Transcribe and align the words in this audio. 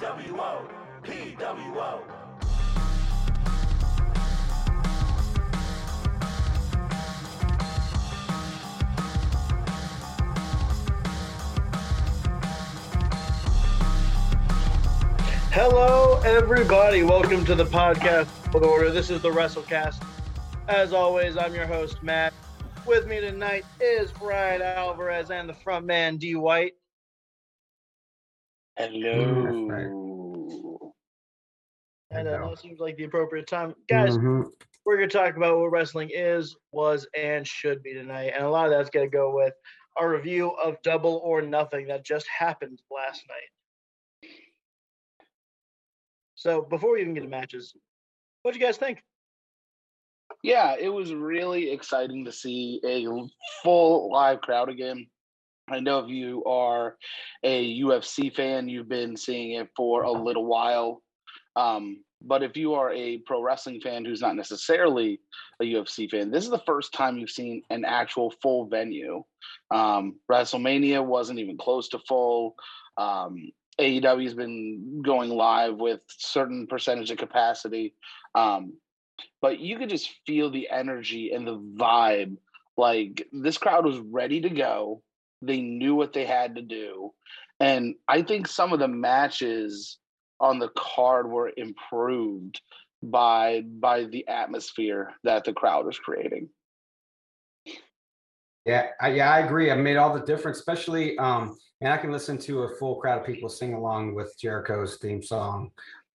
PWO, 0.00 0.66
PWO. 1.02 2.00
Hello, 15.50 16.18
everybody. 16.24 17.02
Welcome 17.02 17.44
to 17.44 17.54
the 17.54 17.66
podcast 17.66 18.54
order. 18.54 18.90
This 18.90 19.10
is 19.10 19.20
the 19.20 19.28
WrestleCast. 19.28 20.02
As 20.66 20.94
always, 20.94 21.36
I'm 21.36 21.54
your 21.54 21.66
host, 21.66 22.02
Matt. 22.02 22.32
With 22.86 23.06
me 23.06 23.20
tonight 23.20 23.66
is 23.82 24.12
Brian 24.12 24.62
Alvarez 24.62 25.30
and 25.30 25.46
the 25.46 25.52
front 25.52 25.84
man, 25.84 26.16
D. 26.16 26.36
White. 26.36 26.72
Hello. 28.80 29.44
And 32.12 32.26
There 32.26 32.42
uh, 32.42 32.48
that 32.48 32.58
seems 32.58 32.80
like 32.80 32.96
the 32.96 33.04
appropriate 33.04 33.46
time. 33.46 33.74
Guys, 33.90 34.16
Mhm. 34.16 34.50
we're 34.86 34.96
going 34.96 35.08
to 35.10 35.16
talk 35.18 35.36
about 35.36 35.58
what 35.58 35.70
wrestling 35.70 36.10
is, 36.14 36.56
was, 36.72 37.06
and 37.14 37.46
should 37.46 37.82
be 37.82 37.92
tonight. 37.92 38.32
And 38.34 38.42
a 38.42 38.48
lot 38.48 38.64
of 38.64 38.70
that's 38.70 38.88
going 38.88 39.04
to 39.08 39.14
go 39.14 39.34
with 39.34 39.52
our 39.96 40.10
review 40.10 40.52
of 40.52 40.80
Double 40.80 41.18
or 41.18 41.42
Nothing 41.42 41.88
that 41.88 42.06
just 42.06 42.26
happened 42.26 42.80
last 42.90 43.22
night. 43.28 44.30
So 46.34 46.62
before 46.62 46.92
we 46.92 47.02
even 47.02 47.12
get 47.12 47.20
to 47.20 47.28
matches, 47.28 47.76
what 48.42 48.54
do 48.54 48.58
you 48.58 48.64
guys 48.64 48.78
think? 48.78 49.04
Yeah, 50.42 50.74
it 50.78 50.88
was 50.88 51.12
really 51.12 51.70
exciting 51.70 52.24
to 52.24 52.32
see 52.32 52.80
a 52.82 53.06
full 53.62 54.10
live 54.10 54.40
crowd 54.40 54.70
again. 54.70 55.10
I 55.70 55.80
know 55.80 56.00
if 56.00 56.08
you 56.08 56.44
are 56.44 56.96
a 57.42 57.80
UFC 57.80 58.34
fan, 58.34 58.68
you've 58.68 58.88
been 58.88 59.16
seeing 59.16 59.52
it 59.52 59.68
for 59.76 60.02
a 60.02 60.12
little 60.12 60.46
while. 60.46 61.02
Um, 61.56 62.02
but 62.22 62.42
if 62.42 62.56
you 62.56 62.74
are 62.74 62.92
a 62.92 63.18
pro 63.18 63.42
wrestling 63.42 63.80
fan 63.80 64.04
who's 64.04 64.20
not 64.20 64.36
necessarily 64.36 65.20
a 65.60 65.64
UFC 65.64 66.10
fan, 66.10 66.30
this 66.30 66.44
is 66.44 66.50
the 66.50 66.62
first 66.66 66.92
time 66.92 67.16
you've 67.16 67.30
seen 67.30 67.62
an 67.70 67.84
actual 67.84 68.32
full 68.42 68.66
venue. 68.66 69.24
Um, 69.70 70.16
WrestleMania 70.30 71.04
wasn't 71.04 71.38
even 71.38 71.56
close 71.56 71.88
to 71.90 71.98
full. 72.00 72.56
Um, 72.96 73.52
AEW 73.80 74.24
has 74.24 74.34
been 74.34 75.00
going 75.02 75.30
live 75.30 75.76
with 75.76 76.02
certain 76.08 76.66
percentage 76.66 77.10
of 77.10 77.16
capacity. 77.16 77.94
Um, 78.34 78.74
but 79.40 79.58
you 79.58 79.78
could 79.78 79.88
just 79.88 80.10
feel 80.26 80.50
the 80.50 80.68
energy 80.70 81.32
and 81.32 81.46
the 81.46 81.58
vibe. 81.58 82.36
Like 82.76 83.26
this 83.32 83.58
crowd 83.58 83.84
was 83.84 83.98
ready 83.98 84.42
to 84.42 84.50
go. 84.50 85.02
They 85.42 85.60
knew 85.60 85.94
what 85.94 86.12
they 86.12 86.24
had 86.24 86.56
to 86.56 86.62
do. 86.62 87.12
And 87.60 87.94
I 88.08 88.22
think 88.22 88.46
some 88.46 88.72
of 88.72 88.78
the 88.78 88.88
matches 88.88 89.98
on 90.38 90.58
the 90.58 90.70
card 90.76 91.30
were 91.30 91.52
improved 91.56 92.60
by 93.02 93.62
by 93.62 94.04
the 94.04 94.26
atmosphere 94.28 95.12
that 95.24 95.44
the 95.44 95.52
crowd 95.52 95.86
was 95.86 95.98
creating. 95.98 96.48
Yeah, 98.66 98.88
I, 99.00 99.08
yeah, 99.12 99.32
I 99.32 99.40
agree. 99.40 99.70
I 99.70 99.74
made 99.74 99.96
all 99.96 100.12
the 100.12 100.24
difference, 100.24 100.58
especially 100.58 101.18
um, 101.18 101.56
and 101.80 101.92
I 101.92 101.96
can 101.96 102.12
listen 102.12 102.36
to 102.38 102.62
a 102.64 102.76
full 102.76 102.96
crowd 102.96 103.20
of 103.20 103.26
people 103.26 103.48
sing 103.48 103.74
along 103.74 104.14
with 104.14 104.34
Jericho's 104.38 104.98
theme 104.98 105.22
song 105.22 105.70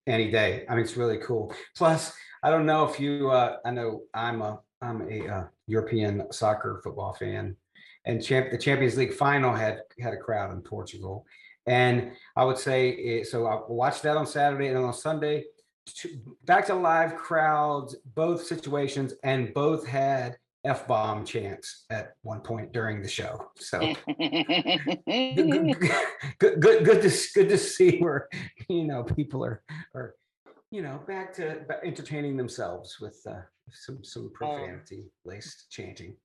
any 0.07 0.29
day. 0.29 0.65
I 0.69 0.75
mean, 0.75 0.83
it's 0.83 0.97
really 0.97 1.17
cool. 1.17 1.53
Plus, 1.75 2.13
I 2.43 2.51
don't 2.51 2.65
know 2.65 2.87
if 2.87 2.99
you, 2.99 3.31
uh, 3.31 3.57
I 3.65 3.71
know 3.71 4.03
I'm 4.13 4.41
a 4.41 4.59
I'm 4.81 5.01
a 5.09 5.27
uh, 5.27 5.43
European 5.67 6.31
soccer 6.31 6.81
football 6.83 7.13
fan, 7.13 7.55
and 8.05 8.23
champ 8.23 8.51
the 8.51 8.57
Champions 8.57 8.97
League 8.97 9.13
final 9.13 9.53
had 9.53 9.81
had 9.99 10.13
a 10.13 10.17
crowd 10.17 10.51
in 10.51 10.61
Portugal, 10.61 11.25
and 11.65 12.11
I 12.35 12.45
would 12.45 12.57
say 12.57 12.89
it, 12.89 13.27
so. 13.27 13.47
I 13.47 13.59
watched 13.67 14.03
that 14.03 14.17
on 14.17 14.27
Saturday 14.27 14.67
and 14.67 14.77
on 14.77 14.93
Sunday. 14.93 15.45
Back 16.45 16.65
to 16.67 16.75
live 16.75 17.15
crowds, 17.15 17.95
both 18.15 18.45
situations, 18.45 19.13
and 19.23 19.53
both 19.53 19.85
had 19.85 20.37
f 20.65 20.87
bomb 20.87 21.23
chants 21.23 21.85
at 21.91 22.15
one 22.23 22.41
point 22.41 22.73
during 22.73 23.01
the 23.01 23.07
show. 23.07 23.49
So 23.57 23.79
good, 24.07 24.47
good, 25.07 25.79
good, 26.39 26.61
good, 26.61 26.85
good 26.85 27.01
to 27.03 27.27
good 27.35 27.49
to 27.49 27.57
see 27.57 27.99
where 27.99 28.27
you 28.67 28.85
know 28.85 29.03
people 29.03 29.45
are 29.45 29.63
are 29.93 30.15
you 30.71 30.81
know 30.81 30.99
back 31.07 31.33
to 31.35 31.63
entertaining 31.83 32.35
themselves 32.35 32.97
with 32.99 33.21
uh, 33.29 33.41
some 33.71 34.03
some 34.03 34.31
profanity 34.33 35.05
laced 35.23 35.67
chanting. 35.69 36.15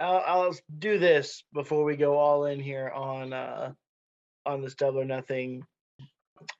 I'll, 0.00 0.22
I'll 0.26 0.56
do 0.78 0.98
this 0.98 1.44
before 1.52 1.84
we 1.84 1.96
go 1.96 2.16
all 2.16 2.46
in 2.46 2.60
here 2.60 2.90
on 2.90 3.32
uh 3.32 3.72
on 4.46 4.62
this 4.62 4.74
double 4.74 5.00
or 5.00 5.04
nothing 5.04 5.62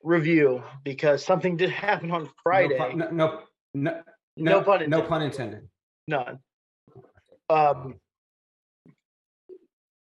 review 0.02 0.62
because 0.84 1.24
something 1.24 1.56
did 1.56 1.70
happen 1.70 2.10
on 2.10 2.28
Friday. 2.42 2.78
No 2.78 2.88
pun, 2.88 2.98
no, 2.98 3.08
no, 3.10 3.42
no, 3.74 4.02
No 4.36 4.62
pun 4.62 4.78
no 4.90 4.98
intended. 4.98 5.08
pun 5.08 5.22
intended. 5.22 5.68
None. 6.08 6.38
Um. 7.50 7.94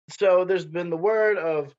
So 0.10 0.44
there's 0.46 0.66
been 0.66 0.90
the 0.90 0.98
word 0.98 1.38
of 1.38 1.74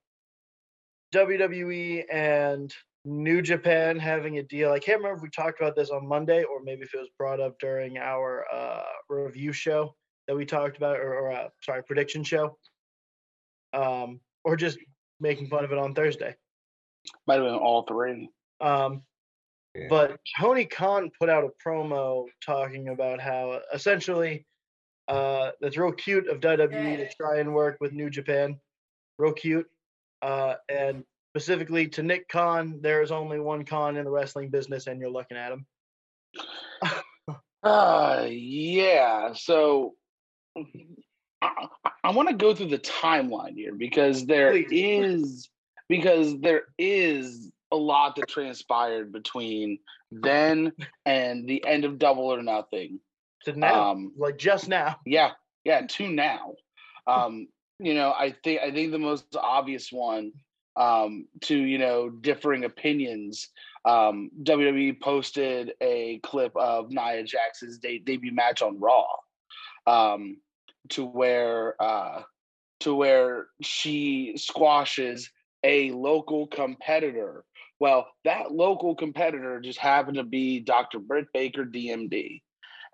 WWE 1.14 2.04
and 2.10 2.74
New 3.04 3.42
Japan 3.42 3.98
having 3.98 4.38
a 4.38 4.42
deal. 4.42 4.72
I 4.72 4.78
can't 4.78 4.98
remember 4.98 5.16
if 5.18 5.22
we 5.22 5.28
talked 5.28 5.60
about 5.60 5.76
this 5.76 5.90
on 5.90 6.06
Monday 6.06 6.44
or 6.44 6.62
maybe 6.62 6.82
if 6.82 6.94
it 6.94 6.98
was 6.98 7.10
brought 7.18 7.40
up 7.40 7.58
during 7.58 7.98
our 7.98 8.46
uh, 8.52 8.82
review 9.08 9.52
show 9.52 9.94
that 10.28 10.36
we 10.36 10.44
talked 10.44 10.76
about, 10.76 10.98
or, 10.98 11.14
or 11.14 11.32
uh, 11.32 11.48
sorry, 11.62 11.82
prediction 11.82 12.22
show, 12.24 12.56
um, 13.72 14.20
or 14.44 14.56
just 14.56 14.78
making 15.20 15.48
fun 15.48 15.64
of 15.64 15.72
it 15.72 15.78
on 15.78 15.94
Thursday. 15.94 16.34
Might 17.26 17.36
have 17.36 17.44
been 17.44 17.54
all 17.54 17.82
three. 17.82 18.28
Um, 18.60 19.02
Yeah. 19.74 19.86
but 19.88 20.20
Tony 20.38 20.64
Khan 20.66 21.10
put 21.18 21.28
out 21.28 21.44
a 21.44 21.50
promo 21.66 22.26
talking 22.44 22.88
about 22.88 23.20
how 23.20 23.60
essentially 23.72 24.46
uh, 25.08 25.50
that's 25.60 25.76
real 25.76 25.92
cute 25.92 26.28
of 26.28 26.40
WWE 26.40 26.96
to 26.98 27.08
try 27.16 27.38
and 27.40 27.52
work 27.54 27.78
with 27.80 27.92
New 27.92 28.10
Japan. 28.10 28.60
Real 29.18 29.32
cute. 29.32 29.66
Uh, 30.20 30.54
and 30.68 31.04
specifically 31.34 31.88
to 31.88 32.02
Nick 32.02 32.28
Khan, 32.28 32.78
there 32.82 33.02
is 33.02 33.10
only 33.10 33.40
one 33.40 33.64
Khan 33.64 33.96
in 33.96 34.04
the 34.04 34.10
wrestling 34.10 34.50
business, 34.50 34.86
and 34.86 35.00
you're 35.00 35.10
looking 35.10 35.36
at 35.36 35.52
him. 35.52 35.66
Uh 37.64 38.26
yeah. 38.28 39.32
So 39.34 39.94
I, 41.42 41.66
I 42.04 42.10
want 42.10 42.28
to 42.28 42.34
go 42.34 42.54
through 42.54 42.68
the 42.68 42.78
timeline 42.78 43.54
here 43.54 43.74
because 43.74 44.26
there 44.26 44.54
is 44.54 45.48
because 45.88 46.38
there 46.40 46.62
is 46.78 47.50
a 47.70 47.76
lot 47.76 48.16
that 48.16 48.28
transpired 48.28 49.12
between 49.12 49.78
then 50.10 50.72
and 51.06 51.48
the 51.48 51.64
end 51.66 51.84
of 51.84 51.98
Double 51.98 52.24
or 52.24 52.42
Nothing. 52.42 53.00
To 53.44 53.58
now, 53.58 53.90
Um, 53.90 54.12
like 54.16 54.38
just 54.38 54.68
now. 54.68 54.96
yeah, 55.04 55.32
yeah, 55.64 55.82
to 55.86 56.08
now. 56.08 56.54
Um, 57.06 57.48
you 57.78 57.94
know, 57.94 58.12
I 58.12 58.34
think 58.44 58.60
I 58.60 58.70
think 58.70 58.92
the 58.92 58.98
most 58.98 59.34
obvious 59.34 59.90
one 59.90 60.32
um, 60.76 61.26
to 61.42 61.56
you 61.56 61.78
know 61.78 62.08
differing 62.10 62.64
opinions. 62.64 63.48
Um, 63.84 64.30
WWE 64.44 65.00
posted 65.00 65.72
a 65.80 66.20
clip 66.22 66.56
of 66.56 66.90
Nia 66.90 67.24
Jax's 67.24 67.78
de- 67.78 67.98
debut 67.98 68.32
match 68.32 68.62
on 68.62 68.78
Raw, 68.78 69.06
um, 69.86 70.38
to 70.90 71.04
where 71.04 71.80
uh, 71.80 72.22
to 72.80 72.94
where 72.94 73.46
she 73.62 74.34
squashes 74.36 75.30
a 75.62 75.90
local 75.92 76.46
competitor. 76.48 77.44
Well, 77.78 78.08
that 78.24 78.52
local 78.52 78.94
competitor 78.94 79.60
just 79.60 79.78
happened 79.78 80.16
to 80.16 80.24
be 80.24 80.60
Dr. 80.60 80.98
Britt 80.98 81.26
Baker, 81.32 81.64
DMD. 81.64 82.42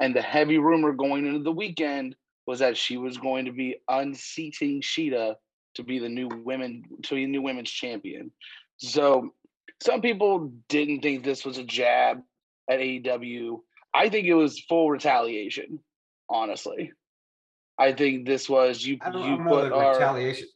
And 0.00 0.15
the 0.15 0.22
heavy 0.22 0.59
rumor 0.59 0.93
going 0.93 1.26
into 1.26 1.43
the 1.43 1.53
weekend 1.53 2.15
was 2.47 2.60
that 2.60 2.76
she 2.76 2.97
was 2.97 3.19
going 3.19 3.44
to 3.47 3.53
be 3.53 3.76
unseating 3.88 4.81
Shida 4.81 5.34
to 5.75 5.82
be 5.82 5.99
the 5.99 6.09
new 6.09 6.28
women 6.28 6.82
to 7.03 7.15
be 7.15 7.25
the 7.25 7.31
new 7.31 7.43
women's 7.43 7.70
champion. 7.70 8.31
So 8.78 9.34
some 9.82 10.00
people 10.00 10.52
didn't 10.69 11.00
think 11.00 11.23
this 11.25 11.44
was 11.44 11.58
a 11.58 11.64
jab 11.64 12.20
at 12.70 12.81
AEW. 12.81 13.61
I 13.94 14.08
think 14.08 14.26
it 14.26 14.34
was 14.34 14.61
full 14.61 14.91
retaliation, 14.91 15.81
honestly. 16.28 16.92
I 17.78 17.92
think 17.92 18.26
this 18.26 18.48
was 18.48 18.84
you 18.84 18.98
I 19.00 19.10
don't, 19.10 19.22
I 19.22 19.26
you 19.26 19.36
don't 19.36 19.44
know 19.44 19.50
put 19.50 19.72
our 19.72 19.92
retaliation. 19.92 20.48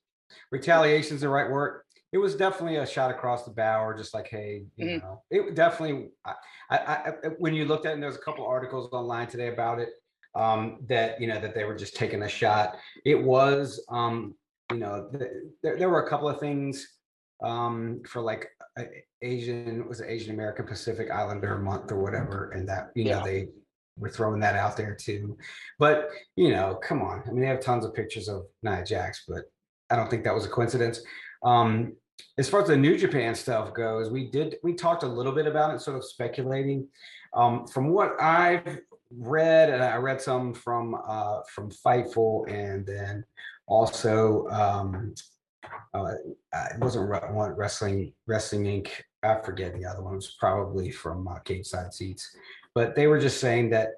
Retaliation 0.50 1.14
is 1.14 1.20
the 1.20 1.28
right 1.28 1.48
word. 1.50 1.82
It 2.12 2.18
was 2.18 2.34
definitely 2.34 2.76
a 2.76 2.86
shot 2.86 3.10
across 3.10 3.44
the 3.44 3.52
bow, 3.52 3.82
or 3.84 3.96
just 3.96 4.12
like, 4.12 4.28
hey, 4.28 4.64
you 4.76 4.86
Mhm. 4.86 5.02
know, 5.02 5.22
it 5.30 5.54
definitely. 5.54 6.10
I, 6.24 6.34
I, 6.70 6.76
I, 6.76 7.10
when 7.38 7.54
you 7.54 7.64
looked 7.64 7.86
at, 7.86 7.90
it, 7.90 7.94
and 7.94 8.02
there's 8.02 8.16
a 8.16 8.20
couple 8.20 8.44
articles 8.46 8.92
online 8.92 9.28
today 9.28 9.48
about 9.48 9.78
it, 9.78 9.90
um, 10.34 10.78
that 10.88 11.20
you 11.20 11.26
know 11.26 11.40
that 11.40 11.54
they 11.54 11.64
were 11.64 11.76
just 11.76 11.96
taking 11.96 12.22
a 12.22 12.28
shot. 12.28 12.76
It 13.04 13.22
was, 13.22 13.84
um, 13.88 14.34
you 14.70 14.78
know, 14.78 15.08
th- 15.12 15.30
there, 15.62 15.78
there 15.78 15.90
were 15.90 16.04
a 16.04 16.08
couple 16.08 16.28
of 16.28 16.40
things 16.40 16.86
um, 17.42 18.02
for 18.06 18.20
like 18.20 18.48
Asian 19.22 19.88
was 19.88 20.00
it 20.00 20.08
Asian 20.08 20.34
American 20.34 20.66
Pacific 20.66 21.10
Islander 21.10 21.58
month 21.58 21.92
or 21.92 21.98
whatever, 22.02 22.50
and 22.50 22.68
that 22.68 22.90
you 22.94 23.04
know 23.04 23.22
they 23.24 23.48
were 23.96 24.10
throwing 24.10 24.40
that 24.40 24.56
out 24.56 24.76
there 24.76 24.94
too. 24.94 25.36
But 25.78 26.10
you 26.36 26.50
know, 26.50 26.78
come 26.82 27.02
on. 27.02 27.22
I 27.26 27.30
mean, 27.30 27.40
they 27.40 27.48
have 27.48 27.60
tons 27.60 27.84
of 27.84 27.94
pictures 27.94 28.28
of 28.28 28.46
Nia 28.62 28.84
Jax, 28.84 29.24
but 29.28 29.44
I 29.90 29.96
don't 29.96 30.10
think 30.10 30.24
that 30.24 30.34
was 30.34 30.46
a 30.46 30.50
coincidence. 30.50 31.00
Um, 31.42 31.94
as 32.38 32.48
far 32.48 32.62
as 32.62 32.68
the 32.68 32.76
New 32.76 32.96
Japan 32.96 33.34
stuff 33.34 33.74
goes, 33.74 34.10
we 34.10 34.30
did 34.30 34.56
we 34.62 34.74
talked 34.74 35.02
a 35.02 35.08
little 35.08 35.32
bit 35.32 35.46
about 35.46 35.74
it, 35.74 35.80
sort 35.80 35.96
of 35.96 36.04
speculating. 36.04 36.88
Um, 37.34 37.66
from 37.66 37.88
what 37.88 38.20
I've 38.20 38.80
read, 39.10 39.70
and 39.70 39.82
I 39.82 39.96
read 39.96 40.20
some 40.20 40.54
from 40.54 40.96
uh, 41.06 41.40
from 41.54 41.70
Fightful, 41.70 42.50
and 42.50 42.86
then 42.86 43.24
also 43.66 44.46
um, 44.48 45.14
uh, 45.94 46.12
it 46.52 46.78
wasn't 46.78 47.08
one 47.08 47.50
Wrestling 47.52 48.12
Wrestling 48.26 48.64
Inc. 48.64 48.90
I 49.22 49.40
forget 49.44 49.74
the 49.74 49.84
other 49.84 50.02
one. 50.02 50.14
It 50.14 50.16
was 50.16 50.36
probably 50.38 50.90
from 50.90 51.28
uh, 51.28 51.38
Cage 51.40 51.66
Side 51.66 51.92
Seats, 51.92 52.34
but 52.74 52.94
they 52.94 53.06
were 53.06 53.20
just 53.20 53.40
saying 53.40 53.70
that 53.70 53.90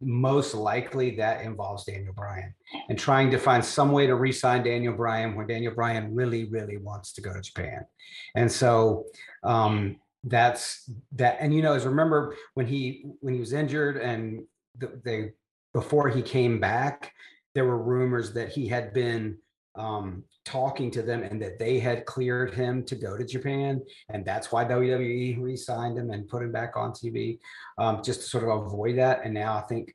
most 0.00 0.54
likely 0.54 1.16
that 1.16 1.44
involves 1.44 1.84
Daniel 1.84 2.12
Bryan 2.12 2.54
and 2.88 2.98
trying 2.98 3.30
to 3.30 3.38
find 3.38 3.64
some 3.64 3.92
way 3.92 4.06
to 4.06 4.14
re-sign 4.14 4.62
Daniel 4.62 4.94
Bryan 4.94 5.34
when 5.36 5.46
Daniel 5.46 5.74
Bryan 5.74 6.14
really, 6.14 6.44
really 6.46 6.76
wants 6.76 7.12
to 7.14 7.20
go 7.20 7.32
to 7.32 7.40
Japan. 7.40 7.86
And 8.34 8.50
so 8.50 9.04
um, 9.44 9.96
that's 10.24 10.90
that. 11.12 11.38
And 11.40 11.54
you 11.54 11.62
know, 11.62 11.74
as 11.74 11.84
remember 11.84 12.36
when 12.54 12.66
he 12.66 13.04
when 13.20 13.34
he 13.34 13.40
was 13.40 13.52
injured 13.52 13.96
and 13.96 14.44
the, 14.78 15.00
they 15.04 15.32
before 15.72 16.08
he 16.08 16.22
came 16.22 16.60
back, 16.60 17.12
there 17.54 17.64
were 17.64 17.82
rumors 17.82 18.32
that 18.34 18.50
he 18.50 18.68
had 18.68 18.92
been 18.92 19.38
um, 19.74 20.24
talking 20.44 20.90
to 20.90 21.02
them 21.02 21.22
and 21.22 21.40
that 21.40 21.58
they 21.58 21.78
had 21.78 22.04
cleared 22.04 22.54
him 22.54 22.84
to 22.84 22.94
go 22.94 23.16
to 23.16 23.24
Japan. 23.24 23.80
And 24.08 24.24
that's 24.24 24.52
why 24.52 24.64
WWE 24.64 25.40
re 25.40 25.56
signed 25.56 25.98
him 25.98 26.10
and 26.10 26.28
put 26.28 26.42
him 26.42 26.52
back 26.52 26.76
on 26.76 26.92
TV 26.92 27.38
um, 27.78 28.02
just 28.02 28.22
to 28.22 28.26
sort 28.26 28.44
of 28.44 28.66
avoid 28.66 28.98
that. 28.98 29.24
And 29.24 29.34
now 29.34 29.56
I 29.56 29.62
think 29.62 29.94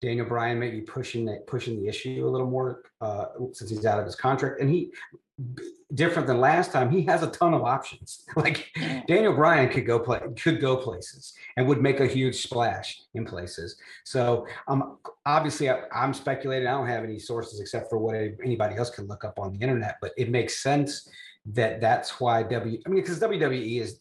Daniel 0.00 0.26
Bryan 0.26 0.58
may 0.58 0.70
be 0.70 0.80
pushing 0.80 1.28
pushing 1.46 1.80
the 1.80 1.88
issue 1.88 2.26
a 2.26 2.30
little 2.30 2.46
more 2.46 2.82
uh, 3.00 3.26
since 3.52 3.70
he's 3.70 3.86
out 3.86 3.98
of 3.98 4.06
his 4.06 4.14
contract. 4.14 4.60
And 4.60 4.70
he 4.70 4.92
different 5.94 6.26
than 6.26 6.40
last 6.40 6.72
time, 6.72 6.90
he 6.90 7.02
has 7.02 7.22
a 7.22 7.28
ton 7.28 7.54
of 7.54 7.62
options. 7.62 8.24
Like 8.36 8.70
Daniel 9.08 9.34
Bryan 9.34 9.68
could 9.68 9.86
go 9.86 9.98
play 9.98 10.20
could 10.40 10.60
go 10.60 10.76
places 10.76 11.34
and 11.56 11.66
would 11.66 11.82
make 11.82 12.00
a 12.00 12.06
huge 12.06 12.36
splash 12.36 13.00
in 13.14 13.24
places. 13.24 13.76
So 14.04 14.46
um 14.68 14.98
obviously 15.26 15.70
I, 15.70 15.82
I'm 15.92 16.14
speculating. 16.14 16.68
I 16.68 16.72
don't 16.72 16.86
have 16.86 17.04
any 17.04 17.18
sources 17.18 17.60
except 17.60 17.90
for 17.90 17.98
what 17.98 18.14
anybody 18.14 18.76
else 18.76 18.90
can 18.90 19.06
look 19.06 19.24
up 19.24 19.38
on 19.38 19.52
the 19.52 19.60
internet, 19.60 19.96
but 20.00 20.12
it 20.16 20.30
makes 20.30 20.62
sense 20.62 21.08
that 21.46 21.80
that's 21.80 22.20
why 22.20 22.42
W. 22.44 22.80
I 22.86 22.88
mean, 22.88 23.00
because 23.00 23.18
WWE 23.20 23.80
is 23.80 24.00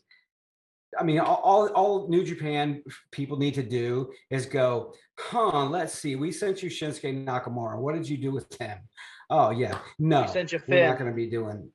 I 1.00 1.04
mean, 1.04 1.20
all, 1.20 1.42
all, 1.44 1.68
all 1.70 2.08
New 2.08 2.24
Japan 2.24 2.82
people 3.12 3.38
need 3.38 3.54
to 3.56 3.64
do 3.64 4.12
is 4.30 4.46
go, 4.46 4.94
huh, 5.20 5.66
let's 5.66 5.94
see. 5.94 6.16
We 6.16 6.32
sent 6.32 6.64
you 6.64 6.70
Shinsuke 6.70 7.26
Nakamura. 7.26 7.78
What 7.78 7.96
did 7.96 8.08
you 8.08 8.18
do 8.18 8.32
with 8.32 8.48
him? 8.60 8.80
Oh, 9.30 9.50
yeah. 9.52 9.78
No, 10.00 10.22
We 10.22 10.28
sent 10.28 10.52
you 10.52 10.60
we're 10.68 10.88
not 10.88 10.98
Finn. 10.98 11.06
going 11.06 11.12
to 11.12 11.16
be 11.16 11.30
doing. 11.30 11.70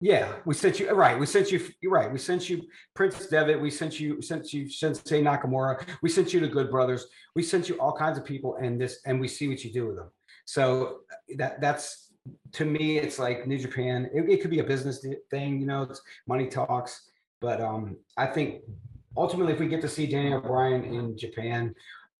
Yeah, 0.00 0.32
we 0.44 0.54
sent 0.54 0.78
you 0.78 0.90
right. 0.92 1.18
We 1.18 1.26
sent 1.26 1.50
you. 1.50 1.60
You're 1.80 1.90
right. 1.90 2.12
We 2.12 2.18
sent 2.18 2.48
you 2.48 2.62
Prince 2.94 3.26
Devitt. 3.26 3.60
We 3.60 3.68
sent 3.70 3.98
you 3.98 4.22
sent 4.22 4.52
you 4.52 4.66
Shinsuke 4.66 5.22
Nakamura. 5.24 5.84
We 6.02 6.08
sent 6.08 6.32
you 6.32 6.38
the 6.38 6.46
Good 6.46 6.70
Brothers. 6.70 7.06
We 7.34 7.42
sent 7.42 7.68
you 7.68 7.74
all 7.80 7.92
kinds 7.92 8.16
of 8.16 8.24
people, 8.24 8.56
and 8.56 8.80
this, 8.80 9.00
and 9.06 9.18
we 9.20 9.26
see 9.26 9.48
what 9.48 9.64
you 9.64 9.72
do 9.72 9.88
with 9.88 9.96
them. 9.96 10.10
So 10.44 10.98
that 11.36 11.60
that's 11.60 12.12
to 12.52 12.64
me, 12.64 12.98
it's 12.98 13.18
like 13.18 13.48
New 13.48 13.58
Japan. 13.58 14.08
It, 14.14 14.30
it 14.30 14.40
could 14.40 14.50
be 14.50 14.60
a 14.60 14.64
business 14.64 15.04
thing, 15.32 15.60
you 15.60 15.66
know. 15.66 15.82
It's 15.82 16.00
money 16.28 16.46
talks, 16.46 17.10
but 17.40 17.60
um, 17.60 17.96
I 18.16 18.26
think 18.26 18.62
ultimately, 19.16 19.52
if 19.52 19.58
we 19.58 19.66
get 19.66 19.80
to 19.80 19.88
see 19.88 20.06
Daniel 20.06 20.40
Bryan 20.40 20.84
in 20.84 21.18
Japan, 21.18 21.74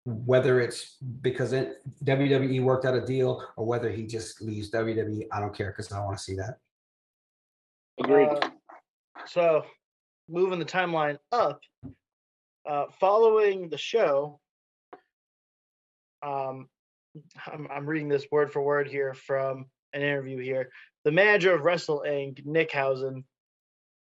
whether 0.08 0.60
it's 0.60 0.96
because 1.20 1.52
it, 1.52 1.82
WWE 2.05 2.62
worked 2.62 2.84
out 2.84 2.94
a 2.94 3.00
deal 3.00 3.44
or 3.56 3.66
whether 3.66 3.90
he 3.90 4.06
just 4.06 4.40
leaves 4.40 4.70
WWE, 4.70 5.26
I 5.32 5.40
don't 5.40 5.55
care 5.55 5.70
because 5.70 5.93
I 5.93 6.02
want 6.05 6.16
to 6.16 6.22
see 6.22 6.34
that. 6.37 6.58
Agreed. 8.00 8.28
Uh, 8.28 8.50
so, 9.26 9.64
moving 10.28 10.58
the 10.58 10.64
timeline 10.64 11.19
up, 11.32 11.60
uh, 12.69 12.84
following 12.99 13.69
the 13.69 13.78
show, 13.78 14.40
um, 16.22 16.69
I'm, 17.46 17.69
I'm 17.70 17.87
reading 17.87 18.08
this 18.08 18.26
word 18.31 18.52
for 18.52 18.62
word 18.62 18.88
here 18.88 19.14
from 19.14 19.66
an 19.93 20.02
interview 20.02 20.38
here. 20.38 20.70
The 21.04 21.12
manager 21.12 21.54
of 21.54 21.62
Wrestle 21.62 22.04
Inc., 22.06 22.44
Nick 22.46 22.72
Hausman, 22.72 23.25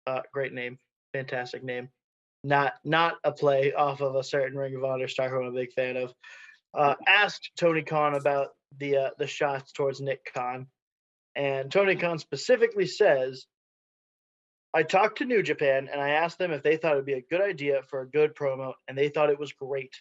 uh, 0.06 0.20
great 0.32 0.52
name, 0.52 0.78
fantastic 1.12 1.62
name, 1.62 1.88
not 2.44 2.74
not 2.84 3.16
a 3.24 3.32
play 3.32 3.72
off 3.72 4.00
of 4.00 4.14
a 4.14 4.22
certain 4.22 4.58
Ring 4.58 4.76
of 4.76 4.84
Honor 4.84 5.08
star 5.08 5.28
who 5.28 5.42
I'm 5.42 5.48
a 5.48 5.52
big 5.52 5.72
fan 5.72 5.96
of, 5.96 6.14
uh, 6.74 6.94
asked 7.06 7.50
Tony 7.58 7.82
Khan 7.82 8.14
about 8.14 8.50
the 8.78 8.96
uh, 8.96 9.10
the 9.18 9.26
shots 9.26 9.72
towards 9.72 10.00
Nick 10.00 10.30
Khan, 10.32 10.66
and 11.34 11.72
Tony 11.72 11.96
Khan 11.96 12.18
specifically 12.18 12.86
says 12.86 13.46
I 14.74 14.82
talked 14.82 15.18
to 15.18 15.24
New 15.24 15.42
Japan 15.42 15.88
and 15.90 16.00
I 16.00 16.10
asked 16.10 16.38
them 16.38 16.50
if 16.50 16.62
they 16.62 16.76
thought 16.76 16.94
it'd 16.94 17.06
be 17.06 17.12
a 17.14 17.22
good 17.22 17.40
idea 17.40 17.82
for 17.82 18.00
a 18.00 18.10
good 18.10 18.34
promo, 18.34 18.74
and 18.88 18.98
they 18.98 19.08
thought 19.08 19.30
it 19.30 19.38
was 19.38 19.52
great. 19.52 19.94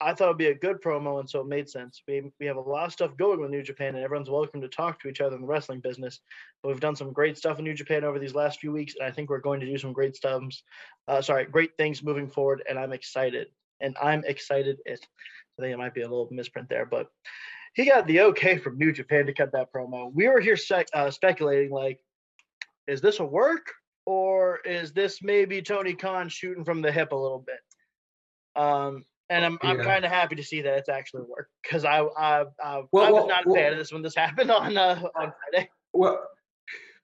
I 0.00 0.12
thought 0.12 0.26
it'd 0.26 0.38
be 0.38 0.48
a 0.48 0.54
good 0.54 0.82
promo, 0.82 1.20
and 1.20 1.30
so 1.30 1.40
it 1.40 1.46
made 1.46 1.68
sense. 1.68 2.02
We 2.06 2.30
we 2.40 2.46
have 2.46 2.56
a 2.56 2.60
lot 2.60 2.86
of 2.86 2.92
stuff 2.92 3.16
going 3.16 3.40
with 3.40 3.50
New 3.50 3.62
Japan, 3.62 3.94
and 3.94 4.04
everyone's 4.04 4.28
welcome 4.28 4.60
to 4.60 4.68
talk 4.68 5.00
to 5.00 5.08
each 5.08 5.20
other 5.20 5.36
in 5.36 5.42
the 5.42 5.48
wrestling 5.48 5.80
business. 5.80 6.20
But 6.62 6.70
we've 6.70 6.80
done 6.80 6.96
some 6.96 7.12
great 7.12 7.38
stuff 7.38 7.58
in 7.58 7.64
New 7.64 7.74
Japan 7.74 8.04
over 8.04 8.18
these 8.18 8.34
last 8.34 8.60
few 8.60 8.72
weeks, 8.72 8.94
and 8.98 9.06
I 9.06 9.12
think 9.12 9.30
we're 9.30 9.38
going 9.38 9.60
to 9.60 9.66
do 9.66 9.78
some 9.78 9.92
great 9.92 10.16
stuff. 10.16 10.42
Uh, 11.06 11.22
sorry, 11.22 11.44
great 11.46 11.76
things 11.78 12.02
moving 12.02 12.28
forward, 12.28 12.62
and 12.68 12.78
I'm 12.78 12.92
excited. 12.92 13.48
And 13.80 13.96
I'm 14.00 14.24
excited. 14.24 14.78
It. 14.84 15.06
I 15.58 15.62
think 15.62 15.74
it 15.74 15.78
might 15.78 15.94
be 15.94 16.02
a 16.02 16.08
little 16.08 16.28
misprint 16.30 16.68
there, 16.68 16.86
but 16.86 17.08
he 17.74 17.84
got 17.84 18.06
the 18.06 18.20
okay 18.20 18.56
from 18.58 18.78
New 18.78 18.92
Japan 18.92 19.26
to 19.26 19.32
cut 19.32 19.52
that 19.52 19.72
promo. 19.72 20.12
We 20.12 20.28
were 20.28 20.40
here 20.40 20.56
sec- 20.56 20.88
uh, 20.92 21.10
speculating 21.10 21.70
like, 21.70 22.00
is 22.86 23.00
this 23.00 23.20
a 23.20 23.24
work 23.24 23.72
or 24.06 24.58
is 24.64 24.92
this 24.92 25.22
maybe 25.22 25.62
Tony 25.62 25.94
Khan 25.94 26.28
shooting 26.28 26.64
from 26.64 26.82
the 26.82 26.92
hip 26.92 27.12
a 27.12 27.16
little 27.16 27.44
bit? 27.44 28.62
Um, 28.62 29.04
and 29.30 29.44
I'm 29.44 29.58
I'm 29.62 29.80
kind 29.80 30.04
of 30.04 30.10
happy 30.10 30.34
to 30.36 30.42
see 30.42 30.60
that 30.62 30.78
it's 30.78 30.88
actually 30.88 31.22
worked 31.22 31.50
because 31.62 31.84
I 31.84 32.00
I 32.00 32.44
I, 32.62 32.82
Well, 32.92 33.04
I 33.04 33.10
was 33.10 33.20
well, 33.20 33.28
not 33.28 33.46
a 33.46 33.48
well- 33.48 33.56
fan 33.56 33.72
of 33.72 33.78
this 33.78 33.92
when 33.92 34.02
this 34.02 34.14
happened 34.24 34.50
on 34.50 34.76
uh, 34.76 35.00
on 35.16 35.32
Friday. 35.52 35.68
Well, 35.92 36.20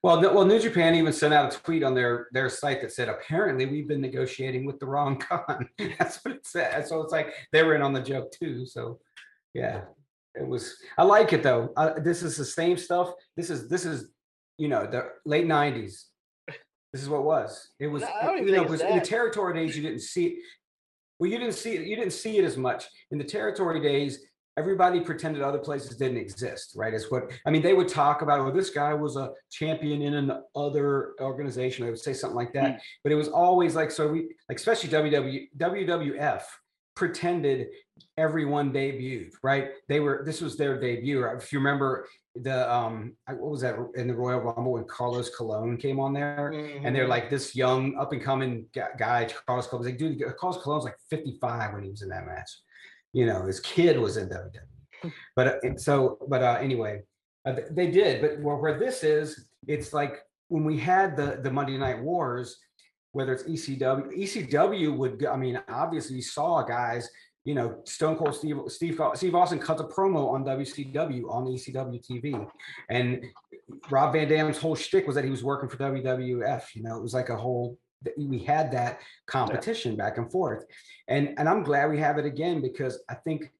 well, 0.03 0.19
well, 0.19 0.45
New 0.45 0.59
Japan 0.59 0.95
even 0.95 1.13
sent 1.13 1.33
out 1.33 1.53
a 1.53 1.57
tweet 1.57 1.83
on 1.83 1.93
their 1.93 2.27
their 2.31 2.49
site 2.49 2.81
that 2.81 2.91
said 2.91 3.07
apparently 3.09 3.65
we've 3.65 3.87
been 3.87 4.01
negotiating 4.01 4.65
with 4.65 4.79
the 4.79 4.85
wrong 4.87 5.17
Khan. 5.17 5.69
That's 5.99 6.23
what 6.25 6.35
it 6.35 6.45
said. 6.47 6.87
So 6.87 7.01
it's 7.01 7.11
like 7.11 7.33
they 7.51 7.63
were 7.63 7.75
in 7.75 7.81
on 7.81 7.93
the 7.93 8.01
joke 8.01 8.31
too. 8.31 8.65
So 8.65 8.99
yeah, 9.53 9.81
it 10.35 10.47
was. 10.47 10.75
I 10.97 11.03
like 11.03 11.33
it 11.33 11.43
though. 11.43 11.71
Uh, 11.77 11.99
this 11.99 12.23
is 12.23 12.35
the 12.37 12.45
same 12.45 12.77
stuff. 12.77 13.13
This 13.37 13.49
is 13.49 13.69
this 13.69 13.85
is 13.85 14.09
you 14.57 14.67
know 14.69 14.85
the 14.87 15.09
late 15.25 15.45
'90s. 15.45 16.05
This 16.93 17.01
is 17.03 17.07
what 17.07 17.19
it 17.19 17.23
was. 17.25 17.69
It 17.79 17.87
was 17.87 18.01
No, 18.01 18.09
I 18.09 18.25
don't 18.25 18.37
even 18.39 18.47
you 18.49 18.55
know 18.55 18.63
it 18.63 18.69
was 18.69 18.81
it's 18.81 18.89
in 18.89 18.95
the 18.95 19.01
that. 19.01 19.07
territory 19.09 19.53
days. 19.53 19.77
You 19.77 19.83
didn't 19.83 20.01
see 20.01 20.25
it. 20.27 20.33
Well, 21.21 21.29
you 21.29 21.37
didn't 21.37 21.53
see 21.53 21.75
it. 21.75 21.85
You 21.85 21.95
didn't 21.95 22.13
see 22.13 22.39
it 22.39 22.43
as 22.43 22.57
much 22.57 22.85
in 23.11 23.19
the 23.19 23.23
territory 23.23 23.79
days 23.79 24.25
everybody 24.57 24.99
pretended 24.99 25.41
other 25.41 25.57
places 25.57 25.95
didn't 25.97 26.17
exist, 26.17 26.73
right? 26.75 26.93
Is 26.93 27.09
what 27.09 27.31
I 27.45 27.51
mean. 27.51 27.61
They 27.61 27.73
would 27.73 27.87
talk 27.87 28.21
about, 28.21 28.43
well, 28.43 28.51
this 28.51 28.69
guy 28.69 28.93
was 28.93 29.15
a 29.15 29.31
champion 29.49 30.01
in 30.01 30.13
an 30.13 30.31
other 30.55 31.13
organization. 31.21 31.85
They 31.85 31.91
would 31.91 31.99
say 31.99 32.13
something 32.13 32.35
like 32.35 32.53
that, 32.53 32.71
hmm. 32.71 32.77
but 33.03 33.11
it 33.11 33.15
was 33.15 33.29
always 33.29 33.75
like 33.75 33.91
so. 33.91 34.07
We 34.07 34.35
like 34.49 34.57
especially 34.57 34.89
WW 34.89 35.47
WWF 35.57 36.41
pretended 37.01 37.69
everyone 38.15 38.71
debuted, 38.71 39.31
right? 39.41 39.71
They 39.87 39.99
were 39.99 40.21
this 40.23 40.39
was 40.39 40.55
their 40.55 40.79
debut. 40.79 41.25
If 41.25 41.51
you 41.51 41.57
remember 41.57 42.07
the 42.35 42.71
um, 42.71 43.15
what 43.25 43.49
was 43.49 43.61
that 43.61 43.75
in 43.95 44.07
the 44.07 44.13
Royal 44.13 44.39
Rumble 44.39 44.73
when 44.73 44.85
Carlos 44.85 45.35
Colon 45.35 45.77
came 45.77 45.99
on 45.99 46.13
there? 46.13 46.51
and 46.85 46.95
they're 46.95 47.07
like 47.07 47.31
this 47.31 47.55
young 47.55 47.97
up 47.97 48.13
and 48.13 48.21
coming 48.21 48.67
guy, 48.75 49.27
Carlos 49.47 49.65
Colon. 49.65 49.85
Like, 49.85 49.97
dude, 49.97 50.21
Carlos 50.39 50.61
Colon's 50.61 50.83
like 50.83 50.97
55 51.09 51.73
when 51.73 51.83
he 51.83 51.89
was 51.89 52.03
in 52.03 52.09
that 52.09 52.27
match. 52.27 52.51
You 53.13 53.25
know, 53.25 53.47
his 53.47 53.59
kid 53.59 53.97
was 53.97 54.17
in 54.17 54.29
WWE. 54.29 55.11
But 55.35 55.47
uh, 55.47 55.77
so, 55.77 56.19
but 56.27 56.43
uh, 56.43 56.59
anyway, 56.61 57.01
uh, 57.47 57.55
they 57.71 57.89
did. 57.89 58.21
But 58.21 58.39
where, 58.41 58.57
where 58.57 58.77
this 58.77 59.03
is, 59.03 59.47
it's 59.65 59.91
like 59.91 60.19
when 60.49 60.63
we 60.63 60.77
had 60.77 61.17
the 61.17 61.39
the 61.41 61.49
Monday 61.49 61.79
Night 61.79 61.99
Wars, 61.99 62.59
whether 63.13 63.33
it's 63.33 63.43
ECW, 63.43 64.17
ECW 64.17 64.95
would. 64.95 65.25
I 65.25 65.35
mean, 65.37 65.61
obviously, 65.69 66.17
you 66.17 66.21
saw 66.21 66.63
guys. 66.63 67.09
You 67.43 67.55
know, 67.55 67.79
Stone 67.85 68.17
Cold 68.17 68.35
Steve 68.35 68.59
Steve 68.67 69.01
Steve 69.15 69.33
Austin 69.33 69.57
cuts 69.57 69.81
a 69.81 69.85
promo 69.85 70.29
on 70.31 70.45
WCW 70.45 71.27
on 71.27 71.45
ECW 71.45 71.99
TV, 72.07 72.47
and 72.89 73.25
Rob 73.89 74.13
Van 74.13 74.27
Dam's 74.27 74.59
whole 74.59 74.75
shtick 74.75 75.07
was 75.07 75.15
that 75.15 75.23
he 75.23 75.31
was 75.31 75.43
working 75.43 75.67
for 75.67 75.77
WWF. 75.77 76.75
You 76.75 76.83
know, 76.83 76.97
it 76.97 77.01
was 77.01 77.13
like 77.13 77.29
a 77.29 77.35
whole. 77.35 77.77
We 78.17 78.39
had 78.39 78.71
that 78.71 78.99
competition 79.27 79.95
back 79.95 80.17
and 80.17 80.31
forth, 80.31 80.65
and 81.07 81.33
and 81.37 81.49
I'm 81.49 81.63
glad 81.63 81.89
we 81.89 81.99
have 81.99 82.19
it 82.19 82.25
again 82.25 82.61
because 82.61 83.01
I 83.09 83.15
think, 83.15 83.51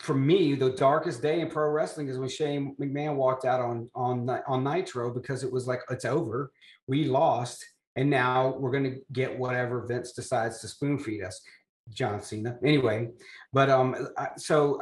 for 0.00 0.14
me, 0.14 0.54
the 0.54 0.70
darkest 0.70 1.22
day 1.22 1.40
in 1.40 1.48
pro 1.48 1.70
wrestling 1.70 2.08
is 2.08 2.18
when 2.18 2.28
Shane 2.28 2.76
McMahon 2.80 3.16
walked 3.16 3.46
out 3.46 3.60
on 3.60 3.90
on 3.94 4.28
on 4.46 4.64
Nitro 4.64 5.10
because 5.10 5.44
it 5.44 5.52
was 5.52 5.66
like 5.66 5.80
it's 5.90 6.04
over, 6.04 6.50
we 6.86 7.04
lost, 7.04 7.64
and 7.96 8.10
now 8.10 8.56
we're 8.58 8.72
gonna 8.72 8.96
get 9.12 9.38
whatever 9.38 9.86
Vince 9.86 10.12
decides 10.12 10.60
to 10.60 10.68
spoon 10.68 10.98
feed 10.98 11.22
us, 11.22 11.40
John 11.90 12.20
Cena. 12.20 12.58
Anyway, 12.64 13.10
but 13.52 13.70
um, 13.70 14.08
so 14.36 14.80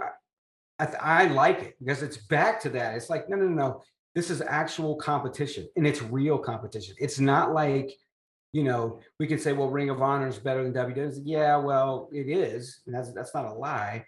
I, 0.78 0.86
I, 1.00 1.24
like 1.26 1.60
it 1.62 1.76
because 1.78 2.02
it's 2.02 2.16
back 2.16 2.60
to 2.62 2.70
that. 2.70 2.94
It's 2.94 3.10
like 3.10 3.28
no, 3.28 3.36
no, 3.36 3.48
no. 3.48 3.82
this 4.14 4.30
is 4.30 4.40
actual 4.40 4.96
competition 4.96 5.68
and 5.76 5.86
it's 5.86 6.02
real 6.02 6.38
competition. 6.38 6.94
It's 6.98 7.18
not 7.18 7.52
like, 7.52 7.92
you 8.52 8.64
know, 8.64 9.00
we 9.18 9.26
can 9.26 9.38
say, 9.38 9.52
well, 9.52 9.70
Ring 9.70 9.90
of 9.90 10.02
Honor 10.02 10.28
is 10.28 10.38
better 10.38 10.62
than 10.62 10.72
WWE. 10.72 11.22
Yeah, 11.24 11.56
well, 11.56 12.08
it 12.12 12.28
is. 12.28 12.80
And 12.86 12.94
that's 12.94 13.12
that's 13.12 13.34
not 13.34 13.46
a 13.46 13.52
lie. 13.52 14.04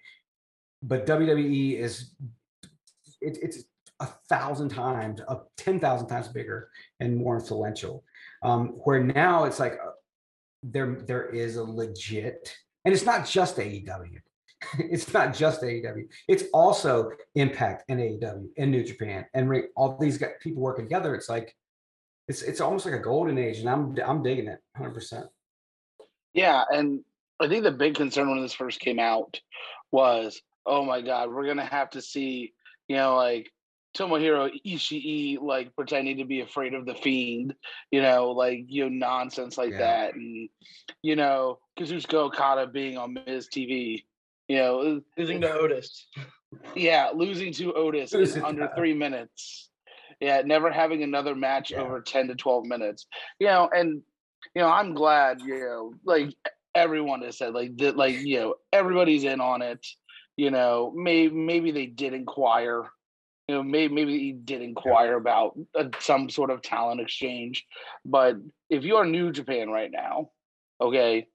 But 0.83 1.07
WWE 1.07 1.79
is 1.79 2.15
it, 3.21 3.39
it's 3.43 3.65
a 4.01 4.07
thousand 4.29 4.71
times, 4.71 5.21
a 5.29 5.39
ten 5.57 5.81
thousand 5.81 6.09
times 6.09 6.29
bigger 6.29 6.69
and 7.01 7.17
more 7.17 7.37
influential. 7.37 8.05
Um, 8.45 8.69
where 8.85 9.03
now 9.03 9.45
it's 9.45 9.59
like 9.59 9.73
uh, 9.73 9.91
there 10.63 11.03
there 11.07 11.29
is 11.31 11.57
a 11.57 11.65
legit, 11.65 12.55
and 12.85 12.95
it's 12.95 13.05
not 13.05 13.27
just 13.27 13.57
AEW. 13.57 14.19
it's 14.79 15.13
not 15.13 15.35
just 15.35 15.63
AEW. 15.63 16.05
It's 16.29 16.45
also 16.53 17.11
Impact 17.35 17.85
and 17.89 18.01
AEW 18.01 18.47
and 18.59 18.71
New 18.71 18.85
Japan 18.85 19.25
and 19.35 19.51
all 19.77 19.97
these 19.99 20.19
guys, 20.19 20.33
people 20.41 20.63
working 20.63 20.85
together. 20.85 21.15
It's 21.15 21.29
like 21.29 21.55
it's 22.29 22.43
it's 22.43 22.61
almost 22.61 22.87
like 22.87 22.95
a 22.95 23.01
golden 23.01 23.39
age, 23.39 23.59
and 23.59 23.69
I'm 23.69 23.97
I'm 24.05 24.23
digging 24.23 24.49
it 24.49 24.61
100. 24.77 24.95
percent 24.95 25.27
Yeah, 26.33 26.65
and 26.71 27.01
I 27.41 27.49
think 27.49 27.65
the 27.65 27.73
big 27.73 27.95
concern 27.95 28.31
when 28.31 28.43
this 28.43 28.55
first 28.55 28.81
came 28.81 28.99
out 28.99 29.41
was, 29.91 30.41
oh 30.67 30.85
my 30.85 31.01
god, 31.01 31.31
we're 31.31 31.47
gonna 31.47 31.65
have 31.65 31.91
to 31.91 32.03
see, 32.03 32.53
you 32.89 32.97
know, 32.97 33.17
like 33.17 33.51
Tomohiro 33.97 34.51
Ishii 34.67 35.41
like 35.41 35.75
pretending 35.77 36.19
to 36.19 36.25
be 36.25 36.41
afraid 36.41 36.75
of 36.75 36.85
the 36.87 36.95
fiend, 36.95 37.55
you 37.91 38.03
know, 38.03 38.31
like 38.33 38.65
you 38.69 38.89
know, 38.91 39.07
nonsense 39.07 39.57
like 39.57 39.71
Yeah. 39.73 39.79
that, 39.79 40.15
and 40.15 40.49
you 41.03 41.17
know, 41.17 41.59
Kazuchika 41.79 42.15
Okada 42.15 42.67
being 42.67 42.99
on 42.99 43.15
Miz 43.15 43.49
TV, 43.49 44.05
you 44.49 44.57
know, 44.57 44.81
uh, 44.81 45.01
Losing 45.17 45.41
to 45.41 45.53
Otis. 45.53 46.07
yeah, 46.75 47.11
losing 47.15 47.53
to 47.55 47.73
Otis 47.75 48.13
Losing 48.13 48.43
in 48.43 48.45
under 48.49 48.69
three 48.77 48.95
minutes. 48.95 49.71
Yeah, 50.21 50.43
never 50.45 50.71
having 50.71 51.03
another 51.03 51.35
match 51.35 51.71
Yeah. 51.71 51.79
over 51.83 52.01
10 52.01 52.29
to 52.29 52.35
12 52.35 52.67
minutes. 52.67 53.07
You 53.39 53.47
know, 53.49 53.69
and 53.75 54.03
you 54.55 54.63
know, 54.63 54.69
I'm 54.69 54.95
glad, 54.95 55.41
you 55.41 55.59
know, 55.59 55.95
like 56.05 56.35
everyone 56.75 57.23
has 57.23 57.39
said, 57.39 57.55
like 57.55 57.77
that, 57.79 57.97
like, 57.97 58.17
you 58.17 58.41
know, 58.41 58.55
everybody's 58.73 59.25
in 59.25 59.41
on 59.41 59.63
it. 59.63 59.85
You 60.37 60.51
know, 60.51 60.93
maybe 60.97 61.35
maybe 61.35 61.71
they 61.71 61.87
did 61.87 62.13
inquire. 62.13 62.91
You 63.49 63.57
know, 63.57 63.63
maybe 63.63 63.95
maybe 63.95 64.19
he 64.19 64.33
did 64.33 64.63
inquire 64.63 65.17
about 65.17 65.59
uh, 65.79 65.85
some 66.01 66.31
sort 66.31 66.51
of 66.51 66.63
talent 66.63 67.01
exchange. 67.01 67.67
But 68.05 68.37
if 68.71 68.85
you're 68.85 69.05
New 69.05 69.33
Japan 69.33 69.69
right 69.69 69.91
now, 69.91 70.31
okay, 70.81 71.27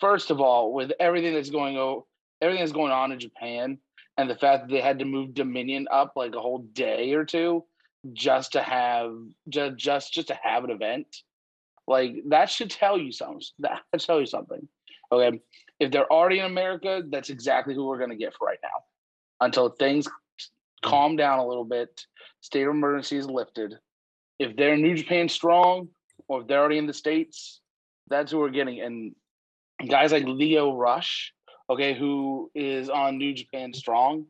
first 0.00 0.30
of 0.30 0.40
all, 0.40 0.72
with 0.72 0.92
everything 0.98 1.34
that's 1.34 1.50
going 1.50 1.76
on, 1.76 2.02
everything 2.40 2.62
that's 2.64 2.72
going 2.72 2.92
on 2.92 3.12
in 3.12 3.20
Japan, 3.20 3.78
and 4.16 4.28
the 4.28 4.34
fact 4.34 4.66
that 4.66 4.72
they 4.72 4.80
had 4.80 4.98
to 4.98 5.04
move 5.04 5.34
Dominion 5.34 5.86
up 5.90 6.12
like 6.16 6.34
a 6.34 6.40
whole 6.40 6.66
day 6.72 7.12
or 7.12 7.24
two 7.24 7.64
just 8.12 8.52
to 8.52 8.62
have 8.62 9.12
just 9.48 9.76
just 9.76 10.12
just 10.12 10.28
to 10.28 10.38
have 10.42 10.64
an 10.64 10.70
event, 10.70 11.06
like 11.86 12.16
that 12.28 12.50
should 12.50 12.70
tell 12.70 12.98
you 12.98 13.12
something. 13.12 13.42
That 13.60 13.80
should 13.94 14.06
tell 14.06 14.20
you 14.20 14.26
something. 14.26 14.66
Okay, 15.12 15.40
if 15.78 15.90
they're 15.90 16.10
already 16.12 16.38
in 16.38 16.46
America, 16.46 17.02
that's 17.08 17.30
exactly 17.30 17.74
who 17.74 17.86
we're 17.86 17.98
gonna 17.98 18.16
get 18.16 18.34
for 18.34 18.46
right 18.46 18.58
now, 18.62 18.84
until 19.40 19.68
things 19.68 20.08
calm 20.82 21.16
down 21.16 21.38
a 21.38 21.46
little 21.46 21.64
bit, 21.64 22.06
state 22.40 22.62
of 22.62 22.70
emergency 22.70 23.16
is 23.16 23.26
lifted. 23.26 23.74
If 24.38 24.56
they're 24.56 24.76
New 24.76 24.96
Japan 24.96 25.28
strong, 25.28 25.88
or 26.28 26.40
if 26.42 26.46
they're 26.46 26.60
already 26.60 26.78
in 26.78 26.86
the 26.86 26.94
states, 26.94 27.60
that's 28.08 28.32
who 28.32 28.38
we're 28.38 28.50
getting. 28.50 28.80
And 28.80 29.14
guys 29.88 30.12
like 30.12 30.24
Lio 30.24 30.76
Rush, 30.76 31.32
okay, 31.68 31.94
who 31.94 32.50
is 32.54 32.88
on 32.88 33.18
New 33.18 33.34
Japan 33.34 33.72
Strong. 33.74 34.26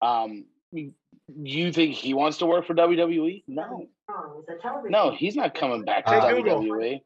Um, 0.00 0.44
you 0.72 1.72
think 1.72 1.94
he 1.94 2.14
wants 2.14 2.38
to 2.38 2.46
work 2.46 2.66
for 2.66 2.74
WWE? 2.74 3.44
No, 3.46 3.86
no, 4.88 5.10
he's 5.12 5.36
not 5.36 5.54
coming 5.54 5.84
back 5.84 6.06
to 6.06 6.20
Hey, 6.20 6.34
Google. 6.42 6.60
WWE. 6.62 7.00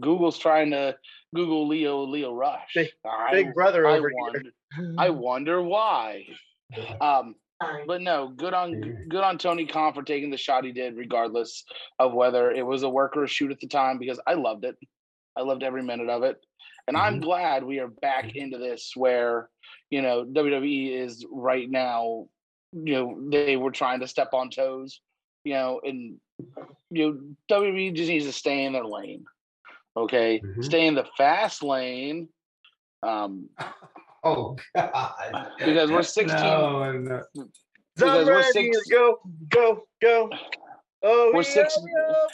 Google's 0.00 0.38
trying 0.38 0.70
to 0.70 0.96
Google 1.34 1.66
Leo 1.68 2.04
Lio 2.04 2.32
Rush. 2.34 2.72
Big- 2.74 2.90
I, 3.04 3.32
Big 3.32 3.54
brother 3.54 3.86
I 3.86 3.98
over 3.98 4.10
wonder, 4.14 4.42
here. 4.76 4.94
I 4.98 5.10
wonder 5.10 5.62
why. 5.62 6.26
Um, 7.00 7.34
but 7.86 8.00
no, 8.00 8.28
good 8.28 8.54
on 8.54 9.06
good 9.08 9.22
on 9.22 9.38
Tony 9.38 9.66
Khan 9.66 9.92
for 9.94 10.02
taking 10.02 10.30
the 10.30 10.36
shot 10.36 10.64
he 10.64 10.72
did, 10.72 10.96
regardless 10.96 11.64
of 11.98 12.12
whether 12.12 12.50
it 12.50 12.66
was 12.66 12.82
a 12.82 12.88
work 12.88 13.16
or 13.16 13.24
a 13.24 13.28
shoot 13.28 13.52
at 13.52 13.60
the 13.60 13.68
time, 13.68 13.98
because 13.98 14.20
I 14.26 14.34
loved 14.34 14.64
it. 14.64 14.76
I 15.36 15.42
loved 15.42 15.62
every 15.62 15.82
minute 15.82 16.08
of 16.08 16.22
it. 16.24 16.44
And 16.88 16.96
I'm 16.96 17.20
glad 17.20 17.62
we 17.62 17.78
are 17.78 17.88
back 17.88 18.34
into 18.34 18.58
this 18.58 18.92
where, 18.96 19.48
you 19.90 20.02
know, 20.02 20.24
WWE 20.24 20.98
is 20.98 21.24
right 21.30 21.70
now, 21.70 22.26
you 22.72 22.94
know, 22.94 23.30
they 23.30 23.56
were 23.56 23.70
trying 23.70 24.00
to 24.00 24.08
step 24.08 24.30
on 24.32 24.50
toes, 24.50 25.00
you 25.44 25.54
know, 25.54 25.80
and 25.84 26.16
you 26.90 27.34
know, 27.48 27.56
WWE 27.56 27.94
just 27.94 28.08
needs 28.08 28.26
to 28.26 28.32
stay 28.32 28.64
in 28.64 28.72
their 28.72 28.84
lane. 28.84 29.24
Okay. 29.96 30.40
Mhm. 30.44 30.64
Stay 30.64 30.86
in 30.86 30.94
the 30.94 31.06
fast 31.16 31.62
lane. 31.62 32.28
Um, 33.02 33.48
Oh 34.24 34.56
God! 34.76 35.50
Because 35.58 35.90
we're 35.90 36.02
16 36.02 36.26
No, 36.40 36.92
no. 36.92 37.22
Because 37.96 38.26
we're 38.26 38.42
six- 38.52 38.88
go, 38.90 39.18
go, 39.48 39.82
go. 40.00 40.30
Oh, 41.02 41.30
We're 41.32 41.38
we 41.38 41.44
six- 41.44 41.78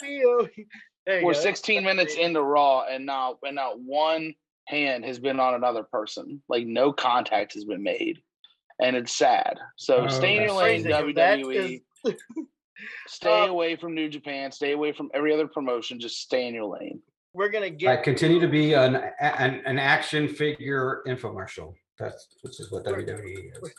we 0.01 0.25
we. 0.25 0.67
There 1.05 1.19
you 1.21 1.25
we're. 1.25 1.33
16 1.33 1.83
minutes 1.83 2.13
into 2.15 2.41
Raw, 2.41 2.83
and 2.89 3.05
not 3.05 3.37
and 3.43 3.55
not 3.55 3.79
one 3.79 4.33
hand 4.67 5.03
has 5.05 5.19
been 5.19 5.39
on 5.39 5.55
another 5.55 5.83
person. 5.83 6.41
Like 6.47 6.67
no 6.67 6.93
contact 6.93 7.55
has 7.55 7.65
been 7.65 7.81
made, 7.81 8.19
and 8.79 8.95
it's 8.95 9.15
sad. 9.17 9.57
So 9.75 10.05
Oh, 10.05 10.07
stay 10.07 10.37
in 10.37 10.43
your 10.43 10.53
lane, 10.53 10.83
WWE. 10.83 11.81
is- 12.05 12.13
Stay 13.07 13.41
Uh, 13.41 13.47
away 13.47 13.75
from 13.75 13.93
New 13.93 14.07
Japan. 14.07 14.53
Stay 14.53 14.71
away 14.71 14.93
from 14.93 15.09
every 15.13 15.33
other 15.33 15.47
promotion. 15.47 15.99
Just 15.99 16.21
stay 16.21 16.47
in 16.47 16.53
your 16.53 16.65
lane. 16.65 17.01
We're 17.33 17.49
gonna 17.49 17.67
I 17.67 17.69
get 17.69 18.03
continue 18.03 18.39
to 18.39 18.47
be 18.47 18.73
an, 18.73 18.95
an 19.19 19.61
an 19.65 19.77
action 19.79 20.27
figure 20.27 21.01
infomercial. 21.07 21.73
That's 21.97 22.27
which 22.41 22.59
is 22.59 22.71
what 22.71 22.85
We're- 22.85 23.03
WWE 23.03 23.51
is. 23.63 23.73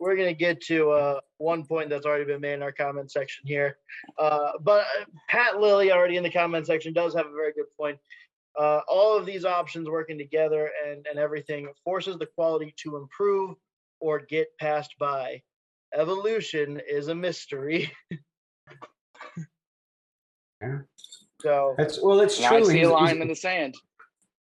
we're 0.00 0.16
gonna 0.16 0.32
get 0.32 0.60
to 0.62 0.90
uh, 0.92 1.20
one 1.38 1.64
point 1.64 1.90
that's 1.90 2.06
already 2.06 2.24
been 2.24 2.40
made 2.40 2.54
in 2.54 2.62
our 2.62 2.72
comment 2.72 3.10
section 3.10 3.46
here. 3.46 3.76
Uh, 4.18 4.52
but 4.60 4.86
uh, 5.00 5.04
Pat 5.28 5.60
Lilly 5.60 5.92
already 5.92 6.16
in 6.16 6.22
the 6.22 6.30
comment 6.30 6.66
section 6.66 6.92
does 6.92 7.14
have 7.14 7.26
a 7.26 7.30
very 7.32 7.52
good 7.52 7.66
point. 7.78 7.98
Uh, 8.58 8.80
all 8.88 9.16
of 9.16 9.26
these 9.26 9.44
options 9.44 9.88
working 9.88 10.16
together 10.16 10.70
and, 10.86 11.04
and 11.10 11.18
everything 11.18 11.68
forces 11.84 12.16
the 12.18 12.26
quality 12.26 12.72
to 12.76 12.96
improve 12.96 13.56
or 14.00 14.20
get 14.20 14.46
passed 14.60 14.94
by. 14.98 15.42
Evolution 15.92 16.80
is 16.88 17.08
a 17.08 17.14
mystery. 17.14 17.92
Yeah. 20.62 20.78
So 21.44 21.74
That's 21.76 22.00
well, 22.02 22.20
it's 22.20 22.38
true. 22.38 22.56
I 22.56 22.62
see 22.62 22.78
He's- 22.78 22.88
a 22.88 22.90
line 22.90 23.20
in 23.20 23.28
the 23.28 23.36
sand. 23.36 23.74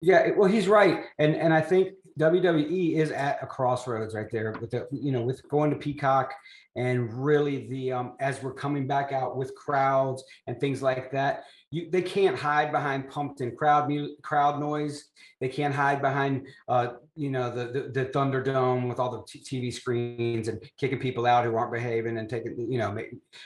Yeah, 0.01 0.31
well, 0.37 0.49
he's 0.49 0.67
right, 0.69 1.05
and 1.19 1.37
and 1.37 1.53
I 1.53 1.61
think 1.61 1.91
WWE 2.19 2.97
is 2.97 3.11
at 3.11 3.39
a 3.43 3.47
crossroads 3.47 4.15
right 4.15 4.31
there 4.33 4.53
with 4.61 4.71
the 4.71 4.89
you 4.91 5.13
know 5.13 5.23
with 5.23 5.47
going 5.49 5.71
to 5.71 5.77
Peacock 5.77 6.33
and 6.77 7.13
really 7.13 7.67
the 7.69 7.93
um 7.93 8.13
as 8.21 8.43
we're 8.43 8.55
coming 8.55 8.87
back 8.87 9.13
out 9.13 9.37
with 9.37 9.55
crowds 9.55 10.23
and 10.47 10.61
things 10.61 10.83
like 10.83 11.11
that. 11.13 11.45
You 11.71 11.91
they 11.91 12.03
can't 12.03 12.39
hide 12.39 12.71
behind 12.71 13.11
pumped 13.11 13.41
in 13.41 13.57
crowd 13.57 13.89
mu- 13.89 14.15
crowd 14.23 14.61
noise. 14.61 15.07
They 15.41 15.49
can't 15.49 15.75
hide 15.75 16.01
behind 16.01 16.47
uh 16.69 16.89
you 17.17 17.31
know 17.31 17.51
the 17.51 17.65
the, 17.67 17.81
the 17.93 18.11
Thunderdome 18.11 18.89
with 18.89 19.01
all 19.01 19.11
the 19.11 19.25
t- 19.27 19.41
TV 19.41 19.73
screens 19.73 20.49
and 20.49 20.63
kicking 20.79 20.99
people 20.99 21.27
out 21.27 21.45
who 21.45 21.57
aren't 21.57 21.73
behaving 21.73 22.19
and 22.19 22.29
taking 22.29 22.71
you 22.71 22.79
know 22.79 22.93
ma- 22.93 23.01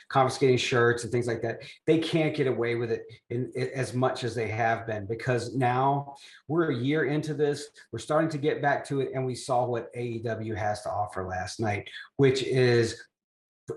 confiscating 0.08 0.58
shirts 0.58 1.04
and 1.04 1.12
things 1.12 1.26
like 1.26 1.40
that. 1.42 1.62
They 1.87 1.99
can't 1.99 2.34
get 2.34 2.49
away 2.49 2.75
with 2.75 2.90
it 2.90 3.02
in, 3.30 3.50
in 3.54 3.70
as 3.75 3.94
much 3.94 4.25
as 4.25 4.34
they 4.34 4.49
have 4.49 4.87
been 4.87 5.06
because 5.06 5.54
now 5.54 6.14
we're 6.49 6.70
a 6.72 6.76
year 6.76 7.04
into 7.04 7.32
this. 7.32 7.68
We're 7.92 8.00
starting 8.00 8.30
to 8.30 8.38
get 8.38 8.60
back 8.60 8.84
to 8.88 9.00
it, 9.00 9.10
and 9.14 9.25
we 9.25 9.34
saw 9.34 9.64
what 9.64 9.94
AEW 9.94 10.56
has 10.56 10.82
to 10.82 10.90
offer 10.90 11.26
last 11.26 11.60
night, 11.60 11.88
which 12.16 12.42
is 12.42 13.00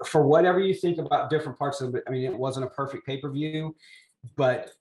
for 0.06 0.26
whatever 0.26 0.60
you 0.60 0.74
think 0.74 0.98
about 0.98 1.30
different 1.30 1.58
parts 1.58 1.82
of 1.82 1.96
it. 1.96 2.04
I 2.08 2.12
mean, 2.12 2.24
it 2.24 2.38
wasn't 2.38 2.66
a 2.66 2.70
perfect 2.70 3.06
pay 3.06 3.18
per 3.18 3.30
view, 3.32 3.76
but 4.36 4.72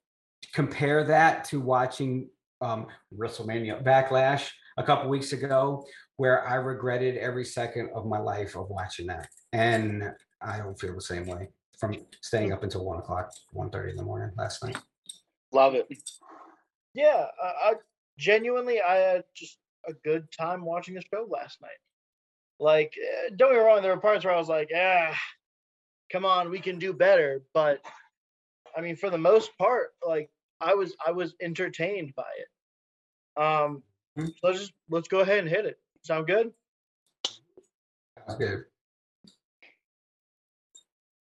compare 0.52 1.04
that 1.04 1.44
to 1.44 1.60
watching 1.60 2.28
um, 2.60 2.86
WrestleMania 3.16 3.82
Backlash 3.82 4.48
a 4.76 4.82
couple 4.82 5.10
weeks 5.10 5.32
ago, 5.32 5.84
where 6.16 6.46
I 6.46 6.54
regretted 6.54 7.16
every 7.16 7.44
second 7.44 7.90
of 7.94 8.06
my 8.06 8.18
life 8.18 8.56
of 8.56 8.68
watching 8.68 9.06
that, 9.08 9.28
and 9.52 10.12
I 10.40 10.58
don't 10.58 10.78
feel 10.78 10.94
the 10.94 11.00
same 11.00 11.26
way 11.26 11.48
from 11.78 11.96
staying 12.20 12.52
up 12.52 12.62
until 12.62 12.84
one 12.84 12.98
o'clock, 12.98 13.30
1.30 13.54 13.90
in 13.90 13.96
the 13.96 14.04
morning 14.04 14.30
last 14.36 14.62
night. 14.64 14.76
Love 15.52 15.74
it. 15.74 15.88
yeah, 16.94 17.26
I, 17.42 17.70
I 17.70 17.72
genuinely 18.18 18.80
I 18.80 18.96
had 18.96 19.24
just 19.34 19.58
a 19.88 19.92
good 20.04 20.26
time 20.30 20.64
watching 20.64 20.94
the 20.94 21.02
show 21.12 21.26
last 21.28 21.60
night. 21.60 21.70
Like, 22.62 22.94
eh, 22.96 23.30
don't 23.34 23.50
get 23.50 23.58
me 23.58 23.64
wrong, 23.64 23.82
there 23.82 23.92
were 23.92 24.00
parts 24.00 24.24
where 24.24 24.32
I 24.32 24.38
was 24.38 24.48
like, 24.48 24.70
ah, 24.72 25.18
come 26.12 26.24
on, 26.24 26.48
we 26.48 26.60
can 26.60 26.78
do 26.78 26.92
better. 26.92 27.42
But 27.52 27.80
I 28.76 28.80
mean, 28.80 28.94
for 28.94 29.10
the 29.10 29.18
most 29.18 29.50
part, 29.58 29.88
like 30.06 30.30
I 30.60 30.72
was 30.74 30.94
I 31.04 31.10
was 31.10 31.34
entertained 31.42 32.14
by 32.14 32.22
it. 32.38 33.42
Um, 33.42 33.82
so 34.16 34.32
let's 34.44 34.60
just 34.60 34.72
let's 34.88 35.08
go 35.08 35.20
ahead 35.20 35.40
and 35.40 35.48
hit 35.48 35.66
it. 35.66 35.80
Sound 36.02 36.28
good? 36.28 36.52
Sounds 38.28 38.38
good. 38.38 38.64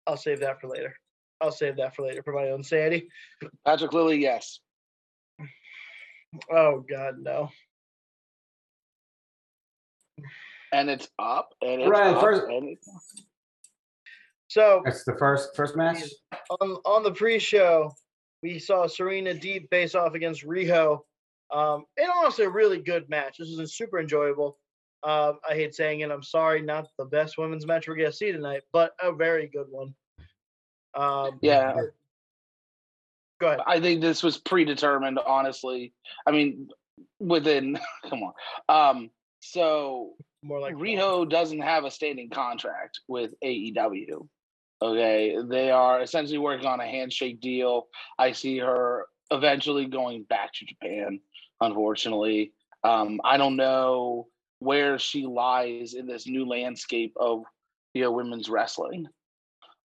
I'll 0.08 0.18
save 0.18 0.40
that 0.40 0.60
for 0.60 0.68
later. 0.68 0.96
I'll 1.42 1.52
save 1.52 1.76
that 1.78 1.96
for 1.96 2.08
later 2.08 2.24
for 2.24 2.34
my 2.34 2.50
own 2.50 2.64
sanity. 2.64 3.08
Patrick 3.68 3.94
Lilly, 3.94 4.18
yes. 4.18 4.62
Oh 6.52 6.84
God, 6.90 7.20
no. 7.20 7.50
And 10.72 10.90
it's 10.90 11.10
up. 11.20 11.54
And 11.62 11.82
it's 11.82 11.90
Right, 11.90 12.14
up. 12.14 12.22
first- 12.22 12.44
and 12.50 12.70
it's 12.70 13.24
So 14.48 14.82
That's 14.84 15.04
the 15.04 15.16
first 15.18 15.56
first 15.56 15.76
match. 15.76 16.04
on 16.50 16.72
on 16.86 17.04
the 17.04 17.12
pre-show, 17.14 17.92
we 18.42 18.58
saw 18.58 18.88
Serena 18.88 19.34
Deeb 19.36 19.70
face 19.70 19.94
off 19.96 20.16
against 20.16 20.44
Riho. 20.44 21.02
Um, 21.52 21.86
and 21.98 22.10
honestly, 22.16 22.46
a 22.46 22.50
really 22.50 22.80
good 22.82 23.08
match. 23.10 23.38
This 23.38 23.56
was 23.56 23.76
super 23.76 24.00
enjoyable. 24.00 24.58
Um, 25.04 25.40
I 25.48 25.54
hate 25.54 25.74
saying 25.76 26.02
it. 26.02 26.12
I'm 26.12 26.24
sorry, 26.24 26.62
not 26.62 26.88
the 26.98 27.06
best 27.06 27.38
women's 27.38 27.66
match 27.68 27.88
we're 27.88 27.96
gonna 27.96 28.12
see 28.12 28.32
tonight, 28.32 28.64
but 28.72 28.94
a 29.02 29.12
very 29.12 29.48
good 29.48 29.68
one. 29.70 29.96
Um, 30.96 31.40
yeah. 31.42 31.76
go 33.40 33.48
ahead. 33.48 33.62
I 33.68 33.80
think 33.80 34.02
this 34.02 34.22
was 34.24 34.38
predetermined, 34.40 35.20
honestly. 35.20 35.94
I 36.28 36.32
mean, 36.32 36.70
within 37.20 37.80
come 38.10 38.24
on. 38.24 38.34
Um, 38.68 39.12
so 39.42 40.16
More 40.42 40.60
like 40.60 40.76
Riho 40.76 41.30
doesn't 41.30 41.62
have 41.62 41.84
a 41.84 41.92
standing 41.92 42.30
contract 42.30 43.02
with 43.08 43.34
AEW. 43.44 44.28
Okay, 44.82 45.36
they 45.50 45.72
are 45.72 46.02
essentially 46.02 46.38
working 46.38 46.68
on 46.68 46.80
a 46.80 46.88
handshake 46.88 47.42
deal. 47.42 47.88
I 48.18 48.32
see 48.32 48.60
her 48.60 49.08
eventually 49.32 49.86
going 49.86 50.24
back 50.24 50.54
to 50.54 50.66
Japan. 50.66 51.20
Unfortunately, 51.60 52.54
um, 52.86 53.20
I 53.26 53.36
don't 53.36 53.58
know 53.58 54.28
where 54.60 54.98
she 54.98 55.26
lies 55.26 55.94
in 55.94 56.08
this 56.08 56.28
new 56.28 56.46
landscape 56.48 57.14
of 57.18 57.44
you 57.94 58.04
know 58.04 58.12
women's 58.12 58.50
wrestling. 58.50 59.08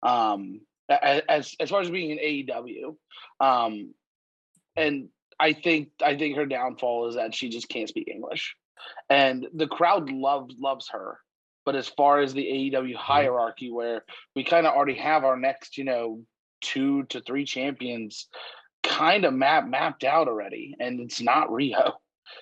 Um, 0.03 0.61
as 0.89 1.55
as 1.59 1.69
far 1.69 1.81
as 1.81 1.89
being 1.89 2.11
in 2.11 2.19
AEW, 2.19 2.95
um, 3.39 3.93
and 4.75 5.09
I 5.39 5.53
think 5.53 5.89
I 6.03 6.15
think 6.15 6.35
her 6.35 6.45
downfall 6.45 7.07
is 7.07 7.15
that 7.15 7.33
she 7.33 7.49
just 7.49 7.69
can't 7.69 7.89
speak 7.89 8.07
English, 8.07 8.55
and 9.09 9.47
the 9.53 9.67
crowd 9.67 10.09
loves 10.11 10.55
loves 10.59 10.89
her. 10.89 11.19
But 11.65 11.75
as 11.75 11.87
far 11.87 12.19
as 12.19 12.33
the 12.33 12.43
AEW 12.73 12.95
hierarchy, 12.95 13.71
where 13.71 14.03
we 14.35 14.43
kind 14.43 14.67
of 14.67 14.73
already 14.73 14.95
have 14.95 15.23
our 15.23 15.37
next, 15.37 15.77
you 15.77 15.85
know, 15.85 16.21
two 16.61 17.03
to 17.05 17.21
three 17.21 17.45
champions 17.45 18.27
kind 18.83 19.23
of 19.23 19.33
map 19.33 19.65
mapped 19.65 20.03
out 20.03 20.27
already, 20.27 20.75
and 20.79 20.99
it's 20.99 21.21
not 21.21 21.49
Riho. 21.49 21.93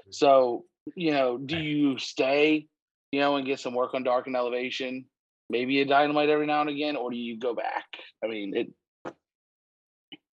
So, 0.09 0.65
you 0.95 1.11
know, 1.11 1.37
do 1.37 1.57
you 1.57 1.99
stay, 1.99 2.67
you 3.11 3.19
know, 3.19 3.35
and 3.35 3.45
get 3.45 3.59
some 3.59 3.75
work 3.75 3.93
on 3.93 4.03
Dark 4.03 4.25
and 4.27 4.35
Elevation, 4.35 5.05
maybe 5.49 5.81
a 5.81 5.85
Dynamite 5.85 6.29
every 6.29 6.47
now 6.47 6.61
and 6.61 6.69
again, 6.69 6.95
or 6.95 7.11
do 7.11 7.17
you 7.17 7.37
go 7.37 7.53
back? 7.53 7.85
I 8.23 8.27
mean, 8.27 8.55
it 8.55 9.13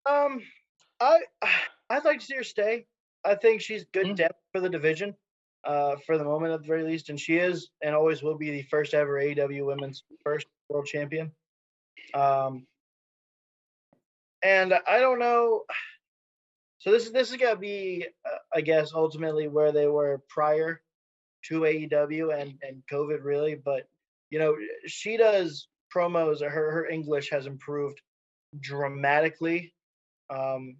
Um, 0.08 0.42
I 1.00 1.20
I'd 1.90 2.04
like 2.04 2.20
to 2.20 2.24
see 2.26 2.36
her 2.36 2.44
stay. 2.44 2.86
I 3.24 3.34
think 3.34 3.60
she's 3.60 3.84
good 3.92 4.06
Mhm. 4.06 4.16
depth 4.16 4.40
for 4.52 4.60
the 4.60 4.68
division, 4.68 5.14
uh, 5.68 5.96
for 6.06 6.18
the 6.18 6.24
moment 6.24 6.52
at 6.52 6.62
the 6.62 6.66
very 6.66 6.82
least, 6.82 7.10
and 7.10 7.20
she 7.20 7.36
is 7.36 7.68
and 7.82 7.94
always 7.94 8.22
will 8.22 8.36
be 8.36 8.50
the 8.50 8.62
first 8.62 8.94
ever 8.94 9.14
AEW 9.20 9.66
Women's 9.66 10.02
first 10.24 10.46
World 10.68 10.86
Champion. 10.86 11.30
Um, 12.14 12.66
and 14.42 14.74
I 14.88 15.00
don't 15.00 15.18
know. 15.18 15.64
So 16.80 16.92
this 16.92 17.06
is 17.06 17.12
this 17.12 17.32
is 17.32 17.36
gonna 17.38 17.56
be, 17.56 18.06
uh, 18.24 18.38
I 18.54 18.60
guess, 18.60 18.92
ultimately 18.94 19.48
where 19.48 19.72
they 19.72 19.88
were 19.88 20.22
prior 20.28 20.80
to 21.46 21.62
AEW 21.62 22.40
and 22.40 22.54
and 22.62 22.84
COVID, 22.90 23.24
really. 23.24 23.56
But 23.56 23.88
you 24.30 24.38
know, 24.38 24.54
she 24.86 25.16
does 25.16 25.66
promos. 25.92 26.40
Her 26.40 26.70
her 26.70 26.86
English 26.86 27.30
has 27.30 27.46
improved 27.46 28.00
dramatically 28.60 29.74
um, 30.30 30.76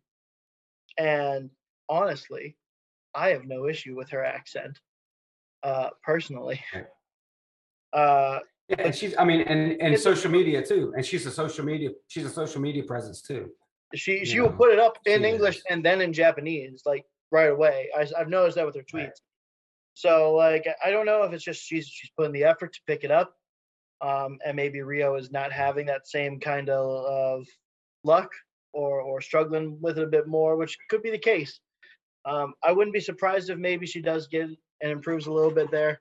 and 0.98 1.50
honestly, 1.88 2.56
I 3.14 3.30
have 3.30 3.44
no 3.44 3.68
issue 3.68 3.96
with 3.96 4.10
her 4.10 4.24
accent, 4.24 4.78
uh, 5.62 5.90
personally. 6.02 6.60
Uh, 7.90 8.40
Yeah, 8.68 8.76
and 8.80 8.94
she's 8.94 9.14
I 9.16 9.24
mean 9.24 9.40
and 9.40 9.80
and 9.80 9.98
social 9.98 10.30
media 10.30 10.62
too. 10.62 10.92
And 10.94 11.02
she's 11.02 11.24
a 11.24 11.30
social 11.30 11.64
media 11.64 11.88
she's 12.06 12.26
a 12.26 12.28
social 12.28 12.60
media 12.60 12.82
presence 12.82 13.22
too. 13.22 13.48
she 13.94 14.26
she 14.26 14.40
will 14.40 14.52
put 14.52 14.70
it 14.70 14.78
up 14.78 14.98
in 15.06 15.24
English 15.24 15.56
is. 15.56 15.62
and 15.70 15.82
then 15.82 16.02
in 16.02 16.12
Japanese, 16.12 16.82
like 16.84 17.06
right 17.30 17.50
away. 17.50 17.88
I, 17.96 18.06
have 18.18 18.28
noticed 18.28 18.56
that 18.56 18.66
with 18.66 18.76
her 18.76 18.82
tweets. 18.82 18.94
Right. 18.94 19.20
So 19.94 20.34
like, 20.34 20.66
I 20.84 20.90
don't 20.90 21.06
know 21.06 21.22
if 21.24 21.32
it's 21.32 21.44
just 21.44 21.62
she's 21.62 21.88
she's 21.88 22.10
putting 22.16 22.32
the 22.32 22.44
effort 22.44 22.72
to 22.74 22.80
pick 22.86 23.04
it 23.04 23.10
up, 23.10 23.34
um, 24.00 24.38
and 24.44 24.56
maybe 24.56 24.78
Riho 24.78 25.18
is 25.18 25.32
not 25.32 25.52
having 25.52 25.86
that 25.86 26.06
same 26.06 26.38
kind 26.40 26.68
of, 26.70 27.04
of 27.04 27.46
luck 28.04 28.30
or 28.72 29.00
or 29.00 29.20
struggling 29.20 29.78
with 29.80 29.98
it 29.98 30.04
a 30.04 30.08
bit 30.08 30.28
more, 30.28 30.56
which 30.56 30.76
could 30.88 31.02
be 31.02 31.10
the 31.10 31.18
case. 31.18 31.58
Um, 32.28 32.54
I 32.62 32.72
wouldn't 32.72 32.94
be 32.94 33.00
surprised 33.00 33.48
if 33.48 33.58
maybe 33.58 33.86
she 33.86 34.02
does 34.02 34.26
get 34.26 34.48
and 34.80 34.92
improves 34.92 35.26
a 35.26 35.32
little 35.32 35.50
bit 35.50 35.70
there. 35.70 36.00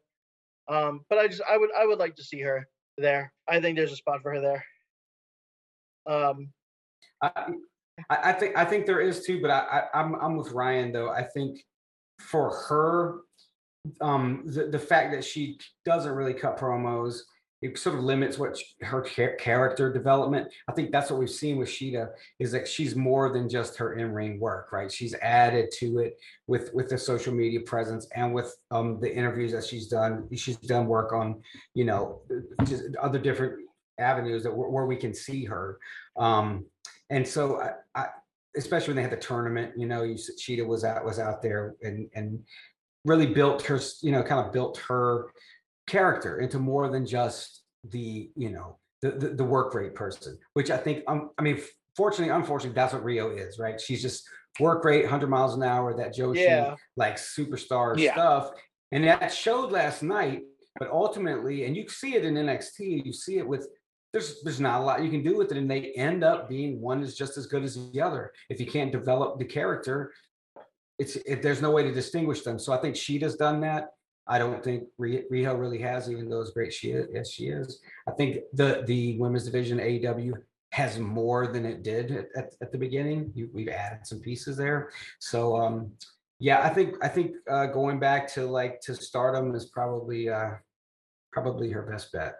Um, 0.67 1.05
but 1.09 1.17
I 1.17 1.27
just 1.27 1.41
I 1.49 1.57
would 1.57 1.69
I 1.77 1.85
would 1.85 1.99
like 1.99 2.15
to 2.15 2.23
see 2.23 2.41
her 2.41 2.67
there. 2.97 3.31
I 3.47 3.61
think 3.61 3.77
there's 3.77 3.93
a 3.93 3.95
spot 3.95 4.21
for 4.21 4.33
her 4.33 4.41
there. 4.41 4.65
Um, 6.05 6.49
I, 7.21 7.53
I 8.09 8.33
think 8.33 8.57
I 8.57 8.65
think 8.65 8.85
there 8.85 8.99
is 8.99 9.25
too, 9.25 9.41
but 9.41 9.49
I, 9.49 9.59
I 9.93 9.99
I'm 9.99 10.15
I'm 10.15 10.35
with 10.35 10.51
Ryan 10.51 10.91
though. 10.91 11.09
I 11.09 11.23
think 11.23 11.59
for 12.19 12.53
her, 12.67 13.19
um, 14.01 14.43
the 14.45 14.67
the 14.67 14.79
fact 14.79 15.13
that 15.13 15.23
she 15.23 15.57
doesn't 15.85 16.11
really 16.11 16.33
cut 16.33 16.59
promos, 16.59 17.19
it 17.61 17.77
sort 17.77 17.97
of 17.97 18.03
limits 18.03 18.37
what 18.37 18.57
sh- 18.57 18.73
her 18.81 19.01
character 19.01 19.91
development. 19.91 20.47
I 20.67 20.73
think 20.73 20.91
that's 20.91 21.09
what 21.09 21.19
we've 21.19 21.29
seen 21.29 21.57
with 21.57 21.69
Shida 21.69 22.09
is 22.39 22.51
that 22.51 22.67
she's 22.67 22.95
more 22.95 23.33
than 23.33 23.49
just 23.49 23.77
her 23.77 23.93
in 23.93 24.11
ring 24.11 24.39
work, 24.39 24.71
right? 24.71 24.91
She's 24.91 25.15
added 25.15 25.69
to 25.79 25.99
it 25.99 26.17
with 26.45 26.71
with 26.73 26.89
the 26.89 26.97
social 26.97 27.33
media 27.33 27.61
presence 27.61 28.07
and 28.15 28.33
with 28.33 28.55
um 28.71 28.99
the 28.99 29.13
interviews 29.13 29.51
that 29.53 29.65
she's 29.65 29.87
done. 29.87 30.27
She's 30.35 30.57
done 30.57 30.85
work 30.87 31.13
on 31.13 31.41
you 31.73 31.85
know 31.85 32.21
just 32.65 32.83
other 33.01 33.19
different 33.19 33.55
avenues 33.97 34.43
that 34.43 34.55
where 34.55 34.69
where 34.69 34.85
we 34.85 34.95
can 34.95 35.13
see 35.13 35.43
her. 35.45 35.79
Um, 36.15 36.65
and 37.09 37.27
so 37.27 37.59
I, 37.61 37.71
I 37.95 38.07
especially 38.55 38.89
when 38.89 38.95
they 38.97 39.01
had 39.03 39.11
the 39.11 39.17
tournament, 39.17 39.73
you 39.77 39.87
know, 39.87 40.03
you 40.03 40.15
s- 40.15 40.29
Shida 40.39 40.65
was 40.65 40.83
out 40.83 41.03
was 41.03 41.19
out 41.19 41.41
there 41.41 41.75
and 41.81 42.09
and 42.13 42.39
really 43.05 43.27
built 43.27 43.61
her, 43.63 43.79
you 44.01 44.11
know, 44.11 44.21
kind 44.21 44.45
of 44.45 44.51
built 44.51 44.77
her 44.87 45.27
character 45.87 46.39
into 46.39 46.59
more 46.59 46.89
than 46.89 47.05
just 47.05 47.63
the, 47.89 48.29
you 48.35 48.49
know, 48.49 48.77
the 49.01 49.11
the, 49.11 49.29
the 49.29 49.43
work 49.43 49.73
rate 49.73 49.95
person, 49.95 50.37
which 50.53 50.69
I 50.69 50.77
think 50.77 51.03
um, 51.07 51.31
I 51.37 51.41
mean, 51.41 51.61
fortunately, 51.95 52.33
unfortunately, 52.33 52.75
that's 52.75 52.93
what 52.93 53.03
Riho 53.03 53.37
is, 53.37 53.57
right? 53.59 53.79
She's 53.79 54.01
just 54.01 54.27
work 54.59 54.83
rate, 54.83 55.03
100 55.03 55.27
miles 55.27 55.55
an 55.55 55.63
hour, 55.63 55.95
that 55.97 56.15
Joshi 56.15 56.45
Yeah. 56.45 56.75
like 56.95 57.15
superstar 57.17 57.97
Yeah. 57.97 58.13
stuff. 58.13 58.51
And 58.91 59.03
that 59.03 59.31
showed 59.33 59.71
last 59.71 60.01
night, 60.03 60.43
but 60.79 60.89
ultimately, 60.89 61.65
and 61.65 61.75
you 61.75 61.87
see 61.89 62.15
it 62.15 62.25
in 62.25 62.35
NXT, 62.35 63.05
you 63.05 63.13
see 63.13 63.37
it 63.37 63.47
with 63.47 63.67
there's 64.13 64.41
there's 64.43 64.61
not 64.61 64.81
a 64.81 64.83
lot 64.83 65.03
you 65.03 65.11
can 65.11 65.21
do 65.21 65.35
with 65.37 65.51
it, 65.51 65.57
and 65.57 65.69
they 65.69 65.91
end 65.93 66.23
up 66.23 66.47
being 66.49 66.79
one 66.81 67.03
is 67.03 67.15
just 67.15 67.37
as 67.37 67.45
good 67.45 67.63
as 67.63 67.91
the 67.91 68.01
other. 68.01 68.31
If 68.49 68.59
you 68.59 68.65
can't 68.65 68.91
develop 68.91 69.37
the 69.37 69.45
character, 69.45 70.13
it's 70.97 71.17
it, 71.17 71.41
there's 71.41 71.61
no 71.61 71.71
way 71.71 71.83
to 71.83 71.91
distinguish 71.93 72.41
them. 72.41 72.57
So 72.57 72.73
I 72.73 72.77
think 72.77 72.95
she 72.95 73.19
has 73.19 73.35
done 73.35 73.59
that. 73.61 73.89
I 74.29 74.37
don't 74.39 74.63
think 74.63 74.83
Ri- 74.97 75.25
Riho 75.31 75.57
really 75.59 75.79
has, 75.79 76.09
even 76.11 76.29
though 76.29 76.41
as 76.41 76.51
great 76.51 76.73
she 76.73 76.91
is, 76.91 77.07
as 77.15 77.31
she 77.31 77.47
is. 77.47 77.81
I 78.07 78.11
think 78.11 78.39
the 78.53 78.83
the 78.85 79.17
women's 79.19 79.45
division 79.45 79.79
AEW 79.79 80.33
has 80.71 80.99
more 80.99 81.47
than 81.47 81.65
it 81.65 81.81
did 81.83 82.11
at, 82.11 82.27
at, 82.35 82.53
at 82.61 82.71
the 82.71 82.77
beginning. 82.77 83.31
You, 83.33 83.49
we've 83.53 83.69
added 83.69 84.05
some 84.05 84.19
pieces 84.19 84.57
there. 84.57 84.91
So 85.19 85.57
um, 85.57 85.91
yeah, 86.39 86.61
I 86.61 86.69
think 86.69 86.95
I 87.01 87.07
think 87.07 87.35
uh, 87.49 87.67
going 87.67 87.99
back 87.99 88.27
to 88.33 88.45
like 88.45 88.81
to 88.81 88.95
stardom 88.95 89.55
is 89.55 89.65
probably 89.65 90.29
uh, 90.29 90.51
probably 91.31 91.71
her 91.71 91.83
best 91.83 92.11
bet. 92.11 92.35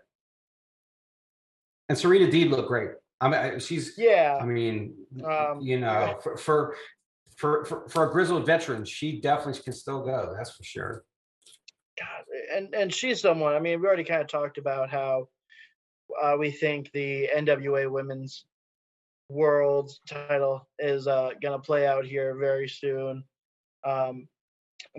And 1.89 1.97
Serena 1.97 2.27
Deeb 2.27 2.49
looked 2.49 2.67
great. 2.67 2.91
I 3.21 3.29
mean, 3.29 3.59
she's 3.59 3.97
yeah. 3.97 4.37
I 4.39 4.45
mean, 4.45 4.93
Um, 5.25 5.61
you 5.61 5.79
know, 5.79 6.19
for, 6.21 6.37
for 6.37 6.75
for 7.35 7.65
for 7.65 7.87
for 7.89 8.09
a 8.09 8.11
grizzled 8.11 8.45
veteran, 8.45 8.85
she 8.85 9.19
definitely 9.21 9.61
can 9.61 9.73
still 9.73 10.03
go. 10.05 10.33
That's 10.37 10.51
for 10.51 10.63
sure. 10.63 11.03
And 12.57 12.73
and 12.73 12.91
she's 12.91 13.21
someone. 13.21 13.53
I 13.53 13.59
mean, 13.59 13.79
we 13.79 13.87
already 13.87 14.03
kind 14.03 14.21
of 14.21 14.27
talked 14.27 14.57
about 14.57 14.89
how 14.89 15.29
uh, 16.19 16.35
we 16.39 16.49
think 16.49 16.91
the 16.91 17.29
NWA 17.35 17.89
Women's 17.89 18.45
World 19.29 19.91
title 20.09 20.67
is 20.79 21.07
uh, 21.07 21.31
gonna 21.41 21.59
play 21.59 21.85
out 21.85 22.03
here 22.03 22.35
very 22.35 22.67
soon. 22.67 23.23
Um, 23.83 24.27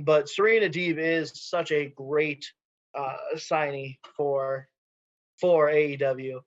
but 0.04 0.28
Serena 0.28 0.68
Deeb 0.68 0.98
is 0.98 1.32
such 1.34 1.72
a 1.72 1.86
great 1.96 2.46
uh, 2.96 3.16
signee 3.34 3.98
for 4.16 4.68
for 5.40 5.68
AEW, 5.68 6.40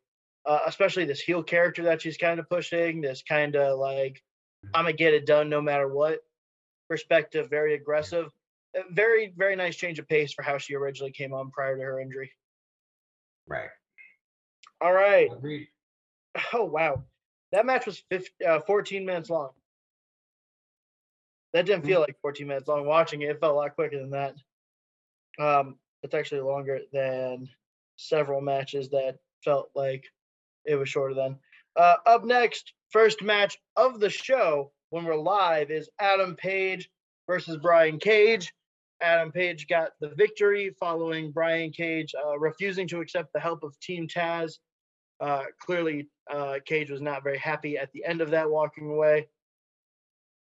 uh, 0.45 0.59
especially 0.65 1.03
this 1.03 1.19
heel 1.19 1.43
character 1.43 1.83
that 1.83 2.01
she's 2.01 2.17
kind 2.17 2.39
of 2.39 2.47
pushing. 2.47 3.01
This 3.01 3.21
kind 3.21 3.57
of 3.57 3.77
like 3.79 4.23
I'm 4.73 4.85
gonna 4.85 4.93
get 4.93 5.13
it 5.13 5.25
done 5.25 5.49
no 5.49 5.61
matter 5.61 5.89
what 5.89 6.19
perspective. 6.87 7.49
Very 7.49 7.73
aggressive 7.73 8.31
very 8.91 9.33
very 9.37 9.55
nice 9.55 9.75
change 9.75 9.99
of 9.99 10.07
pace 10.07 10.33
for 10.33 10.43
how 10.43 10.57
she 10.57 10.75
originally 10.75 11.11
came 11.11 11.33
on 11.33 11.51
prior 11.51 11.77
to 11.77 11.83
her 11.83 11.99
injury. 11.99 12.31
Right. 13.47 13.69
All 14.79 14.93
right, 14.93 15.31
Agreed. 15.31 15.67
Oh 16.53 16.65
wow, 16.65 17.03
that 17.51 17.65
match 17.65 17.85
was 17.85 18.03
15, 18.09 18.47
uh, 18.47 18.59
14 18.61 19.05
minutes 19.05 19.29
long. 19.29 19.49
That 21.53 21.65
didn't 21.65 21.85
feel 21.85 21.99
like 21.99 22.15
14 22.21 22.47
minutes 22.47 22.67
long. 22.67 22.85
Watching 22.85 23.21
it, 23.21 23.29
it 23.29 23.39
felt 23.39 23.53
a 23.53 23.55
lot 23.55 23.75
quicker 23.75 23.99
than 23.99 24.11
that. 24.11 24.35
Um, 25.39 25.75
it's 26.01 26.13
actually 26.13 26.41
longer 26.41 26.79
than 26.93 27.49
several 27.97 28.41
matches 28.41 28.89
that 28.89 29.17
felt 29.43 29.69
like 29.75 30.05
it 30.65 30.75
was 30.75 30.89
shorter 30.89 31.13
than. 31.13 31.37
Uh, 31.75 31.95
up 32.05 32.23
next, 32.23 32.73
first 32.89 33.21
match 33.21 33.57
of 33.75 33.99
the 33.99 34.09
show 34.09 34.71
when 34.89 35.05
we're 35.05 35.15
live 35.15 35.71
is 35.71 35.89
Adam 35.99 36.35
Page 36.35 36.89
versus 37.27 37.57
Brian 37.57 37.99
Cage. 37.99 38.53
Adam 39.01 39.31
Page 39.31 39.67
got 39.67 39.91
the 39.99 40.09
victory 40.09 40.75
following 40.79 41.31
Brian 41.31 41.71
Cage 41.71 42.13
uh, 42.15 42.37
refusing 42.37 42.87
to 42.89 42.99
accept 42.99 43.33
the 43.33 43.39
help 43.39 43.63
of 43.63 43.79
Team 43.79 44.07
Taz. 44.07 44.59
Uh, 45.19 45.43
clearly, 45.59 46.07
uh, 46.31 46.55
Cage 46.65 46.89
was 46.89 47.01
not 47.01 47.23
very 47.23 47.37
happy 47.37 47.77
at 47.77 47.91
the 47.91 48.03
end 48.05 48.21
of 48.21 48.31
that 48.31 48.49
walking 48.49 48.89
away. 48.89 49.27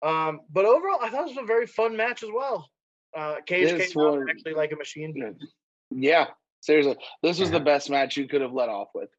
Um, 0.04 0.42
but 0.52 0.66
overall, 0.66 1.00
I 1.02 1.10
thought 1.10 1.28
it 1.28 1.36
was 1.36 1.38
a 1.38 1.46
very 1.46 1.68
fun 1.68 1.96
match 1.96 2.24
as 2.24 2.30
well. 2.34 2.70
Uh, 3.16 3.36
Cage 3.46 3.72
This 3.72 3.94
came 3.94 4.04
out 4.04 4.20
actually 4.30 4.54
like 4.54 4.72
a 4.72 4.76
machine. 4.76 5.38
Yeah, 5.92 6.28
seriously, 6.62 6.98
this 7.22 7.40
was 7.40 7.52
the 7.52 7.60
best 7.60 7.90
match 7.90 8.18
you 8.18 8.28
could 8.28 8.42
have 8.42 8.54
let 8.54 8.70
off 8.70 8.90
with. 8.96 9.10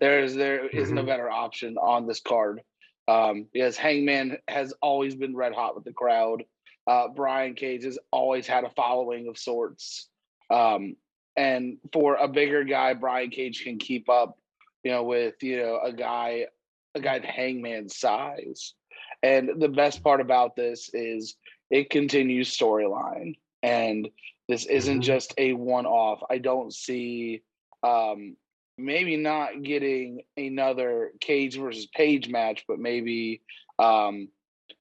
There 0.00 0.20
is 0.20 0.34
there 0.34 0.66
isn't 0.68 0.96
a 0.96 1.02
Mhm. 1.02 1.06
better 1.06 1.30
option 1.30 1.76
on 1.78 2.06
this 2.06 2.20
card. 2.20 2.62
Um, 3.06 3.48
because 3.52 3.76
Hangman 3.76 4.38
has 4.48 4.72
always 4.80 5.14
been 5.14 5.36
red 5.36 5.52
hot 5.52 5.74
with 5.74 5.84
the 5.84 5.92
crowd. 5.92 6.44
Uh, 6.86 7.08
Brian 7.08 7.54
Cage 7.54 7.84
has 7.84 7.98
always 8.10 8.46
had 8.46 8.64
a 8.64 8.70
following 8.70 9.28
of 9.28 9.38
sorts. 9.38 10.08
Um, 10.50 10.96
and 11.36 11.78
for 11.92 12.16
a 12.16 12.28
bigger 12.28 12.64
guy, 12.64 12.94
Brian 12.94 13.30
Cage 13.30 13.64
can 13.64 13.78
keep 13.78 14.08
up, 14.08 14.38
you 14.82 14.90
know, 14.92 15.02
with 15.02 15.42
you 15.42 15.56
know 15.58 15.80
a 15.82 15.92
guy, 15.92 16.46
a 16.94 17.00
guy 17.00 17.18
Hangman 17.24 17.88
size. 17.88 18.74
And 19.22 19.60
the 19.60 19.68
best 19.68 20.02
part 20.02 20.20
about 20.20 20.54
this 20.56 20.90
is 20.92 21.36
it 21.70 21.90
continues 21.90 22.54
storyline, 22.56 23.36
and 23.62 24.08
this 24.48 24.66
isn't 24.66 25.00
Mhm. 25.00 25.04
just 25.04 25.34
a 25.38 25.54
one-off. 25.54 26.22
I 26.30 26.38
don't 26.38 26.72
see 26.72 27.42
um 27.82 28.36
maybe 28.76 29.16
not 29.16 29.62
getting 29.62 30.22
another 30.36 31.12
Cage 31.20 31.56
versus 31.56 31.86
Page 31.86 32.28
match, 32.28 32.64
but 32.68 32.78
maybe 32.78 33.40
um 33.78 34.28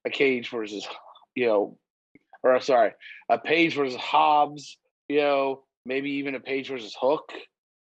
a 0.06 0.10
Cage 0.10 0.50
versus 0.50 0.88
you 1.36 1.48
know 1.48 1.78
or 2.44 2.60
sorry, 2.60 2.92
a 3.30 3.38
Page 3.40 3.76
versus 3.76 3.96
Hobbs, 3.96 4.78
you 5.08 5.18
know, 5.22 5.64
maybe 5.86 6.12
even 6.12 6.36
a 6.36 6.40
Page 6.40 6.70
versus 6.70 6.96
Hook. 7.00 7.32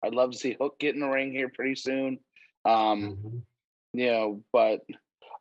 I'd 0.03 0.15
love 0.15 0.31
to 0.31 0.37
see 0.37 0.55
Hook 0.59 0.79
get 0.79 0.95
in 0.95 1.01
the 1.01 1.07
ring 1.07 1.31
here 1.31 1.49
pretty 1.53 1.75
soon. 1.75 2.19
Um, 2.65 3.17
Mhm. 3.17 3.41
you 3.93 4.07
know, 4.07 4.43
but 4.51 4.81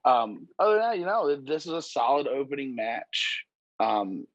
um 0.04 0.48
other 0.58 0.72
than 0.72 0.80
that, 0.80 0.98
you 0.98 1.06
know, 1.06 1.36
this 1.36 1.66
is 1.66 1.72
a 1.72 1.82
solid 1.82 2.26
opening 2.26 2.74
match. 2.74 3.44
Um 3.78 4.26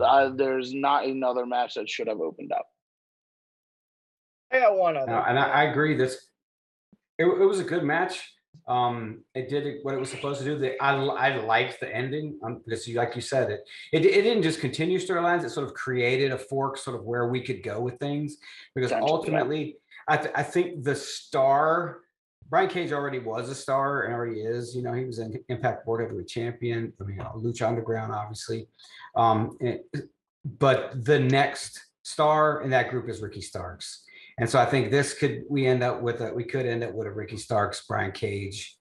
uh, 0.00 0.28
there's 0.28 0.74
not 0.74 1.06
another 1.06 1.46
match 1.46 1.74
that 1.74 1.88
should 1.88 2.06
have 2.08 2.20
opened 2.20 2.52
up. 2.52 2.66
I 4.52 4.60
got 4.60 4.76
one 4.76 4.96
other. 4.96 5.10
No, 5.10 5.22
and 5.26 5.38
I, 5.38 5.48
I 5.48 5.62
agree. 5.64 5.96
This 5.96 6.28
it, 7.18 7.24
it 7.24 7.44
was 7.44 7.58
a 7.58 7.64
good 7.64 7.82
match. 7.82 8.32
Um, 8.66 9.24
it 9.34 9.48
did 9.48 9.78
what 9.82 9.94
it 9.94 10.00
was 10.00 10.10
supposed 10.10 10.40
to 10.40 10.44
do. 10.44 10.58
The, 10.58 10.82
I 10.82 10.94
I 10.94 11.36
liked 11.36 11.80
the 11.80 11.94
ending 11.94 12.38
um, 12.44 12.60
because, 12.64 12.86
you, 12.86 12.96
like 12.96 13.16
you 13.16 13.22
said, 13.22 13.50
it, 13.50 13.60
it 13.92 14.04
it 14.04 14.22
didn't 14.22 14.42
just 14.42 14.60
continue 14.60 14.98
storylines. 14.98 15.42
It 15.44 15.50
sort 15.50 15.66
of 15.66 15.72
created 15.74 16.32
a 16.32 16.38
fork, 16.38 16.76
sort 16.76 16.96
of 16.96 17.04
where 17.04 17.28
we 17.28 17.40
could 17.40 17.62
go 17.62 17.80
with 17.80 17.98
things. 17.98 18.36
Because 18.74 18.92
ultimately, 18.92 19.76
I 20.06 20.16
th- 20.18 20.32
I 20.34 20.42
think 20.42 20.84
the 20.84 20.94
star. 20.94 22.00
Brian 22.50 22.70
Cage 22.70 22.92
already 22.92 23.18
was 23.18 23.50
a 23.50 23.54
star 23.54 24.04
and 24.04 24.14
already 24.14 24.40
is. 24.40 24.74
You 24.74 24.82
know, 24.82 24.94
he 24.94 25.04
was 25.04 25.18
an 25.18 25.38
Impact 25.50 25.86
World 25.86 26.00
Heavyweight 26.00 26.28
Champion. 26.28 26.92
I 26.98 27.04
mean, 27.04 27.20
uh, 27.20 27.32
Lucha 27.32 27.68
Underground, 27.68 28.12
obviously. 28.12 28.68
Um, 29.14 29.56
and- 29.60 29.80
but 30.44 31.04
the 31.04 31.18
next 31.18 31.84
star 32.04 32.62
in 32.62 32.70
that 32.70 32.88
group 32.90 33.08
is 33.08 33.20
Ricky 33.20 33.42
Starks. 33.42 34.04
And 34.40 34.48
so 34.48 34.58
I 34.58 34.66
think 34.66 34.90
this 34.90 35.14
could 35.14 35.42
we 35.48 35.66
end 35.66 35.82
up 35.82 36.00
with 36.00 36.20
a 36.20 36.32
we 36.32 36.44
could 36.44 36.66
end 36.66 36.84
up 36.84 36.94
with 36.94 37.06
a 37.06 37.12
Ricky 37.12 37.36
Starks 37.36 37.84
Brian 37.86 38.12
Cage 38.12 38.76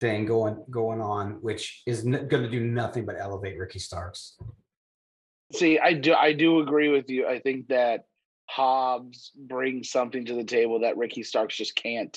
thing 0.00 0.24
going 0.24 0.64
going 0.70 1.00
on, 1.00 1.38
which 1.42 1.82
is 1.86 2.06
n- 2.06 2.28
going 2.28 2.42
to 2.42 2.50
do 2.50 2.60
nothing 2.60 3.04
but 3.04 3.16
elevate 3.18 3.58
Ricky 3.58 3.80
Starks. 3.80 4.38
See, 5.52 5.78
I 5.78 5.94
do 5.94 6.14
I 6.14 6.32
do 6.32 6.60
agree 6.60 6.88
with 6.88 7.10
you. 7.10 7.26
I 7.26 7.40
think 7.40 7.68
that 7.68 8.04
Hobbs 8.48 9.32
brings 9.36 9.90
something 9.90 10.24
to 10.26 10.34
the 10.34 10.44
table 10.44 10.80
that 10.80 10.96
Ricky 10.96 11.22
Starks 11.22 11.56
just 11.56 11.74
can't. 11.74 12.16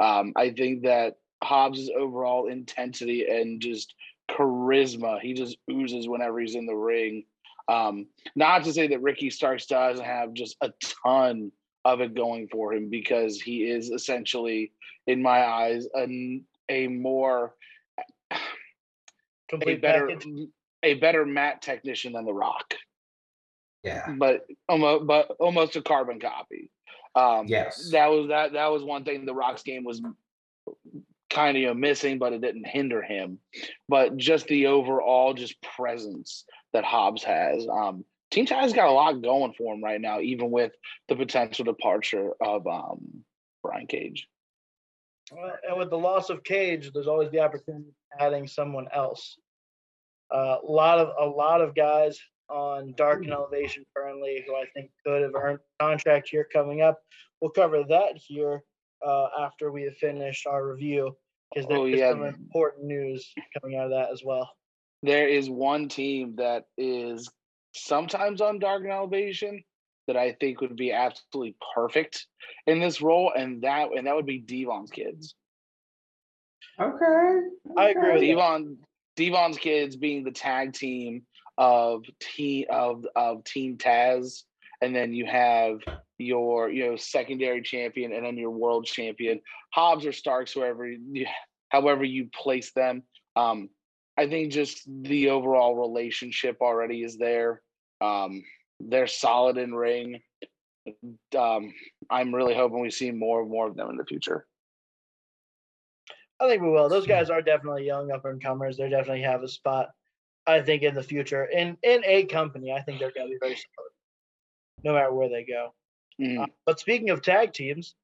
Um, 0.00 0.32
I 0.36 0.50
think 0.50 0.84
that 0.84 1.14
Hobbs' 1.42 1.90
overall 1.96 2.48
intensity 2.48 3.26
and 3.28 3.60
just 3.60 3.94
charisma, 4.30 5.20
he 5.20 5.34
just 5.34 5.58
oozes 5.70 6.08
whenever 6.08 6.40
he's 6.40 6.54
in 6.54 6.66
the 6.66 6.74
ring. 6.74 7.24
Um, 7.68 8.06
not 8.34 8.64
to 8.64 8.72
say 8.72 8.88
that 8.88 9.02
Ricky 9.02 9.30
Starks 9.30 9.66
doesn't 9.66 10.04
have 10.04 10.32
just 10.32 10.56
a 10.60 10.72
ton 11.02 11.52
of 11.84 12.00
it 12.00 12.14
going 12.14 12.48
for 12.48 12.72
him 12.72 12.88
because 12.88 13.40
he 13.40 13.64
is 13.64 13.90
essentially, 13.90 14.72
in 15.06 15.22
my 15.22 15.44
eyes, 15.44 15.86
a, 15.96 16.40
a 16.68 16.86
more 16.88 17.54
a 18.30 18.36
Complete 19.48 19.82
better 19.82 20.08
package. 20.08 20.26
a 20.82 20.94
better 20.94 21.26
mat 21.26 21.60
technician 21.62 22.14
than 22.14 22.24
The 22.24 22.32
Rock 22.32 22.74
Yeah. 23.82 24.14
but 24.16 24.46
almost 24.68 25.06
but 25.06 25.30
almost 25.38 25.76
a 25.76 25.82
carbon 25.82 26.18
copy. 26.18 26.70
Um, 27.14 27.46
Yes. 27.46 27.90
that 27.92 28.06
was 28.08 28.28
that 28.28 28.54
that 28.54 28.68
was 28.72 28.82
one 28.82 29.04
thing 29.04 29.24
the 29.26 29.34
Rock's 29.34 29.62
game 29.62 29.84
was 29.84 30.00
kind 31.30 31.56
of 31.56 31.60
you 31.60 31.66
know, 31.68 31.74
missing, 31.74 32.18
but 32.18 32.32
it 32.32 32.40
didn't 32.40 32.66
hinder 32.66 33.02
him. 33.02 33.38
But 33.88 34.16
just 34.16 34.46
the 34.46 34.66
overall 34.68 35.34
just 35.34 35.60
presence 35.62 36.44
that 36.72 36.84
Hobbs 36.84 37.22
has. 37.24 37.66
Um, 37.68 38.04
Team 38.34 38.46
Taz 38.46 38.74
got 38.74 38.88
a 38.88 38.90
lot 38.90 39.22
going 39.22 39.52
for 39.56 39.72
him 39.72 39.84
right 39.84 40.00
now, 40.00 40.18
even 40.18 40.50
with 40.50 40.72
the 41.08 41.14
potential 41.14 41.64
departure 41.64 42.32
of 42.40 42.66
um, 42.66 43.24
Brian 43.62 43.86
Cage. 43.86 44.26
Uh, 45.32 45.52
and 45.68 45.78
with 45.78 45.88
the 45.88 45.96
loss 45.96 46.30
of 46.30 46.42
Cage, 46.42 46.90
there's 46.92 47.06
always 47.06 47.30
the 47.30 47.38
opportunity 47.38 47.84
of 47.88 48.26
adding 48.26 48.48
someone 48.48 48.88
else. 48.92 49.36
Uh, 50.34 50.56
a 50.66 50.70
lot 50.70 50.98
of 50.98 51.12
a 51.20 51.24
lot 51.24 51.60
of 51.60 51.76
guys 51.76 52.18
on 52.48 52.92
Dark 52.96 53.22
and 53.22 53.32
Elevation 53.32 53.86
currently 53.96 54.42
who 54.44 54.56
I 54.56 54.64
think 54.74 54.90
could 55.06 55.22
have 55.22 55.34
earned 55.36 55.60
a 55.80 55.84
contract 55.84 56.28
here 56.28 56.48
coming 56.52 56.82
up. 56.82 56.98
We'll 57.40 57.52
cover 57.52 57.84
that 57.88 58.16
here 58.16 58.64
uh, 59.06 59.28
after 59.38 59.70
we 59.70 59.84
have 59.84 59.96
finished 59.98 60.44
our 60.48 60.66
review 60.66 61.16
because 61.54 61.70
Oh, 61.70 61.86
there's 61.86 62.00
yeah. 62.00 62.10
some 62.10 62.24
important 62.24 62.86
news 62.86 63.32
coming 63.60 63.78
out 63.78 63.84
of 63.84 63.90
that 63.92 64.10
as 64.12 64.22
well. 64.24 64.50
There 65.04 65.28
is 65.28 65.48
one 65.48 65.88
team 65.88 66.34
that 66.36 66.64
is 66.76 67.30
sometimes 67.74 68.40
on 68.40 68.58
Dark 68.58 68.82
and 68.82 68.92
Elevation 68.92 69.62
that 70.06 70.16
I 70.16 70.32
think 70.32 70.60
would 70.60 70.76
be 70.76 70.92
absolutely 70.92 71.56
perfect 71.74 72.26
in 72.66 72.78
this 72.78 73.00
role, 73.00 73.32
and 73.36 73.62
that 73.62 73.88
and 73.96 74.06
that 74.06 74.14
would 74.14 74.26
be 74.26 74.38
Devon's 74.38 74.90
kids. 74.90 75.34
Okay. 76.80 77.40
I 77.76 77.90
agree 77.90 78.12
with 78.12 78.16
okay. 78.16 78.28
Devon 78.28 78.78
Devon's 79.16 79.58
kids 79.58 79.96
being 79.96 80.24
the 80.24 80.30
tag 80.30 80.72
team 80.72 81.22
of 81.56 82.04
team 82.20 82.66
of 82.70 83.06
of 83.14 83.44
Team 83.44 83.76
Taz, 83.76 84.42
and 84.82 84.94
then 84.94 85.12
you 85.12 85.26
have 85.26 85.80
your 86.18 86.70
you 86.70 86.86
know 86.86 86.96
secondary 86.96 87.62
champion 87.62 88.12
and 88.12 88.24
then 88.24 88.36
your 88.36 88.50
world 88.50 88.86
champion 88.86 89.40
Hobbs 89.72 90.06
or 90.06 90.12
Starks, 90.12 90.52
whoever 90.52 90.86
you, 90.86 91.26
however 91.68 92.04
you 92.04 92.28
place 92.32 92.72
them. 92.72 93.02
Um, 93.36 93.70
I 94.16 94.28
think 94.28 94.52
just 94.52 94.82
the 94.86 95.30
overall 95.30 95.74
relationship 95.74 96.58
already 96.60 97.02
is 97.02 97.16
there. 97.16 97.62
Um, 98.00 98.42
they're 98.80 99.06
solid 99.06 99.56
in 99.58 99.74
ring. 99.74 100.20
Um, 101.36 101.72
I'm 102.10 102.34
really 102.34 102.54
hoping 102.54 102.80
we 102.80 102.90
see 102.90 103.10
more 103.10 103.40
and 103.40 103.50
more 103.50 103.66
of 103.66 103.76
them 103.76 103.90
in 103.90 103.96
the 103.96 104.04
future. 104.04 104.46
I 106.40 106.48
think 106.48 106.62
we 106.62 106.68
will. 106.68 106.88
Those 106.88 107.06
guys 107.06 107.30
are 107.30 107.40
definitely 107.40 107.86
young 107.86 108.10
up 108.10 108.24
and 108.24 108.42
comers. 108.42 108.76
They 108.76 108.88
definitely 108.88 109.22
have 109.22 109.42
a 109.42 109.48
spot. 109.48 109.90
I 110.46 110.60
think 110.60 110.82
in 110.82 110.94
the 110.94 111.02
future 111.02 111.44
in 111.46 111.78
in 111.82 112.02
a 112.04 112.24
company, 112.24 112.72
I 112.72 112.82
think 112.82 112.98
they're 112.98 113.12
going 113.12 113.28
to 113.28 113.32
be 113.32 113.38
very 113.40 113.54
solid, 113.54 113.90
no 114.82 114.92
matter 114.92 115.12
where 115.12 115.28
they 115.28 115.44
go. 115.44 115.74
Mhm. 116.20 116.42
Uh, 116.42 116.46
but 116.66 116.78
speaking 116.80 117.10
of 117.10 117.22
tag 117.22 117.52
teams, 117.52 117.94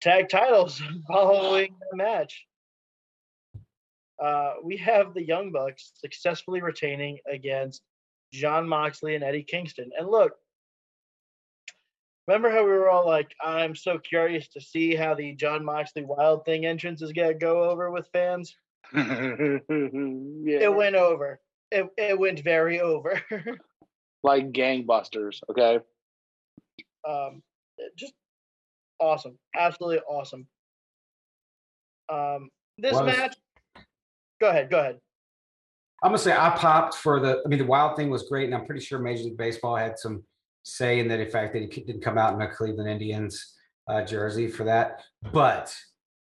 tag 0.00 0.28
titles 0.28 0.80
following 1.08 1.74
the 1.90 1.96
match, 1.96 2.46
uh, 4.22 4.54
we 4.62 4.76
have 4.76 5.14
the 5.14 5.24
Young 5.24 5.50
Bucks 5.50 5.92
successfully 5.96 6.60
retaining 6.60 7.18
against 7.26 7.82
Jon 8.34 8.68
Moxley 8.68 9.14
and 9.14 9.24
Eddie 9.24 9.44
Kingston. 9.44 9.90
And 9.98 10.08
look, 10.08 10.32
remember 12.26 12.50
how 12.50 12.64
we 12.64 12.70
were 12.70 12.90
all 12.90 13.06
like, 13.06 13.34
"I'm 13.42 13.74
so 13.74 13.98
curious 13.98 14.48
to 14.48 14.60
see 14.60 14.94
how 14.94 15.14
the 15.14 15.34
Jon 15.34 15.64
Moxley 15.64 16.04
Wild 16.04 16.44
Thing 16.44 16.66
entrance 16.66 17.00
is 17.02 17.12
going 17.12 17.28
to 17.28 17.34
go 17.34 17.64
over 17.70 17.90
with 17.90 18.08
fans." 18.12 18.56
yeah. 18.94 19.58
It 19.68 20.74
went 20.74 20.96
over. 20.96 21.40
It 21.70 21.88
it 21.96 22.18
went 22.18 22.40
very 22.40 22.80
over. 22.80 23.20
like 24.22 24.52
gangbusters. 24.52 25.40
Okay. 25.50 25.78
um, 27.08 27.42
just 27.96 28.14
awesome, 29.00 29.38
absolutely 29.56 30.00
awesome. 30.08 30.46
Um, 32.08 32.50
this 32.78 32.92
Was- 32.94 33.06
match. 33.06 33.36
Go 34.40 34.50
ahead. 34.50 34.68
Go 34.68 34.80
ahead. 34.80 35.00
I'm 36.04 36.10
gonna 36.10 36.18
say 36.18 36.32
I 36.32 36.50
popped 36.50 36.96
for 36.96 37.18
the. 37.18 37.40
I 37.44 37.48
mean, 37.48 37.58
the 37.58 37.64
Wild 37.64 37.96
thing 37.96 38.10
was 38.10 38.24
great, 38.24 38.44
and 38.44 38.54
I'm 38.54 38.66
pretty 38.66 38.84
sure 38.84 38.98
Major 38.98 39.24
League 39.24 39.38
Baseball 39.38 39.74
had 39.74 39.98
some 39.98 40.22
say 40.62 41.00
in 41.00 41.08
that. 41.08 41.18
In 41.18 41.30
fact, 41.30 41.54
that 41.54 41.72
he 41.72 41.80
didn't 41.80 42.02
come 42.02 42.18
out 42.18 42.34
in 42.34 42.42
a 42.42 42.48
Cleveland 42.54 42.90
Indians 42.90 43.54
uh, 43.88 44.02
jersey 44.04 44.46
for 44.48 44.64
that. 44.64 45.02
But 45.32 45.74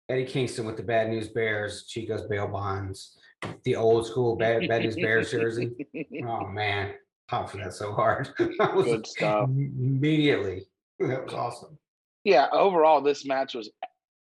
Eddie 0.08 0.24
Kingston 0.24 0.66
with 0.66 0.78
the 0.78 0.84
Bad 0.84 1.10
News 1.10 1.28
Bears, 1.28 1.86
Chico's 1.86 2.24
bail 2.24 2.48
bonds, 2.48 3.18
the 3.66 3.76
old 3.76 4.08
school 4.08 4.38
Bad, 4.38 4.70
Bad 4.70 4.84
News 4.84 4.96
Bears 4.96 5.30
jersey. 5.32 5.72
Oh 6.26 6.48
man, 6.48 6.94
popped 7.30 7.50
for 7.52 7.58
that 7.58 7.74
so 7.74 7.92
hard. 7.92 8.30
Good 8.38 9.06
stuff. 9.06 9.50
Immediately, 9.50 10.66
that 11.00 11.26
was 11.26 11.34
awesome. 11.34 11.78
yeah 12.24 12.48
overall 12.54 13.02
this 13.02 13.26
match 13.26 13.54
was 13.54 13.70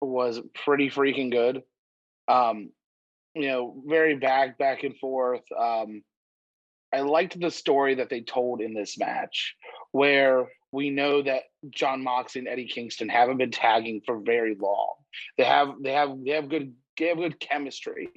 was 0.01 0.41
pretty 0.55 0.89
freaking 0.89 1.31
good 1.31 1.61
um 2.27 2.71
you 3.35 3.47
know 3.47 3.81
very 3.85 4.15
back 4.15 4.57
back 4.57 4.83
and 4.83 4.97
forth 4.97 5.43
um 5.57 6.01
i 6.93 6.99
liked 6.99 7.39
the 7.39 7.51
story 7.51 7.95
that 7.95 8.09
they 8.09 8.21
told 8.21 8.61
in 8.61 8.73
this 8.73 8.97
match 8.97 9.55
where 9.91 10.47
we 10.71 10.89
know 10.89 11.21
that 11.21 11.43
jon 11.69 12.03
moxley 12.03 12.39
and 12.39 12.47
eddie 12.47 12.67
kingston 12.67 13.09
haven't 13.09 13.37
been 13.37 13.51
tagging 13.51 14.01
for 14.05 14.19
very 14.19 14.55
long. 14.55 14.95
They 15.37 15.43
have 15.43 15.75
they 15.81 15.91
have 15.91 16.17
they 16.23 16.31
have 16.31 16.49
good 16.49 16.73
they 16.97 17.07
have 17.07 17.17
good 17.17 17.39
chemistry 17.39 18.09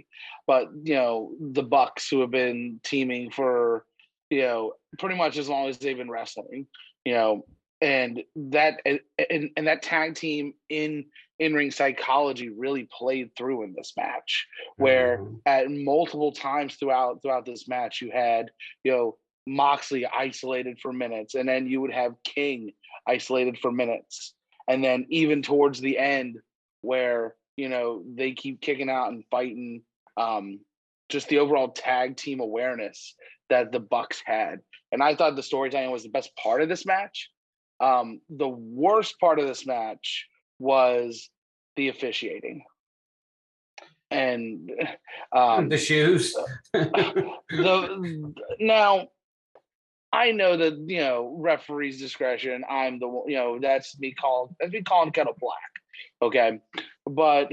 but 0.47 0.69
you 0.83 0.95
know 0.95 1.33
the 1.41 1.63
bucks 1.63 2.09
who 2.09 2.21
have 2.21 2.31
been 2.31 2.81
teaming 2.85 3.31
for 3.31 3.85
you 4.31 4.43
know 4.43 4.75
pretty 4.99 5.17
much 5.17 5.37
as 5.37 5.49
long 5.49 5.69
as 5.69 5.79
they've 5.79 5.97
been 5.97 6.11
wrestling 6.11 6.67
you 7.05 7.15
know 7.15 7.45
and 7.81 8.23
that 8.37 8.81
and, 8.87 9.51
and 9.57 9.67
that 9.67 9.83
tag 9.83 10.15
team 10.15 10.55
in 10.69 11.05
in 11.39 11.55
ring 11.55 11.71
psychology 11.71 12.49
really 12.49 12.89
played 12.97 13.31
through 13.37 13.65
in 13.65 13.75
this 13.77 13.93
match 13.97 14.47
where 14.77 15.19
Mhm. 15.19 15.41
at 15.47 15.71
multiple 15.71 16.33
times 16.33 16.77
throughout 16.77 17.21
throughout 17.23 17.45
this 17.45 17.69
match 17.69 18.01
you 18.01 18.11
had 18.11 18.51
you 18.85 18.93
know 18.93 19.19
moxley 19.47 20.07
isolated 20.07 20.79
for 20.81 20.93
minutes 20.93 21.35
and 21.35 21.49
then 21.49 21.67
you 21.67 21.81
would 21.81 21.93
have 21.93 22.15
king 22.25 22.73
isolated 23.07 23.59
for 23.59 23.71
minutes 23.71 24.35
and 24.69 24.83
then 24.83 25.05
even 25.11 25.43
towards 25.43 25.81
the 25.81 25.99
end 25.99 26.39
where 26.81 27.35
you 27.57 27.69
know 27.69 28.03
they 28.15 28.33
keep 28.33 28.61
kicking 28.61 28.89
out 28.89 29.11
and 29.13 29.25
fighting 29.31 29.83
um 30.17 30.61
just 31.11 31.29
the 31.29 31.39
overall 31.39 31.69
tag 31.69 32.17
team 32.17 32.41
awareness 32.41 33.15
that 33.51 33.73
the 33.73 33.81
bucks 33.81 34.23
had 34.25 34.61
and 34.93 35.03
i 35.03 35.15
thought 35.15 35.37
the 35.37 35.43
storytelling 35.43 35.91
was 35.91 36.05
the 36.05 36.09
best 36.09 36.35
part 36.37 36.63
of 36.63 36.69
this 36.69 36.87
match 36.87 37.31
um, 37.85 38.21
the 38.31 38.49
worst 38.49 39.19
part 39.21 39.39
of 39.39 39.47
this 39.47 39.67
match 39.67 40.27
was 40.59 41.29
the 41.77 41.89
officiating. 41.89 42.65
And 44.11 44.71
um, 45.37 45.69
the 45.69 45.79
shoes. 45.79 46.35
the 46.73 48.35
now 48.61 49.09
I 50.13 50.31
know 50.31 50.57
that 50.57 50.75
you 50.87 50.99
know 50.99 51.37
referee's 51.39 52.01
discretion. 52.01 52.65
I'm 52.69 52.99
the 53.01 53.09
one- 53.09 53.29
you 53.29 53.37
know 53.37 53.59
that's 53.61 53.99
me 53.99 54.13
calling 54.13 54.55
that's 54.61 54.73
me 54.73 54.83
calling 54.83 55.13
kettle 55.13 55.37
black. 55.39 55.59
Okay, 56.23 56.61
but 57.05 57.53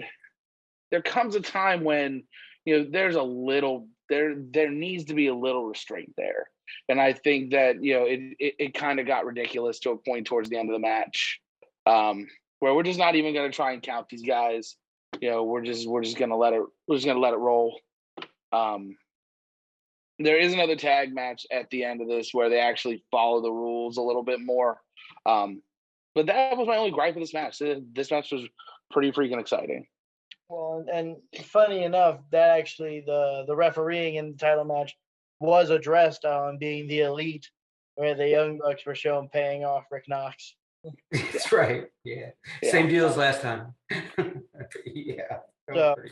there 0.91 1.01
comes 1.01 1.35
a 1.35 1.41
time 1.41 1.83
when 1.83 2.23
you 2.65 2.77
know 2.77 2.89
there's 2.89 3.15
a 3.15 3.23
little 3.23 3.87
there 4.09 4.35
there 4.37 4.69
needs 4.69 5.05
to 5.05 5.15
be 5.15 5.27
a 5.27 5.35
little 5.35 5.65
restraint 5.65 6.13
there, 6.15 6.49
and 6.89 6.99
I 6.99 7.13
think 7.13 7.51
that 7.51 7.83
you 7.83 7.93
know 7.93 8.05
it 8.05 8.19
it, 8.39 8.55
it 8.59 8.73
kind 8.73 8.99
of 8.99 9.07
got 9.07 9.25
ridiculous 9.25 9.79
to 9.79 9.91
a 9.91 9.97
point 9.97 10.27
towards 10.27 10.49
the 10.49 10.57
end 10.57 10.69
of 10.69 10.73
the 10.73 10.79
match, 10.79 11.39
um, 11.85 12.27
where 12.59 12.73
we're 12.73 12.83
just 12.83 12.99
not 12.99 13.15
even 13.15 13.33
going 13.33 13.49
to 13.49 13.55
try 13.55 13.73
and 13.73 13.81
count 13.81 14.07
these 14.09 14.23
guys. 14.23 14.75
You 15.19 15.29
know, 15.29 15.43
we're 15.43 15.63
just 15.63 15.87
we're 15.87 16.03
just 16.03 16.17
gonna 16.17 16.37
let 16.37 16.53
it 16.53 16.61
we're 16.87 16.95
just 16.95 17.05
gonna 17.05 17.19
let 17.19 17.33
it 17.33 17.37
roll. 17.37 17.79
Um, 18.53 18.95
there 20.19 20.37
is 20.37 20.53
another 20.53 20.75
tag 20.75 21.13
match 21.13 21.45
at 21.51 21.69
the 21.69 21.83
end 21.83 22.01
of 22.01 22.07
this 22.07 22.29
where 22.33 22.49
they 22.49 22.59
actually 22.59 23.03
follow 23.11 23.41
the 23.41 23.51
rules 23.51 23.97
a 23.97 24.01
little 24.01 24.23
bit 24.23 24.39
more. 24.39 24.79
Um, 25.25 25.61
but 26.13 26.27
that 26.27 26.57
was 26.57 26.67
my 26.67 26.77
only 26.77 26.91
gripe 26.91 27.15
with 27.15 27.23
this 27.23 27.33
match. 27.33 27.59
This 27.93 28.11
match 28.11 28.31
was 28.31 28.43
pretty 28.91 29.11
freaking 29.11 29.39
exciting. 29.39 29.87
Well, 30.49 30.85
and 30.91 31.15
funny 31.45 31.83
enough, 31.83 32.19
that 32.31 32.59
actually 32.59 33.03
the 33.05 33.45
the 33.47 33.55
refereeing 33.55 34.15
in 34.15 34.33
the 34.33 34.37
title 34.37 34.65
match 34.65 34.95
was 35.41 35.71
addressed 35.71 36.23
on 36.23 36.57
being 36.57 36.87
the 36.87 37.01
elite, 37.01 37.49
where 37.95 38.15
the 38.15 38.29
Young 38.29 38.59
Bucks 38.59 38.85
were 38.85 38.95
shown 38.95 39.27
paying 39.27 39.65
off 39.65 39.85
Rick 39.91 40.05
Knox. 40.07 40.55
That's 41.11 41.51
right. 41.51 41.85
Yeah. 42.05 42.29
Yeah. 42.61 42.71
Same 42.71 42.87
deal 42.87 43.07
as 43.07 43.17
last 43.17 43.41
time. 43.41 43.73
yeah. 44.85 45.39
that 45.67 45.75
So- 45.75 45.95
good. 46.01 46.11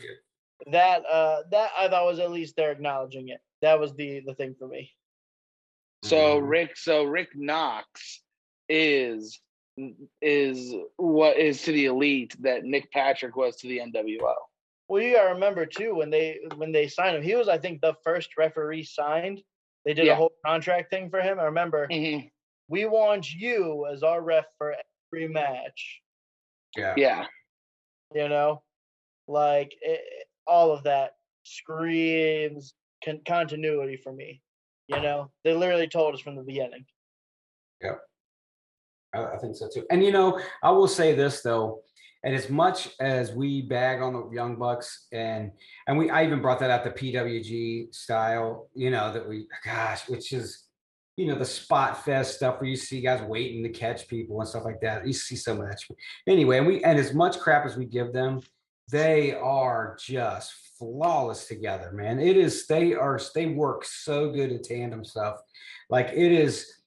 That 0.70 1.02
uh 1.10 1.44
that 1.52 1.70
I 1.78 1.88
thought 1.88 2.04
was 2.04 2.18
at 2.18 2.30
least 2.30 2.54
they're 2.54 2.70
acknowledging 2.70 3.28
it. 3.30 3.40
That 3.62 3.80
was 3.80 3.94
the 3.94 4.20
the 4.26 4.34
thing 4.34 4.54
for 4.58 4.68
me. 4.68 4.92
So 6.04 6.38
Mhm. 6.38 6.48
Rick, 6.50 6.76
so 6.76 7.04
Rick 7.04 7.28
Knox 7.34 8.20
is 8.68 9.40
is 10.20 10.74
what 10.98 11.38
is 11.38 11.62
to 11.62 11.72
the 11.72 11.86
elite 11.86 12.36
that 12.42 12.64
Nick 12.64 12.92
Patrick 12.92 13.36
was 13.36 13.56
to 13.56 13.68
the 13.68 13.78
NWO. 13.78 14.34
Well, 14.90 15.00
you 15.00 15.14
gotta 15.14 15.34
remember 15.34 15.66
too 15.66 15.94
when 15.94 16.10
they 16.10 16.40
when 16.56 16.72
they 16.72 16.88
signed 16.88 17.14
him, 17.16 17.22
he 17.22 17.36
was 17.36 17.48
I 17.48 17.58
think 17.58 17.80
the 17.80 17.94
first 18.02 18.36
referee 18.36 18.82
signed. 18.82 19.40
They 19.84 19.94
did 19.94 20.06
Yeah. 20.06 20.14
a 20.14 20.16
whole 20.16 20.32
contract 20.44 20.90
thing 20.90 21.08
for 21.10 21.20
him. 21.20 21.38
I 21.38 21.44
remember 21.44 21.86
Mhm. 21.86 22.28
we 22.66 22.86
want 22.86 23.32
you 23.32 23.86
as 23.86 24.02
our 24.02 24.20
ref 24.20 24.46
for 24.58 24.74
every 25.12 25.28
match. 25.28 26.02
Yeah. 26.76 26.94
Yeah, 26.96 27.26
You 28.12 28.28
know, 28.28 28.64
like 29.28 29.72
it, 29.80 30.26
all 30.48 30.72
of 30.72 30.82
that 30.82 31.12
screams 31.44 32.74
con- 33.04 33.22
continuity 33.24 33.96
for 33.96 34.12
me. 34.12 34.42
You 34.88 35.00
know, 35.00 35.30
they 35.44 35.54
literally 35.54 35.86
told 35.88 36.14
us 36.14 36.20
from 36.20 36.34
the 36.34 36.42
beginning. 36.42 36.84
Yeah. 37.80 37.98
I 39.14 39.36
think 39.38 39.54
so 39.54 39.68
too. 39.68 39.86
And 39.88 40.02
you 40.02 40.10
know, 40.10 40.40
I 40.64 40.72
will 40.72 40.88
say 40.88 41.14
this 41.14 41.42
though, 41.42 41.84
and 42.22 42.34
as 42.34 42.50
much 42.50 42.90
as 43.00 43.32
we 43.32 43.62
bag 43.62 44.02
on 44.02 44.12
the 44.12 44.28
young 44.30 44.56
bucks 44.56 45.06
and 45.12 45.52
and 45.86 45.96
we 45.96 46.10
I 46.10 46.24
even 46.24 46.42
brought 46.42 46.58
that 46.60 46.70
out 46.70 46.84
the 46.84 46.90
PWG 46.90 47.94
style, 47.94 48.68
you 48.74 48.90
know, 48.90 49.12
that 49.12 49.28
we 49.28 49.46
gosh, 49.64 50.08
which 50.08 50.32
is 50.32 50.64
you 51.16 51.26
know 51.26 51.34
the 51.34 51.44
spot 51.44 52.04
fest 52.04 52.36
stuff 52.36 52.60
where 52.60 52.68
you 52.68 52.76
see 52.76 53.00
guys 53.00 53.22
waiting 53.22 53.62
to 53.62 53.68
catch 53.68 54.08
people 54.08 54.40
and 54.40 54.48
stuff 54.48 54.64
like 54.64 54.80
that. 54.80 55.06
You 55.06 55.12
see 55.12 55.36
some 55.36 55.60
of 55.60 55.68
that. 55.68 55.80
Anyway, 56.26 56.58
and 56.58 56.66
we 56.66 56.84
and 56.84 56.98
as 56.98 57.14
much 57.14 57.38
crap 57.38 57.64
as 57.64 57.76
we 57.76 57.86
give 57.86 58.12
them, 58.12 58.40
they 58.90 59.34
are 59.34 59.96
just 59.98 60.52
flawless 60.78 61.46
together, 61.46 61.90
man. 61.92 62.20
It 62.20 62.36
is 62.36 62.66
they 62.66 62.94
are 62.94 63.18
they 63.34 63.46
work 63.46 63.84
so 63.84 64.30
good 64.30 64.52
at 64.52 64.64
tandem 64.64 65.04
stuff. 65.04 65.40
Like 65.88 66.08
it 66.08 66.32
is 66.32 66.80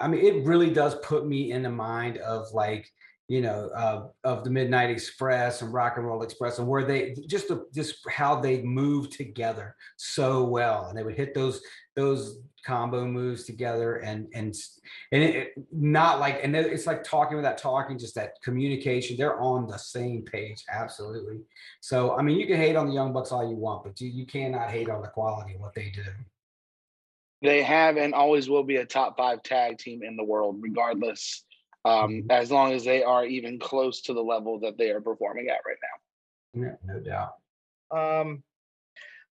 I 0.00 0.08
mean, 0.08 0.24
it 0.24 0.44
really 0.44 0.70
does 0.70 0.94
put 1.02 1.26
me 1.26 1.52
in 1.52 1.62
the 1.62 1.70
mind 1.70 2.16
of 2.18 2.50
like, 2.52 2.90
you 3.30 3.40
know, 3.40 3.70
uh, 3.76 4.08
of 4.24 4.42
the 4.42 4.50
Midnight 4.50 4.90
Express 4.90 5.62
and 5.62 5.72
Rock 5.72 5.96
and 5.96 6.04
Roll 6.04 6.24
Express, 6.24 6.58
and 6.58 6.66
where 6.66 6.84
they 6.84 7.14
just 7.28 7.46
the, 7.46 7.64
just 7.72 7.98
how 8.10 8.40
they 8.40 8.60
move 8.62 9.08
together 9.08 9.76
so 9.96 10.42
well, 10.42 10.86
and 10.86 10.98
they 10.98 11.04
would 11.04 11.14
hit 11.14 11.32
those 11.32 11.62
those 11.94 12.40
combo 12.66 13.06
moves 13.06 13.44
together, 13.44 13.98
and 13.98 14.26
and 14.34 14.56
and 15.12 15.22
it- 15.22 15.52
not 15.70 16.18
like, 16.18 16.40
and 16.42 16.56
it's 16.56 16.88
like 16.88 17.04
talking 17.04 17.36
without 17.36 17.56
talking, 17.56 17.96
just 18.00 18.16
that 18.16 18.32
communication. 18.42 19.16
They're 19.16 19.38
on 19.38 19.68
the 19.68 19.78
same 19.78 20.22
page, 20.22 20.64
absolutely. 20.68 21.38
So, 21.80 22.16
I 22.16 22.22
mean, 22.22 22.36
you 22.36 22.48
can 22.48 22.56
hate 22.56 22.74
on 22.74 22.88
the 22.88 22.94
Young 22.94 23.12
Bucks 23.12 23.30
all 23.30 23.48
you 23.48 23.54
want, 23.54 23.84
but 23.84 24.00
you 24.00 24.08
you 24.08 24.26
cannot 24.26 24.70
hate 24.72 24.90
on 24.90 25.02
the 25.02 25.08
quality 25.08 25.54
of 25.54 25.60
what 25.60 25.74
they 25.74 25.90
do. 25.94 26.02
they 27.42 27.62
have 27.62 27.96
and 27.96 28.12
always 28.12 28.50
will 28.50 28.64
be 28.64 28.76
a 28.76 28.84
top 28.84 29.16
five 29.16 29.40
tag 29.44 29.78
team 29.78 30.02
in 30.02 30.16
the 30.16 30.24
world, 30.24 30.56
regardless. 30.60 31.44
Um, 31.84 32.22
Mhm. 32.22 32.30
as 32.30 32.50
long 32.50 32.72
as 32.72 32.84
they 32.84 33.02
are 33.02 33.24
even 33.24 33.58
close 33.58 34.02
to 34.02 34.12
the 34.12 34.22
level 34.22 34.58
that 34.60 34.76
they 34.76 34.90
are 34.90 35.00
performing 35.00 35.48
at 35.48 35.64
right 35.64 35.78
now. 35.82 36.62
Yeah, 36.62 36.76
no 36.84 37.00
doubt. 37.00 37.36
Um, 37.90 38.44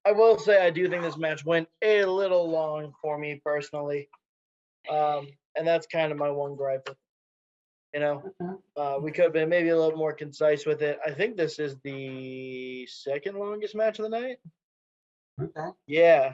I 0.03 0.13
will 0.13 0.39
say 0.39 0.65
I 0.65 0.71
do 0.71 0.89
think 0.89 1.03
this 1.03 1.17
match 1.17 1.45
went 1.45 1.69
a 1.83 2.05
little 2.05 2.49
long 2.49 2.93
for 3.01 3.17
me 3.19 3.39
personally, 3.43 4.09
um, 4.89 5.27
and 5.55 5.67
that's 5.67 5.85
kind 5.85 6.11
of 6.11 6.17
my 6.17 6.31
one 6.31 6.55
gripe. 6.55 6.87
With, 6.89 6.97
you 7.93 7.99
know, 7.99 8.23
Okay. 8.41 8.61
uh, 8.77 8.99
we 8.99 9.11
could 9.11 9.25
have 9.25 9.33
been 9.33 9.49
maybe 9.49 9.69
a 9.69 9.77
little 9.77 9.97
more 9.97 10.13
concise 10.13 10.65
with 10.65 10.81
it. 10.81 10.99
I 11.05 11.11
think 11.11 11.37
this 11.37 11.59
is 11.59 11.77
the 11.79 12.87
second 12.87 13.37
longest 13.37 13.75
match 13.75 13.99
of 13.99 14.03
the 14.03 14.09
night. 14.09 14.39
Okay. 15.39 15.69
Yeah. 15.85 16.33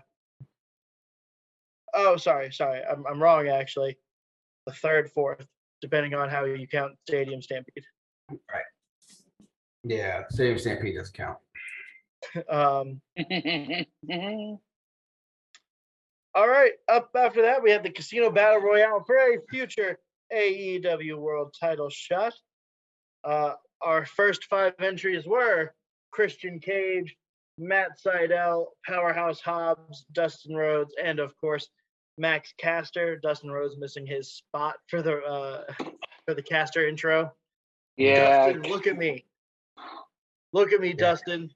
Oh, 1.94 2.16
sorry, 2.18 2.52
sorry, 2.54 2.84
I'm 2.84 3.06
I'm 3.06 3.22
wrong 3.22 3.48
actually. 3.50 3.98
The 4.66 4.74
third, 4.74 5.12
fourth, 5.12 5.48
depending 5.82 6.14
on 6.14 6.30
how 6.30 6.46
you 6.46 6.68
count 6.68 6.94
Stadium 7.08 7.42
Stampede. 7.42 7.84
Right. 8.30 8.64
Yeah, 9.84 10.24
Stadium 10.30 10.58
Stampede 10.58 10.96
does 10.96 11.10
count. 11.10 11.38
Um, 12.50 13.02
All 16.36 16.50
right, 16.50 16.72
up 16.90 17.12
after 17.16 17.44
that, 17.44 17.64
we 17.64 17.72
have 17.72 17.84
the 17.84 17.92
Casino 17.92 18.30
Battle 18.30 18.60
Royale 18.60 19.04
for 19.06 19.16
a 19.16 19.38
future 19.50 19.98
AEW 20.34 21.18
World 21.18 21.56
Title 21.58 21.90
shot. 21.90 22.34
Uh, 23.24 23.54
our 23.82 24.06
first 24.06 24.46
five 24.46 24.74
entries 24.82 25.26
were 25.26 25.74
Christian 26.12 26.60
Cage, 26.60 27.16
Matt 27.58 27.92
Sydal, 28.06 28.66
Powerhouse 28.86 29.40
Hobbs, 29.40 30.06
Dustin 30.12 30.56
Rhodes, 30.56 30.94
and 31.02 31.20
of 31.20 31.36
course 31.38 31.70
Max 32.18 32.54
Caster. 32.58 33.18
Dustin 33.18 33.52
Rhodes 33.52 33.78
missing 33.78 34.06
his 34.06 34.32
spot 34.32 34.76
for 34.88 35.02
the 35.02 35.18
uh, 35.24 35.64
for 36.26 36.34
the 36.34 36.42
Caster 36.42 36.88
intro. 36.88 37.32
Yeah. 37.98 38.52
Dustin, 38.54 38.72
look 38.72 38.88
at 38.88 38.98
me. 38.98 39.26
Look 40.54 40.72
at 40.74 40.80
me, 40.82 40.94
Dustin. 40.94 41.52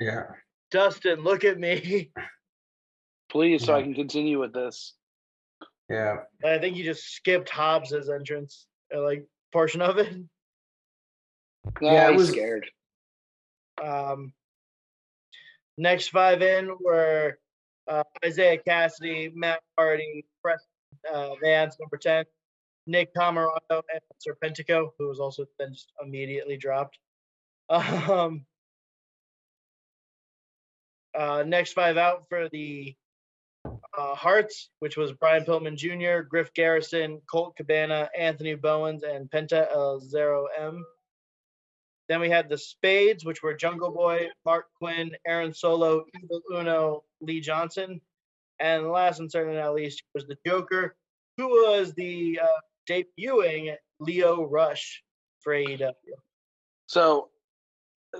Yeah. 0.00 0.24
Dustin, 0.70 1.22
look 1.22 1.44
at 1.44 1.58
me. 1.58 2.10
Please, 3.30 3.64
so 3.64 3.74
I 3.74 3.82
can 3.82 3.94
continue 3.94 4.38
with 4.38 4.52
this. 4.52 4.94
Yeah. 5.90 6.18
I 6.44 6.58
think 6.58 6.76
you 6.76 6.84
just 6.84 7.14
skipped 7.14 7.48
Hobbs's 7.48 8.08
entrance, 8.08 8.66
uh, 8.94 9.02
like 9.02 9.26
portion 9.52 9.80
of 9.82 9.98
it. 9.98 10.12
No, 11.80 11.90
Yeah, 11.92 12.08
it 12.08 12.12
he's 12.12 12.20
was- 12.20 12.28
scared. 12.30 12.70
Um, 13.82 14.32
next 15.76 16.08
five 16.08 16.42
in 16.42 16.70
were 16.80 17.38
uh, 17.88 18.02
Isiah 18.24 18.58
Kassidy, 18.58 19.32
Matt 19.34 19.60
Hardy, 19.76 20.24
Preston 20.42 20.68
uh, 21.12 21.34
Vance, 21.42 21.76
number 21.80 21.96
10, 21.96 22.24
Nick 22.86 23.14
Comoroto, 23.14 23.58
and 23.70 24.00
Serpentico, 24.26 24.90
who 24.98 25.08
was 25.08 25.20
also 25.20 25.44
then 25.58 25.72
just 25.72 25.92
immediately 26.02 26.56
dropped. 26.56 26.98
Um, 27.70 28.46
uh, 31.18 31.42
next 31.46 31.72
five 31.72 31.96
out 31.96 32.26
for 32.28 32.48
the 32.48 32.94
uh, 33.66 34.14
Hearts, 34.14 34.70
which 34.78 34.96
was 34.96 35.12
Brian 35.12 35.44
Pillman 35.44 35.76
Jr., 35.76 36.22
Griff 36.22 36.54
Garrison, 36.54 37.20
Colt 37.30 37.56
Cabana, 37.56 38.08
Anthony 38.16 38.54
Bowens, 38.54 39.02
and 39.02 39.30
Penta 39.30 39.70
El 39.72 40.00
Zero 40.00 40.46
M. 40.58 40.84
Then 42.08 42.20
we 42.20 42.30
had 42.30 42.48
the 42.48 42.58
Spades, 42.58 43.24
which 43.24 43.42
were 43.42 43.54
Jungle 43.54 43.90
Boy, 43.90 44.28
Marq 44.46 44.62
Quen, 44.78 45.10
Aaron 45.26 45.52
Solo, 45.52 46.04
Evil 46.22 46.40
Uno, 46.52 47.04
Lee 47.20 47.40
Johnson. 47.40 48.00
And 48.60 48.90
last 48.90 49.20
and 49.20 49.30
certainly 49.30 49.58
not 49.58 49.74
least 49.74 50.02
was 50.14 50.26
the 50.26 50.36
Joker, 50.46 50.96
who 51.36 51.48
was 51.48 51.92
the 51.94 52.40
uh, 52.42 52.60
debuting 52.88 53.74
Lio 54.00 54.44
Rush 54.46 55.02
for 55.40 55.52
AEW. 55.52 55.92
So 56.86 57.28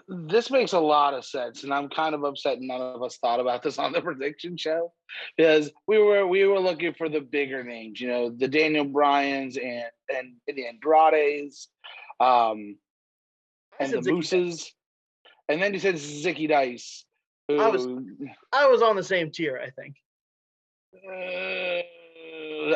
this 0.07 0.51
makes 0.51 0.73
a 0.73 0.79
lot 0.79 1.15
of 1.15 1.25
sense, 1.25 1.65
and 1.65 1.73
I'm 1.73 1.89
kind 1.89 2.15
of 2.15 2.25
upset 2.25 2.59
none 2.61 2.81
of 2.81 3.03
us 3.03 3.17
thought 3.17 3.41
about 3.41 3.63
this 3.63 3.79
on 3.79 3.93
the 3.93 4.01
prediction 4.03 4.57
show 4.57 4.93
because 5.37 5.71
we 5.87 5.99
were 5.99 6.27
we 6.27 6.45
were 6.45 6.61
looking 6.61 6.95
for 6.95 7.09
the 7.09 7.21
bigger 7.21 7.65
names, 7.65 8.01
you 8.01 8.09
know, 8.09 8.31
the 8.31 8.49
Daniel 8.49 8.85
Bryans 8.85 9.57
and 9.57 9.85
and, 10.15 10.35
the 10.47 10.67
Andrades, 10.69 11.69
um, 12.21 12.77
and 13.81 13.93
the 13.93 13.99
Zicky 13.99 14.13
Mooses, 14.15 14.73
and 15.49 15.61
then 15.63 15.73
you 15.73 15.79
said 15.81 15.95
Zicky 15.97 16.49
Dice, 16.49 17.05
who 17.49 17.59
I 17.61 17.69
was- 17.69 17.87
I 18.53 18.67
was 18.69 18.83
on 18.83 18.97
the 18.97 19.03
same 19.03 19.31
tier, 19.31 19.59
I 19.63 19.71
think. 19.71 19.97
uh, 21.07 21.83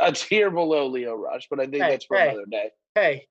a 0.01 0.13
tier 0.13 0.51
below 0.51 0.87
Lio 0.87 1.15
Rush, 1.15 1.49
but 1.49 1.61
I 1.61 1.65
think 1.67 1.83
Hey, 1.83 1.91
that's 1.91 2.05
for 2.05 2.17
hey. 2.17 2.29
another 2.29 2.47
day. 2.47 2.71
Hey, 2.95 3.27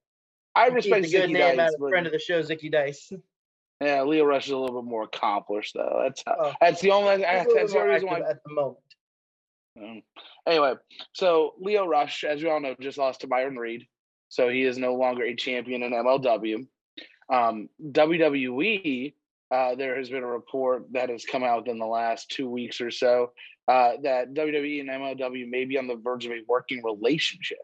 I 0.55 0.67
respect 0.67 1.03
the 1.05 1.11
good 1.11 1.29
Zicky 1.29 1.33
name 1.33 1.57
Dice, 1.57 1.69
out 1.69 1.73
of 1.81 1.89
friend 1.89 2.05
of 2.05 2.11
the 2.11 2.19
show, 2.19 2.41
Zicky 2.41 2.71
Dice. 2.71 3.11
yeah, 3.81 4.01
Lio 4.03 4.25
Rush 4.25 4.45
is 4.45 4.51
a 4.51 4.57
little 4.57 4.81
bit 4.81 4.89
more 4.89 5.03
accomplished 5.03 5.73
though. 5.75 5.99
That's 6.03 6.23
how, 6.25 6.35
Oh. 6.39 6.53
that's 6.61 6.81
the 6.81 6.91
only 6.91 7.17
that's, 7.17 7.53
that's 7.53 7.73
the 7.73 7.79
only 7.79 7.93
reason 7.93 8.09
why 8.09 8.19
at 8.21 8.43
the 8.45 8.53
moment. 8.53 8.77
Um, 9.77 10.01
anyway, 10.45 10.73
so 11.13 11.53
Lio 11.59 11.85
Rush, 11.87 12.23
as 12.23 12.43
we 12.43 12.49
all 12.49 12.59
know, 12.59 12.75
just 12.81 12.97
lost 12.97 13.21
to 13.21 13.27
Myron 13.27 13.55
Reed, 13.57 13.87
so 14.29 14.49
he 14.49 14.63
is 14.63 14.77
no 14.77 14.95
longer 14.95 15.23
a 15.23 15.35
champion 15.35 15.83
in 15.83 15.93
MLW. 15.93 16.67
Um, 17.31 17.69
WWE, 17.81 19.13
uh, 19.51 19.75
there 19.75 19.97
has 19.97 20.09
been 20.09 20.23
a 20.23 20.27
report 20.27 20.91
that 20.91 21.09
has 21.09 21.25
come 21.25 21.43
out 21.43 21.67
in 21.67 21.79
the 21.79 21.85
last 21.85 22.29
two 22.29 22.49
weeks 22.49 22.81
or 22.81 22.91
so 22.91 23.31
uh, 23.67 23.93
that 24.03 24.33
WWE 24.33 24.81
and 24.81 24.89
MLW 24.89 25.49
may 25.49 25.65
be 25.65 25.77
on 25.77 25.87
the 25.87 25.95
verge 25.95 26.25
of 26.25 26.31
a 26.31 26.41
working 26.47 26.83
relationship. 26.83 27.59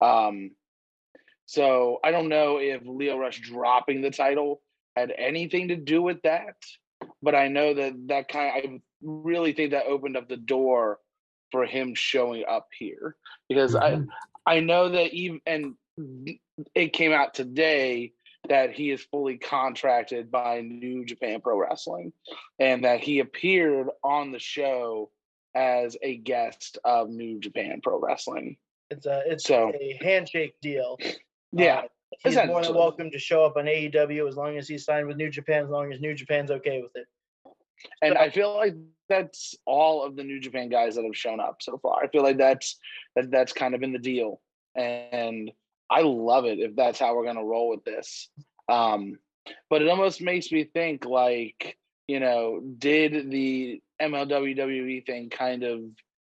Um, 0.00 0.52
so 1.46 2.00
I 2.02 2.10
don't 2.10 2.28
know 2.28 2.58
if 2.58 2.82
Lio 2.84 3.18
Rush 3.18 3.40
dropping 3.40 4.02
the 4.02 4.10
title 4.10 4.60
had 4.96 5.12
anything 5.16 5.68
to 5.68 5.76
do 5.76 6.02
with 6.02 6.22
that, 6.22 6.56
but 7.22 7.34
I 7.34 7.48
know 7.48 7.74
that 7.74 7.94
that 8.08 8.28
kind 8.28 8.52
I 8.54 8.80
really 9.02 9.52
think 9.52 9.70
that 9.70 9.86
opened 9.86 10.16
up 10.16 10.28
the 10.28 10.36
door 10.36 10.98
for 11.52 11.64
him 11.66 11.94
showing 11.94 12.44
up 12.48 12.68
here 12.78 13.16
because. 13.48 13.76
I 13.76 14.00
I 14.46 14.60
know 14.60 14.88
that 14.90 15.12
even 15.12 15.40
and 15.44 15.74
it 16.74 16.92
came 16.92 17.12
out 17.12 17.34
today 17.34 18.12
that 18.48 18.72
he 18.72 18.90
is 18.90 19.02
fully 19.02 19.36
contracted 19.38 20.30
by 20.30 20.60
New 20.60 21.04
Japan 21.04 21.40
Pro 21.40 21.58
Wrestling 21.58 22.12
and 22.58 22.84
that 22.84 23.00
he 23.00 23.20
appeared 23.20 23.88
on 24.02 24.32
the 24.32 24.38
show 24.38 25.10
as 25.54 25.96
a 26.02 26.16
guest 26.18 26.78
of 26.84 27.08
New 27.10 27.40
Japan 27.40 27.80
Pro 27.82 27.98
Wrestling. 27.98 28.56
It's 28.90 29.06
a 29.06 29.22
it's 29.26 29.44
So- 29.44 29.72
a 29.78 29.98
handshake 30.02 30.54
deal. 30.60 30.98
Yeah, 31.52 31.80
Uh, 31.80 31.88
he's 32.24 32.36
more 32.46 32.62
than 32.62 32.74
welcome 32.74 33.10
to 33.10 33.18
show 33.18 33.44
up 33.44 33.56
on 33.56 33.64
AEW 33.66 34.28
as 34.28 34.36
long 34.36 34.58
as 34.58 34.68
he's 34.68 34.84
signed 34.84 35.06
with 35.08 35.16
New 35.16 35.30
Japan, 35.30 35.64
as 35.64 35.70
long 35.70 35.92
as 35.92 36.00
New 36.00 36.14
Japan's 36.14 36.50
okay 36.50 36.82
with 36.82 36.94
it. 36.96 37.06
and 38.02 38.14
So- 38.14 38.20
I 38.20 38.30
feel 38.30 38.54
like 38.54 38.74
that's 39.08 39.54
all 39.66 40.02
of 40.02 40.16
the 40.16 40.24
New 40.24 40.40
Japan 40.40 40.68
guys 40.68 40.96
that 40.96 41.04
have 41.04 41.16
shown 41.16 41.40
up 41.40 41.62
so 41.62 41.78
far. 41.78 42.02
I 42.02 42.08
feel 42.08 42.22
like 42.22 42.36
that's 42.38 42.78
that 43.14 43.30
that's 43.30 43.52
kind 43.52 43.74
of 43.74 43.80
been 43.80 43.92
the 43.92 43.98
deal, 43.98 44.40
and 44.74 45.52
I 45.90 46.02
love 46.02 46.44
it 46.44 46.58
if 46.58 46.74
that's 46.76 46.98
how 46.98 47.14
we're 47.16 47.24
gonna 47.24 47.44
roll 47.44 47.68
with 47.70 47.84
this. 47.84 48.28
Um, 48.68 49.18
but 49.70 49.82
it 49.82 49.88
almost 49.88 50.20
makes 50.20 50.50
me 50.50 50.64
think 50.64 51.04
like, 51.04 51.78
you 52.08 52.20
know, 52.20 52.60
did 52.78 53.30
the 53.30 53.80
MLWWE 54.00 55.06
thing 55.06 55.30
kind 55.30 55.62
of, 55.62 55.80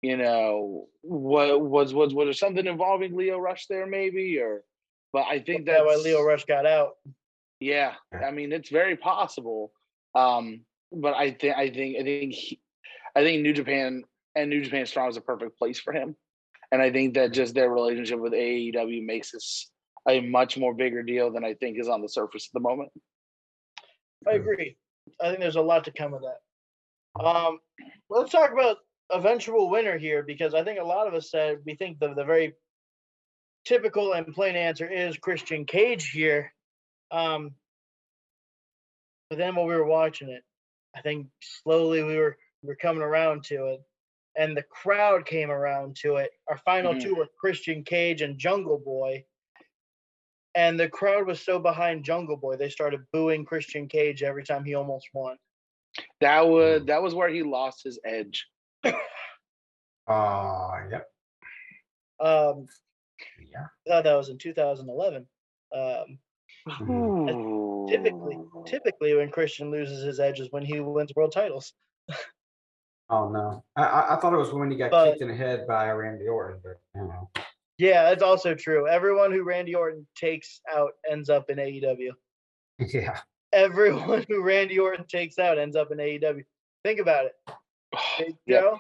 you 0.02 0.18
know, 0.18 0.88
what 1.02 1.60
was 1.62 1.94
was 1.94 2.14
was 2.14 2.26
there 2.28 2.34
something 2.34 2.66
involving 2.66 3.16
Lio 3.16 3.38
Rush 3.40 3.66
there 3.68 3.88
maybe 3.88 4.38
or? 4.40 4.64
But 5.12 5.26
I 5.26 5.40
think 5.40 5.66
That's 5.66 5.80
that's 5.80 5.88
why 5.88 6.04
Lio 6.04 6.22
Rush 6.22 6.46
got 6.46 6.66
out. 6.68 6.92
yeah, 7.60 7.94
Yeah. 8.14 8.20
I 8.28 8.32
mean 8.32 8.52
it's 8.54 8.70
very 8.70 8.96
possible. 8.96 9.72
Um, 10.16 10.62
but 10.92 11.16
I 11.16 11.32
think 11.32 11.56
I 11.56 11.70
think 11.72 11.98
I 11.98 12.04
think 12.04 12.34
he, 12.34 12.60
I 13.16 13.24
think 13.24 13.42
New 13.42 13.54
Japan 13.54 14.04
and 14.36 14.50
New 14.50 14.64
Japan 14.64 14.86
Strong 14.86 15.10
is 15.10 15.18
a 15.18 15.22
perfect 15.22 15.58
place 15.58 15.80
for 15.80 15.94
him, 15.94 16.16
and 16.72 16.82
I 16.82 16.92
think 16.92 17.16
that 17.16 17.32
just 17.32 17.54
their 17.54 17.70
relationship 17.70 18.20
with 18.20 18.34
AEW 18.34 19.06
makes 19.06 19.32
this 19.32 19.70
a 20.08 20.22
much 20.22 20.58
more 20.58 20.74
bigger 20.74 21.04
deal 21.04 21.32
than 21.32 21.44
I 21.44 21.54
think 21.56 21.80
is 21.80 21.90
on 21.90 22.02
the 22.02 22.10
surface 22.10 22.50
at 22.50 22.54
the 22.54 22.68
moment. 22.68 22.92
I 24.28 24.34
agree. 24.34 24.78
I 25.22 25.30
think 25.30 25.40
there's 25.40 25.56
a 25.56 25.62
lot 25.62 25.86
to 25.86 25.92
come 25.92 26.14
of 26.14 26.22
that. 26.22 27.24
Um, 27.24 27.60
let's 28.10 28.32
talk 28.32 28.52
about 28.52 28.78
eventual 29.12 29.70
winner 29.70 29.98
here 29.98 30.24
because 30.24 30.54
I 30.54 30.64
think 30.64 30.80
a 30.80 30.84
lot 30.84 31.08
of 31.08 31.14
us 31.14 31.32
said 31.32 31.60
we 31.66 31.76
think 31.76 32.00
the, 32.00 32.14
the 32.14 32.24
very 32.24 32.54
typical 33.66 34.14
and 34.14 34.34
plain 34.34 34.56
answer 34.56 34.88
is 34.88 35.18
Christian 35.18 35.66
Cage 35.66 36.10
here. 36.10 36.54
Um, 37.12 37.52
but 39.30 39.38
then 39.38 39.56
when 39.56 39.68
we 39.68 39.76
were 39.76 39.86
watching 39.86 40.30
it, 40.30 40.44
I 40.96 41.02
think 41.02 41.28
slowly 41.40 42.04
we 42.04 42.18
were 42.18 42.38
we 42.62 42.68
were 42.68 42.76
coming 42.76 43.04
around 43.04 43.44
to 43.46 43.68
it, 43.68 43.82
and 44.40 44.56
the 44.56 44.64
crowd 44.64 45.26
came 45.26 45.52
around 45.52 45.98
to 45.98 46.16
it. 46.16 46.32
Our 46.48 46.58
final 46.60 46.94
Mhm. 46.94 47.02
two 47.02 47.16
were 47.16 47.28
Christian 47.38 47.84
Cage 47.84 48.22
and 48.22 48.40
Jungle 48.40 48.80
Boy. 48.80 49.26
And 50.56 50.80
the 50.80 50.90
crowd 50.90 51.28
was 51.28 51.42
so 51.44 51.60
behind 51.60 52.06
Jungle 52.06 52.38
Boy, 52.38 52.56
they 52.56 52.70
started 52.70 53.06
booing 53.12 53.44
Christian 53.46 53.88
Cage 53.88 54.24
every 54.24 54.44
time 54.46 54.64
he 54.64 54.76
almost 54.76 55.10
won. 55.14 55.38
That 56.22 56.48
was 56.48 56.86
that 56.86 57.02
was 57.02 57.14
where 57.14 57.28
he 57.30 57.44
lost 57.44 57.84
his 57.84 58.00
edge. 58.06 58.48
Oh, 60.08 60.74
yep. 60.92 61.06
Um, 62.20 62.68
Yeah. 63.40 63.68
I 63.88 63.90
thought 63.90 64.04
that 64.06 64.16
was 64.16 64.30
in 64.30 64.38
2011. 64.38 65.28
Um, 65.74 66.20
typically, 67.90 68.40
typically 68.66 69.16
when 69.16 69.32
Christian 69.32 69.70
loses 69.70 70.02
his 70.04 70.20
edge 70.20 70.40
is 70.40 70.52
when 70.52 70.64
he 70.64 70.80
wins 70.80 71.14
world 71.14 71.34
titles. 71.34 71.74
Oh 73.10 73.30
no. 73.30 73.64
I, 73.76 73.84
I 73.84 74.16
I 74.16 74.20
thought 74.20 74.34
it 74.34 74.38
was 74.38 74.54
when 74.54 74.70
he 74.72 74.78
got 74.78 74.92
But- 74.92 75.12
kicked 75.12 75.22
in 75.22 75.28
the 75.30 75.36
head 75.36 75.66
by 75.68 75.90
Randy 75.92 76.28
Orton, 76.28 76.60
but 76.64 76.80
you 76.96 77.08
know. 77.08 77.30
Yeah, 77.78 78.04
that's 78.04 78.24
also 78.24 78.54
true. 78.56 78.88
Everyone 78.90 79.32
who 79.32 79.44
Randy 79.44 79.74
Orton 79.74 80.06
takes 80.16 80.60
out 80.74 80.92
ends 81.10 81.30
up 81.30 81.50
in 81.50 81.58
AEW. 81.58 82.12
Yeah. 82.94 83.20
Everyone 83.52 84.26
who 84.30 84.42
Randy 84.44 84.78
Orton 84.80 85.06
takes 85.08 85.38
out 85.40 85.58
ends 85.58 85.76
up 85.76 85.92
in 85.92 85.98
AEW. 85.98 86.44
Think 86.86 87.00
about 87.00 87.26
it. 87.26 87.34
Big 88.20 88.36
Yep. 88.46 88.62
Joe, 88.62 88.80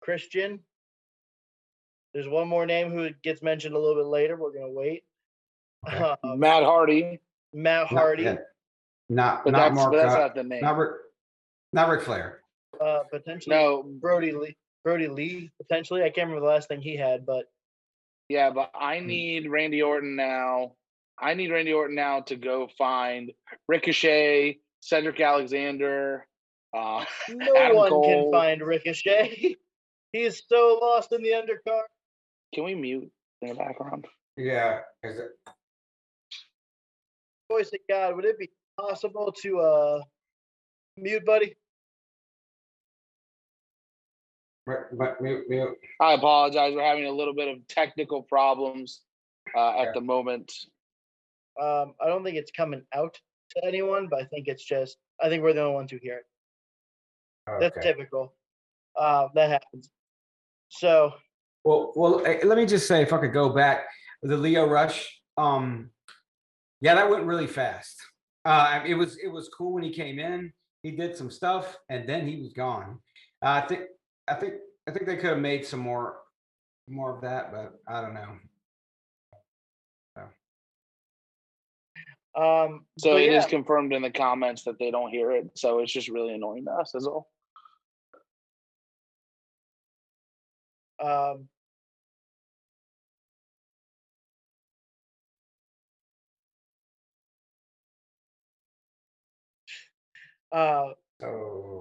Christian. 0.00 0.60
There's 2.14 2.28
one 2.28 2.48
more 2.48 2.66
name 2.66 2.90
who 2.90 3.10
gets 3.22 3.42
mentioned 3.42 3.74
a 3.74 3.78
little 3.78 3.96
bit 4.02 4.08
later. 4.08 4.36
We're 4.36 4.52
gonna 4.52 4.70
wait. 4.70 5.02
Okay. 5.88 6.14
Um, 6.24 6.38
Matt 6.38 6.62
Hardy, 6.64 7.20
Matt 7.52 7.86
Hardy, 7.86 8.24
yeah. 8.24 8.36
Not 9.08 9.44
but 9.44 9.52
not 9.52 9.58
that's 9.60 9.74
Mark. 9.76 9.92
but 9.92 9.96
that's 10.02 10.14
uh, 10.14 10.18
not 10.18 10.34
the 10.34 10.42
name. 10.44 10.60
not 10.60 10.76
Rick. 10.76 10.92
Not 11.72 11.88
Ric 11.88 12.02
Flair. 12.02 12.37
Uh, 12.80 13.00
potentially 13.10 13.54
no, 13.56 13.82
Brodie 13.82 14.32
Lee. 14.32 14.56
Brodie 14.84 15.08
Lee, 15.08 15.50
potentially. 15.60 16.02
I 16.02 16.10
can't 16.10 16.28
remember 16.28 16.40
the 16.46 16.52
last 16.52 16.68
thing 16.68 16.80
he 16.80 16.96
had, 16.96 17.24
but 17.26 17.46
Yeah, 18.28 18.50
but 18.50 18.70
I 18.74 19.00
Hmm. 19.00 19.06
need 19.06 19.50
Randy 19.50 19.82
Orton 19.82 20.14
now. 20.16 20.76
I 21.18 21.34
need 21.34 21.50
Randy 21.50 21.72
Orton 21.72 21.96
now 21.96 22.20
to 22.22 22.36
go 22.36 22.68
find 22.78 23.32
Ricochet 23.68 24.60
Cedric 24.80 25.18
Alexander. 25.20 26.26
Uh, 26.76 27.04
No 27.28 27.56
Adam 27.56 27.76
one 27.76 28.02
can 28.02 28.30
find 28.30 28.62
Ricochet. 28.62 29.56
He 30.12 30.22
is 30.22 30.42
so 30.48 30.78
lost 30.80 31.12
in 31.12 31.22
the 31.22 31.30
undercard. 31.32 31.82
can 32.54 32.64
we 32.64 32.74
mute 32.74 33.10
in 33.42 33.48
the 33.48 33.54
background? 33.54 34.06
Yeah. 34.36 34.80
is 35.02 35.18
it- 35.18 35.32
Voice 37.50 37.70
of 37.72 37.80
God, 37.88 38.14
would 38.16 38.24
it 38.24 38.38
be 38.38 38.50
possible 38.78 39.32
to 39.42 39.58
uh 39.60 40.02
mute, 40.96 41.24
buddy? 41.24 41.56
But, 44.68 44.98
but 44.98 45.20
mute, 45.22 45.46
mute. 45.48 45.78
I 45.98 46.12
apologize. 46.12 46.74
We're 46.74 46.82
having 46.82 47.06
a 47.06 47.10
little 47.10 47.32
bit 47.34 47.48
of 47.48 47.66
technical 47.68 48.22
problems 48.22 49.00
uh, 49.56 49.78
at 49.80 49.84
Yeah. 49.86 49.92
the 49.94 50.00
moment. 50.02 50.52
Um, 51.58 51.94
I 52.00 52.06
don't 52.06 52.22
think 52.22 52.36
it's 52.36 52.50
coming 52.50 52.82
out 52.94 53.18
to 53.56 53.64
anyone, 53.64 54.08
but 54.10 54.20
I 54.20 54.24
think 54.26 54.46
it's 54.46 54.62
just 54.62 54.98
I 55.22 55.28
think 55.30 55.42
we're 55.42 55.54
the 55.54 55.62
only 55.62 55.74
ones 55.74 55.90
who 55.90 55.98
hear 56.02 56.18
it. 56.18 56.26
That's 57.60 57.84
typical. 57.84 58.34
Uh, 58.94 59.28
that 59.34 59.48
happens. 59.48 59.90
So 60.68 61.14
Well, 61.64 61.92
well, 61.96 62.24
eh, 62.26 62.40
let 62.44 62.58
me 62.58 62.66
just 62.66 62.86
say, 62.86 63.00
if 63.02 63.12
I 63.14 63.18
could 63.18 63.32
go 63.32 63.48
back, 63.48 63.86
the 64.22 64.36
Lio 64.36 64.66
Rush, 64.68 65.20
um, 65.38 65.90
yeah, 66.82 66.94
that 66.94 67.08
went 67.08 67.24
really 67.24 67.46
fast. 67.46 67.96
Uh, 68.44 68.82
it 68.86 68.94
was 68.94 69.16
it 69.16 69.28
was 69.28 69.48
cool 69.48 69.72
when 69.72 69.82
he 69.82 69.90
came 69.90 70.18
in. 70.18 70.52
He 70.82 70.90
did 70.90 71.16
some 71.16 71.30
stuff, 71.30 71.76
and 71.88 72.06
then 72.06 72.28
he 72.28 72.36
was 72.40 72.52
gone. 72.52 72.98
Uh, 73.42 73.62
I 73.62 73.66
think 73.66 73.80
I 74.30 74.34
think 74.34 74.54
I 74.86 74.90
think 74.92 75.06
they 75.06 75.16
could 75.16 75.30
have 75.30 75.38
made 75.38 75.66
some 75.66 75.80
more 75.80 76.18
more 76.88 77.14
of 77.14 77.22
that, 77.22 77.52
but 77.52 77.80
I 77.86 78.00
don't 78.00 78.14
know. 78.14 78.38
um 82.34 82.86
So 82.98 83.14
but 83.14 83.22
it 83.22 83.32
is 83.32 83.44
yeah, 83.44 83.48
confirmed 83.48 83.92
in 83.92 84.02
the 84.02 84.10
comments 84.10 84.64
that 84.64 84.78
they 84.78 84.90
don't 84.90 85.10
hear 85.10 85.32
it. 85.32 85.50
So 85.56 85.80
it's 85.80 85.92
just 85.92 86.08
really 86.08 86.34
annoying 86.34 86.64
to 86.66 86.72
us, 86.72 86.94
is 86.94 87.06
all. 87.06 87.28
um 91.00 91.48
uh 100.52 100.92
Oh, 101.22 101.26
okay. 101.26 101.77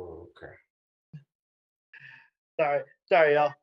Sorry, 2.59 2.81
sorry 3.07 3.33
y'all. 3.33 3.53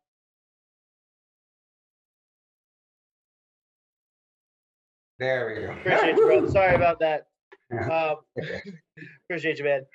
There 5.18 5.46
we 5.46 5.66
go. 5.66 5.72
Appreciate 5.80 6.16
you, 6.16 6.26
bro. 6.26 6.48
Sorry 6.50 6.74
about 6.74 6.98
that. 7.00 7.26
Uh, 7.72 8.16
appreciate 9.28 9.58
you, 9.58 9.64
man. 9.64 9.86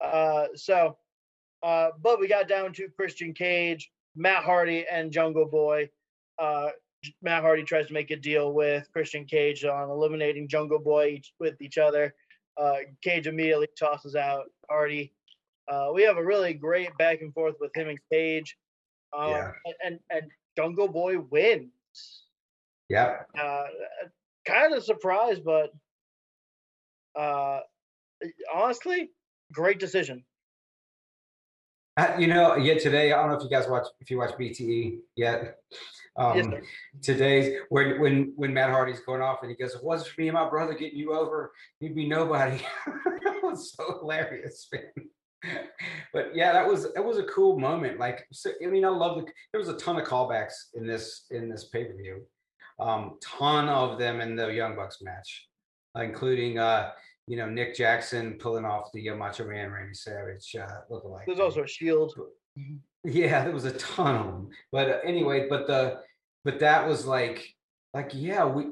Uh, 0.00 0.46
so, 0.54 0.96
uh, 1.62 1.88
but 2.00 2.20
we 2.20 2.28
got 2.28 2.48
down 2.48 2.72
to 2.74 2.88
Christian 2.96 3.34
Cage, 3.34 3.90
Matt 4.14 4.44
Hardy, 4.44 4.86
and 4.90 5.10
Jungle 5.10 5.46
Boy. 5.46 5.90
Uh, 6.38 6.68
Matt 7.22 7.42
Hardy 7.42 7.64
tries 7.64 7.88
to 7.88 7.92
make 7.92 8.10
a 8.10 8.16
deal 8.16 8.52
with 8.52 8.88
Christian 8.92 9.24
Cage 9.24 9.64
on 9.64 9.90
eliminating 9.90 10.48
Jungle 10.48 10.78
Boy 10.78 11.08
each, 11.08 11.32
with 11.40 11.60
each 11.60 11.78
other. 11.78 12.14
Uh, 12.56 12.76
Cage 13.02 13.26
immediately 13.26 13.68
tosses 13.78 14.14
out 14.14 14.44
Hardy. 14.70 15.12
Uh, 15.68 15.90
we 15.94 16.02
have 16.02 16.16
a 16.16 16.24
really 16.24 16.54
great 16.54 16.96
back 16.98 17.20
and 17.20 17.32
forth 17.34 17.54
with 17.60 17.70
him 17.74 17.88
and 17.88 17.98
Cage. 18.10 18.56
Um, 19.16 19.30
Yeah. 19.30 19.52
and, 19.64 19.74
and 19.84 20.00
and 20.10 20.30
Jungle 20.56 20.88
Boy 20.88 21.18
wins. 21.18 21.70
Yeah. 22.88 23.22
Uh, 23.38 23.64
kind 24.46 24.74
of 24.74 24.82
surprised, 24.82 25.44
but 25.44 25.70
uh, 27.18 27.60
honestly, 28.54 29.10
great 29.52 29.78
decision. 29.78 30.24
Uh, 31.96 32.14
you 32.18 32.28
know, 32.28 32.56
yet 32.56 32.80
today, 32.80 33.12
I 33.12 33.16
don't 33.16 33.30
know 33.30 33.36
if 33.36 33.42
you 33.42 33.50
guys 33.50 33.68
watch 33.68 33.86
if 34.00 34.10
you 34.10 34.18
watch 34.18 34.30
BTE 34.38 34.98
yet. 35.16 35.58
Um, 36.16 36.36
Yes, 36.36 36.64
today's 37.02 37.60
when 37.68 38.00
when 38.00 38.32
when 38.36 38.52
Matt 38.54 38.70
Hardy's 38.70 39.00
going 39.00 39.22
off 39.22 39.42
and 39.42 39.50
he 39.50 39.56
goes, 39.56 39.74
"If 39.74 39.80
it 39.80 39.84
wasn't 39.84 40.10
for 40.10 40.20
me 40.20 40.28
and 40.28 40.34
my 40.34 40.48
brother 40.48 40.74
getting 40.74 40.98
you 40.98 41.12
over, 41.12 41.52
you'd 41.80 41.94
be 41.94 42.08
nobody." 42.08 42.58
that 42.86 43.42
was 43.42 43.72
so 43.72 43.98
hilarious, 44.00 44.68
man. 44.72 45.08
But 46.12 46.34
yeah, 46.34 46.52
that 46.52 46.66
was 46.66 46.92
that 46.94 47.04
was 47.04 47.18
a 47.18 47.24
cool 47.24 47.58
moment. 47.58 47.98
Like, 47.98 48.26
so, 48.32 48.50
I 48.64 48.66
mean, 48.66 48.84
I 48.84 48.88
love 48.88 49.18
the. 49.18 49.30
There 49.52 49.60
was 49.60 49.68
a 49.68 49.76
ton 49.76 49.98
of 50.00 50.06
callbacks 50.06 50.54
in 50.74 50.86
this 50.86 51.26
in 51.30 51.50
this 51.50 51.68
pay 51.68 51.84
per 51.84 51.94
view. 51.94 52.22
Um, 52.80 53.18
ton 53.22 53.68
of 53.68 53.98
them 53.98 54.20
in 54.20 54.34
the 54.34 54.48
Young 54.48 54.74
Bucks 54.74 55.02
match, 55.02 55.48
including 55.96 56.58
uh, 56.58 56.92
you 57.26 57.36
know 57.36 57.48
Nick 57.48 57.74
Jackson 57.74 58.38
pulling 58.40 58.64
off 58.64 58.90
the 58.94 59.10
uh, 59.10 59.16
Macho 59.16 59.46
Man 59.46 59.70
Randy 59.70 59.94
Savage 59.94 60.56
uh, 60.58 60.80
lookalike. 60.90 61.26
There's 61.26 61.40
also 61.40 61.62
a 61.62 61.68
shield. 61.68 62.14
Yeah, 63.04 63.44
there 63.44 63.52
was 63.52 63.66
a 63.66 63.72
ton 63.72 64.16
of 64.16 64.26
them. 64.26 64.48
But 64.72 64.88
uh, 64.88 64.98
anyway, 65.04 65.46
but 65.48 65.66
the 65.66 66.00
but 66.44 66.58
that 66.60 66.88
was 66.88 67.06
like 67.06 67.54
like 67.92 68.10
yeah, 68.14 68.44
we 68.46 68.66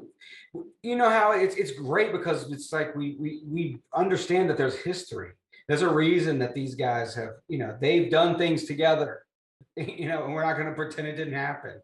you 0.81 0.95
know 0.95 1.09
how 1.09 1.31
it's 1.31 1.55
it's 1.55 1.71
great 1.71 2.11
because 2.11 2.51
it's 2.51 2.73
like 2.73 2.95
we 2.95 3.15
we 3.19 3.41
we 3.45 3.77
understand 3.93 4.49
that 4.49 4.57
there's 4.57 4.77
history. 4.77 5.31
There's 5.67 5.81
a 5.81 5.93
reason 5.93 6.39
that 6.39 6.53
these 6.55 6.75
guys 6.75 7.13
have, 7.15 7.31
you 7.49 7.57
know, 7.57 7.77
they've 7.79 8.09
done 8.09 8.37
things 8.37 8.65
together. 8.65 9.23
You 9.77 10.07
know, 10.07 10.25
and 10.25 10.33
we're 10.33 10.43
not 10.43 10.55
going 10.55 10.67
to 10.67 10.73
pretend 10.73 11.07
it 11.07 11.15
didn't 11.17 11.35
happen. 11.35 11.79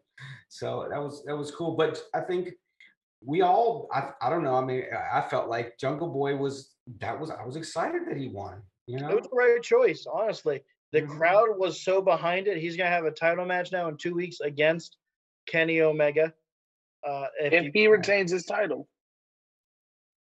So 0.48 0.88
that 0.90 0.98
was 1.00 1.22
that 1.26 1.36
was 1.36 1.52
cool, 1.52 1.76
but 1.76 2.02
I 2.12 2.20
think 2.22 2.50
we 3.24 3.42
all 3.42 3.88
I, 3.92 4.10
I 4.20 4.30
don't 4.30 4.42
know, 4.42 4.56
I 4.56 4.64
mean, 4.64 4.82
I 4.92 5.18
I 5.20 5.28
felt 5.28 5.48
like 5.48 5.78
Jungle 5.78 6.08
Boy 6.08 6.34
was 6.36 6.72
that 6.98 7.18
was 7.18 7.30
I 7.30 7.44
was 7.44 7.54
excited 7.54 8.02
that 8.08 8.16
he 8.16 8.28
won, 8.28 8.62
you 8.88 8.98
know? 8.98 9.08
It 9.10 9.14
was 9.14 9.28
the 9.30 9.36
right 9.36 9.62
choice, 9.62 10.06
honestly. 10.12 10.60
The 10.92 11.02
Mhm. 11.02 11.08
crowd 11.08 11.48
was 11.56 11.80
so 11.84 12.02
behind 12.02 12.48
it. 12.48 12.56
He's 12.58 12.76
gonna 12.76 12.90
have 12.90 13.04
a 13.04 13.12
title 13.12 13.44
match 13.44 13.70
now 13.70 13.86
in 13.88 13.96
two 13.96 14.14
weeks 14.14 14.40
against 14.40 14.96
Kenny 15.46 15.80
Omega. 15.80 16.34
Uh, 17.06 17.26
if, 17.40 17.52
If 17.52 17.64
you- 17.66 17.70
he 17.74 17.86
retains 17.86 18.32
his 18.32 18.44
title, 18.44 18.88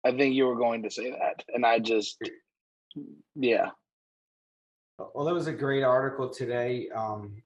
I 0.04 0.10
think 0.10 0.34
you 0.34 0.46
were 0.46 0.56
going 0.56 0.82
to 0.82 0.90
say 0.90 1.10
that, 1.12 1.44
and 1.54 1.64
I 1.64 1.78
just, 1.78 2.18
yeah, 3.34 3.70
Well, 4.98 5.24
there 5.24 5.34
was 5.34 5.46
a 5.46 5.52
great 5.52 5.82
article 5.82 6.28
today 6.28 6.88
um, 6.94 7.36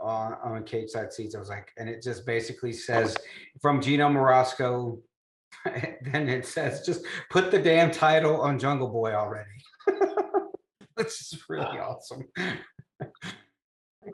on 0.00 0.34
on 0.42 0.64
Cage 0.64 0.90
Side 0.90 1.12
Seats. 1.12 1.34
I 1.34 1.38
was 1.38 1.48
like, 1.48 1.72
and 1.78 1.88
it 1.88 2.02
just 2.02 2.26
basically 2.26 2.72
says 2.72 3.16
from 3.60 3.80
Gino 3.80 4.08
Morasco. 4.08 4.98
then 5.64 6.28
it 6.28 6.46
says, 6.46 6.86
just 6.86 7.04
put 7.28 7.50
the 7.50 7.58
damn 7.58 7.90
title 7.90 8.40
on 8.40 8.58
Jungle 8.58 8.88
Boy 8.88 9.12
already. 9.12 9.50
Which 10.94 11.08
is 11.08 11.42
really 11.48 11.78
awesome. 11.78 12.24
like, 12.38 13.10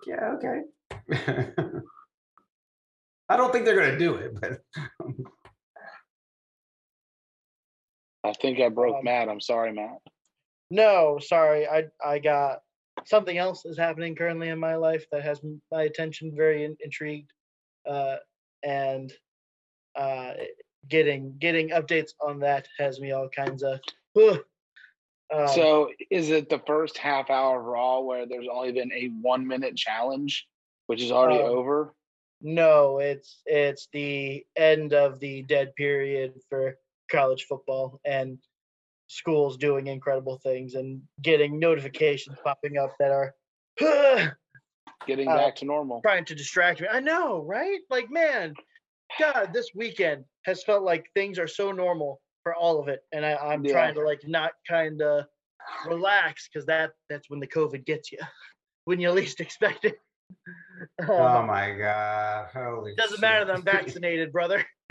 yeah, 0.06 0.34
okay. 0.34 0.62
I 3.28 3.36
don't 3.36 3.52
think 3.52 3.64
they're 3.64 3.76
gonna 3.76 3.98
do 3.98 4.14
it, 4.14 4.40
but 4.40 4.60
I 8.24 8.32
think 8.32 8.60
I 8.60 8.68
broke 8.68 8.96
Um, 8.96 9.04
Matt. 9.04 9.28
I'm 9.28 9.40
sorry, 9.40 9.72
Matt. 9.72 9.98
No, 10.70 11.18
sorry, 11.20 11.66
I 11.66 11.84
I 12.04 12.18
got 12.18 12.60
something 13.04 13.38
else 13.38 13.64
is 13.64 13.78
happening 13.78 14.14
currently 14.14 14.48
in 14.48 14.58
my 14.58 14.76
life 14.76 15.06
that 15.12 15.22
has 15.22 15.40
my 15.70 15.82
attention 15.82 16.32
very 16.34 16.64
in, 16.64 16.76
intrigued, 16.80 17.32
uh, 17.88 18.16
and 18.62 19.12
uh, 19.94 20.32
getting 20.88 21.36
getting 21.38 21.70
updates 21.70 22.10
on 22.24 22.40
that 22.40 22.68
has 22.78 23.00
me 23.00 23.12
all 23.12 23.28
kinds 23.28 23.62
of. 23.62 23.80
Um, 25.34 25.48
so, 25.48 25.90
is 26.08 26.30
it 26.30 26.48
the 26.48 26.62
first 26.68 26.98
half 26.98 27.30
hour 27.30 27.58
of 27.58 27.64
Raw 27.66 27.98
where 27.98 28.26
there's 28.26 28.46
only 28.48 28.70
been 28.70 28.92
a 28.92 29.08
one 29.22 29.44
minute 29.44 29.76
challenge, 29.76 30.46
which 30.86 31.02
is 31.02 31.10
already 31.10 31.42
Um, 31.42 31.50
over? 31.50 31.94
No, 32.40 32.98
it's 32.98 33.42
it's 33.44 33.88
the 33.92 34.46
end 34.54 34.92
of 34.92 35.18
the 35.18 35.42
dead 35.42 35.74
period 35.74 36.34
for 36.48 36.78
college 37.10 37.44
football 37.44 38.00
and 38.04 38.38
schools 39.08 39.56
doing 39.56 39.86
incredible 39.86 40.38
things 40.38 40.74
and 40.74 41.02
getting 41.22 41.58
notifications 41.58 42.36
popping 42.44 42.76
up 42.78 42.94
that 42.98 43.10
are 43.10 43.34
Getting 45.06 45.28
uh, 45.28 45.36
back 45.36 45.56
to 45.56 45.64
normal. 45.64 46.00
trying 46.00 46.24
to 46.24 46.34
distract 46.34 46.80
me. 46.80 46.88
I 46.90 47.00
know, 47.00 47.44
right? 47.44 47.80
Like, 47.90 48.10
man, 48.10 48.54
God, 49.20 49.52
this 49.52 49.70
weekend 49.74 50.24
has 50.44 50.64
felt 50.64 50.82
like 50.82 51.06
things 51.14 51.38
are 51.38 51.46
so 51.46 51.70
normal 51.70 52.20
for 52.42 52.54
all 52.54 52.80
of 52.80 52.88
it, 52.88 53.00
and 53.12 53.24
I, 53.24 53.36
I'm 53.36 53.64
Yeah. 53.64 53.72
trying 53.72 53.94
to 53.94 54.00
like 54.02 54.20
not 54.26 54.52
kind 54.68 55.00
of 55.02 55.26
relax 55.88 56.48
because 56.48 56.66
that 56.66 56.92
that's 57.08 57.28
when 57.30 57.40
the 57.40 57.46
COVID 57.46 57.84
gets 57.84 58.10
you, 58.10 58.18
when 58.84 58.98
you 59.00 59.10
least 59.12 59.40
expect 59.40 59.84
it. 59.84 59.98
oh 61.08 61.42
Um, 61.42 61.46
my 61.46 61.72
god, 61.72 62.48
holy! 62.52 62.94
doesn't 62.96 63.20
matter 63.20 63.44
that 63.44 63.54
I'm 63.54 63.62
vaccinated, 63.64 64.32
brother. 64.32 64.64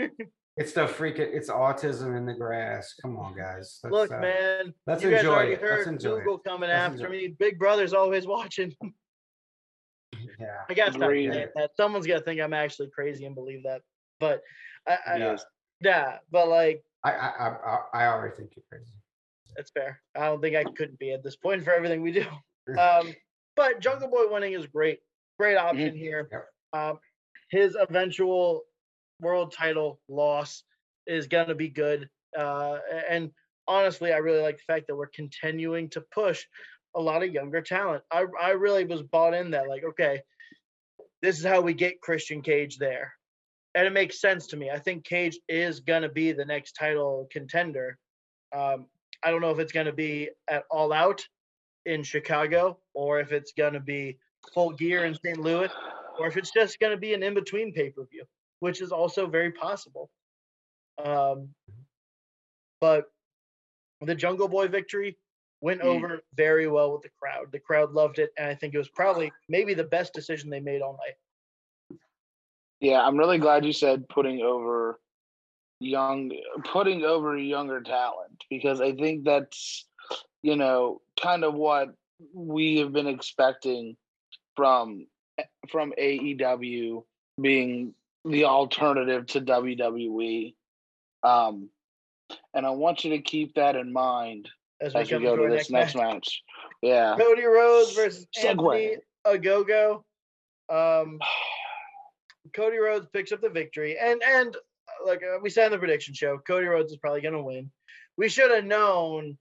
It's 0.56 0.72
the 0.72 0.86
freaking 0.86 1.28
it's 1.34 1.50
autism 1.50 2.16
in 2.16 2.24
the 2.24 2.32
grass. 2.32 2.94
Come 3.02 3.18
on, 3.18 3.36
guys. 3.36 3.78
Let's, 3.84 3.92
Look, 3.92 4.12
uh, 4.12 4.20
man, 4.20 4.72
let's 4.86 5.02
you 5.02 5.10
guys 5.10 5.20
enjoy 5.20 5.32
already 5.32 5.52
it. 5.52 5.60
Let's 5.62 5.84
heard 5.84 5.88
enjoy 5.88 6.16
it. 6.16 6.18
Google 6.24 6.38
coming 6.38 6.70
Let's 6.70 6.80
after 6.80 7.06
enjoy 7.06 7.10
me. 7.10 7.28
Big 7.38 7.58
Brother's 7.58 7.92
always 7.92 8.26
watching. 8.26 8.74
Yeah. 10.38 10.46
I 10.68 10.74
gotta 10.74 10.92
stop 10.92 11.02
Agreed. 11.04 11.32
saying 11.32 11.48
that. 11.56 11.70
Someone's 11.76 12.06
gonna 12.06 12.20
think 12.20 12.40
I'm 12.40 12.52
actually 12.52 12.88
crazy 12.90 13.24
and 13.24 13.34
believe 13.34 13.62
that. 13.64 13.82
But 14.20 14.42
I, 14.86 14.98
I 15.06 15.16
Yes. 15.16 15.44
yeah, 15.80 16.18
but 16.30 16.48
like 16.48 16.82
I 17.04 17.12
I 17.12 17.28
I, 17.28 17.48
I 17.48 17.78
I 17.94 18.06
already 18.08 18.34
think 18.36 18.50
you're 18.56 18.64
crazy. 18.70 18.92
That's 19.56 19.70
fair. 19.70 20.00
I 20.14 20.26
don't 20.26 20.40
think 20.40 20.54
I 20.56 20.64
couldn't 20.64 20.98
be 20.98 21.12
at 21.12 21.22
this 21.22 21.36
point 21.36 21.64
for 21.64 21.72
everything 21.72 22.02
we 22.02 22.12
do. 22.12 22.26
Um, 22.78 23.14
but 23.54 23.78
Jungle 23.80 24.08
Boy 24.08 24.24
winning 24.28 24.54
is 24.54 24.66
great. 24.66 24.98
Great 25.38 25.56
option 25.56 25.94
here. 25.94 26.28
Yep. 26.32 26.46
Um, 26.72 26.98
his 27.50 27.76
eventual 27.80 28.62
world 29.20 29.52
title 29.52 30.00
loss 30.08 30.62
is 31.06 31.26
going 31.26 31.48
to 31.48 31.54
be 31.54 31.68
good. 31.68 32.08
Uh, 32.36 32.78
and 33.08 33.30
honestly, 33.68 34.12
I 34.12 34.18
really 34.18 34.42
like 34.42 34.56
the 34.56 34.72
fact 34.72 34.86
that 34.86 34.96
we're 34.96 35.06
continuing 35.06 35.88
to 35.90 36.00
push 36.00 36.44
a 36.94 37.00
lot 37.00 37.22
of 37.22 37.32
younger 37.32 37.60
talent. 37.60 38.02
I, 38.10 38.24
I 38.40 38.50
really 38.50 38.84
was 38.84 39.02
bought 39.02 39.34
in 39.34 39.50
that, 39.50 39.68
like, 39.68 39.84
okay, 39.84 40.22
this 41.22 41.38
is 41.38 41.44
how 41.44 41.60
we 41.60 41.74
get 41.74 42.00
Christian 42.00 42.42
Cage 42.42 42.78
there. 42.78 43.12
And 43.74 43.86
it 43.86 43.92
makes 43.92 44.20
sense 44.20 44.46
to 44.48 44.56
me. 44.56 44.70
I 44.70 44.78
think 44.78 45.04
Cage 45.04 45.38
is 45.48 45.80
going 45.80 46.02
to 46.02 46.08
be 46.08 46.32
the 46.32 46.44
next 46.44 46.72
title 46.72 47.28
contender. 47.30 47.98
Um, 48.54 48.86
I 49.22 49.30
don't 49.30 49.42
know 49.42 49.50
if 49.50 49.58
it's 49.58 49.72
going 49.72 49.86
to 49.86 49.92
be 49.92 50.30
at 50.48 50.64
All 50.70 50.92
Out 50.92 51.22
in 51.84 52.02
Chicago 52.02 52.78
or 52.94 53.20
if 53.20 53.32
it's 53.32 53.52
going 53.52 53.74
to 53.74 53.80
be 53.80 54.18
full 54.54 54.70
gear 54.70 55.04
in 55.04 55.14
St. 55.14 55.38
Louis 55.38 55.70
or 56.18 56.26
if 56.26 56.36
it's 56.36 56.52
just 56.52 56.80
going 56.80 56.92
to 56.92 56.96
be 56.96 57.12
an 57.12 57.22
in 57.22 57.34
between 57.34 57.72
pay 57.72 57.90
per 57.90 58.04
view, 58.06 58.24
which 58.66 58.80
is 58.82 58.90
also 58.90 59.28
very 59.28 59.52
possible. 59.52 60.10
Um, 60.98 61.50
but 62.80 63.04
the 64.00 64.14
Jungle 64.16 64.48
Boy 64.48 64.66
victory 64.66 65.16
went 65.60 65.82
Mm. 65.82 65.84
over 65.84 66.20
very 66.34 66.66
well 66.66 66.92
with 66.92 67.02
the 67.02 67.10
crowd. 67.10 67.52
The 67.52 67.60
crowd 67.60 67.92
loved 67.92 68.18
it, 68.18 68.32
and 68.36 68.48
I 68.48 68.56
think 68.56 68.74
it 68.74 68.78
was 68.78 68.88
probably 68.88 69.32
maybe 69.48 69.72
the 69.72 69.84
best 69.84 70.12
decision 70.12 70.50
they 70.50 70.58
made 70.58 70.82
all 70.82 70.98
night. 70.98 71.98
Yeah, 72.80 73.06
I'm 73.06 73.16
really 73.16 73.38
glad 73.38 73.64
you 73.64 73.72
said 73.72 74.08
putting 74.08 74.42
over 74.42 74.98
young 75.78 76.32
putting 76.64 77.04
over 77.04 77.38
younger 77.38 77.80
talent 77.82 78.42
because 78.50 78.80
I 78.80 78.92
think 78.92 79.22
that's 79.24 79.86
you 80.42 80.56
know 80.56 81.02
kind 81.22 81.44
of 81.44 81.54
what 81.54 81.94
we 82.34 82.78
have 82.78 82.92
been 82.92 83.06
expecting 83.06 83.96
from 84.56 85.06
from 85.70 85.92
AEW 85.98 87.04
being 87.40 87.94
the 88.26 88.44
alternative 88.44 89.26
to 89.28 89.40
WWE. 89.40 90.54
Um 91.22 91.70
and 92.54 92.66
I 92.66 92.70
want 92.70 93.04
you 93.04 93.10
to 93.10 93.20
keep 93.22 93.54
that 93.54 93.76
in 93.76 93.92
mind 93.92 94.48
As 94.80 94.94
we 94.94 95.00
as 95.00 95.10
we 95.10 95.18
go 95.20 95.36
to 95.36 95.48
this 95.48 95.70
next 95.70 95.94
match. 95.94 96.14
match. 96.14 96.42
Yeah. 96.82 97.16
Cody 97.18 97.44
Rhodes 97.44 97.94
versus 97.94 98.26
Segue. 98.36 98.44
Anthony 98.46 98.96
Ogogo. 99.26 100.02
Um, 100.68 101.18
Cody 102.54 102.78
Rhodes 102.78 103.06
picks 103.12 103.32
up 103.32 103.40
the 103.40 103.48
victory, 103.48 103.96
and 103.98 104.22
and 104.22 104.56
like 105.04 105.22
uh, 105.22 105.38
we 105.42 105.50
said 105.50 105.66
in 105.66 105.72
the 105.72 105.78
prediction 105.78 106.14
show, 106.14 106.38
Cody 106.38 106.66
Rhodes 106.66 106.92
is 106.92 106.98
probably 106.98 107.20
going 107.20 107.34
to 107.34 107.42
win. 107.42 107.70
We 108.16 108.28
should 108.28 108.50
have 108.50 108.64
known 108.64 109.36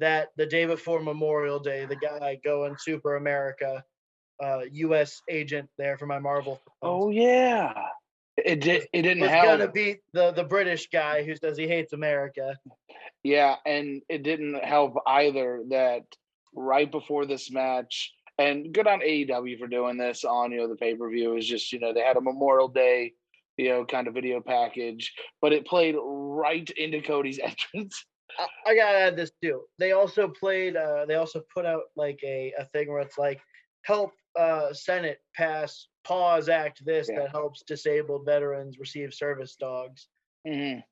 that 0.00 0.28
the 0.36 0.46
day 0.46 0.66
before 0.66 1.00
Memorial 1.00 1.60
Day, 1.60 1.86
the 1.86 1.96
guy 1.96 2.38
going 2.44 2.76
Super 2.78 3.16
America, 3.16 3.84
uh, 4.42 4.60
U.S. 4.70 5.22
agent 5.30 5.68
there 5.78 5.96
for 5.98 6.06
my 6.06 6.18
Marvel. 6.18 6.60
Oh 6.82 7.10
yeah. 7.10 7.72
It 8.36 8.60
did 8.60 8.86
it 8.92 9.02
didn't 9.02 9.20
was 9.20 9.30
help. 9.30 9.44
gonna 9.46 9.70
beat 9.70 10.00
the 10.12 10.32
the 10.32 10.44
British 10.44 10.88
guy 10.88 11.22
who 11.22 11.36
says 11.36 11.56
he 11.56 11.68
hates 11.68 11.92
America. 11.92 12.56
Yeah, 13.22 13.56
and 13.66 14.02
it 14.08 14.22
didn't 14.22 14.64
help 14.64 14.94
either 15.06 15.62
that 15.68 16.02
right 16.54 16.90
before 16.90 17.26
this 17.26 17.50
match, 17.50 18.12
and 18.38 18.72
good 18.72 18.86
on 18.86 19.00
AEW 19.00 19.58
for 19.58 19.66
doing 19.66 19.98
this 19.98 20.24
on 20.24 20.50
you 20.50 20.58
know 20.58 20.68
the 20.68 20.76
pay 20.76 20.94
per 20.94 21.10
view 21.10 21.36
is 21.36 21.46
just 21.46 21.72
you 21.72 21.78
know 21.78 21.92
they 21.92 22.00
had 22.00 22.16
a 22.16 22.20
Memorial 22.22 22.68
Day 22.68 23.12
you 23.58 23.68
know 23.68 23.84
kind 23.84 24.08
of 24.08 24.14
video 24.14 24.40
package, 24.40 25.12
but 25.42 25.52
it 25.52 25.66
played 25.66 25.94
right 26.00 26.68
into 26.70 27.02
Cody's 27.02 27.38
entrance. 27.42 28.04
I, 28.38 28.70
I 28.70 28.74
gotta 28.74 28.98
add 28.98 29.16
this 29.16 29.30
too. 29.42 29.62
They 29.78 29.92
also 29.92 30.28
played. 30.28 30.76
Uh, 30.76 31.04
they 31.06 31.16
also 31.16 31.42
put 31.54 31.66
out 31.66 31.82
like 31.96 32.18
a 32.24 32.52
a 32.58 32.64
thing 32.66 32.88
where 32.90 33.02
it's 33.02 33.18
like 33.18 33.40
help 33.84 34.12
uh, 34.36 34.72
Senate 34.72 35.20
pass 35.34 35.88
pause 36.04 36.48
act 36.48 36.84
this 36.84 37.08
Yeah. 37.08 37.20
that 37.20 37.30
helps 37.30 37.62
disabled 37.62 38.24
veterans 38.24 38.78
receive 38.78 39.12
service 39.14 39.56
dogs. 39.56 40.08
Mhm. 40.46 40.82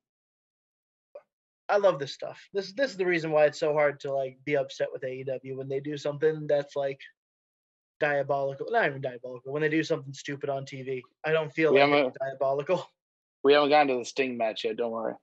I 1.69 1.77
love 1.77 1.99
this 1.99 2.13
stuff. 2.13 2.41
This 2.53 2.73
this 2.73 2.91
is 2.91 2.97
the 2.97 3.07
reason 3.07 3.31
why 3.31 3.47
it's 3.47 3.59
so 3.61 3.73
hard 3.73 4.01
to 4.01 4.13
like 4.13 4.39
be 4.45 4.57
upset 4.57 4.89
with 4.93 5.03
AEW 5.05 5.57
when 5.57 5.69
they 5.69 5.81
do 5.81 5.97
something 5.97 6.47
that's 6.47 6.75
like 6.77 7.01
diabolical. 8.01 8.67
Not 8.71 8.87
even 8.87 9.01
diabolical. 9.01 9.53
When 9.53 9.63
they 9.63 9.69
do 9.69 9.85
something 9.85 10.13
stupid 10.13 10.51
on 10.51 10.65
TV, 10.65 11.01
I 11.25 11.33
don't 11.33 11.53
feel 11.53 11.73
We 11.73 11.81
like 11.81 11.91
haven't- 11.91 12.07
it's 12.09 12.19
diabolical. 12.19 12.87
We 13.43 13.55
haven't 13.55 13.71
gotten 13.71 13.89
to 13.89 13.95
the 14.01 14.05
Sting 14.05 14.37
match 14.37 14.65
yet. 14.65 14.77
Don't 14.77 14.91
worry. 14.93 15.15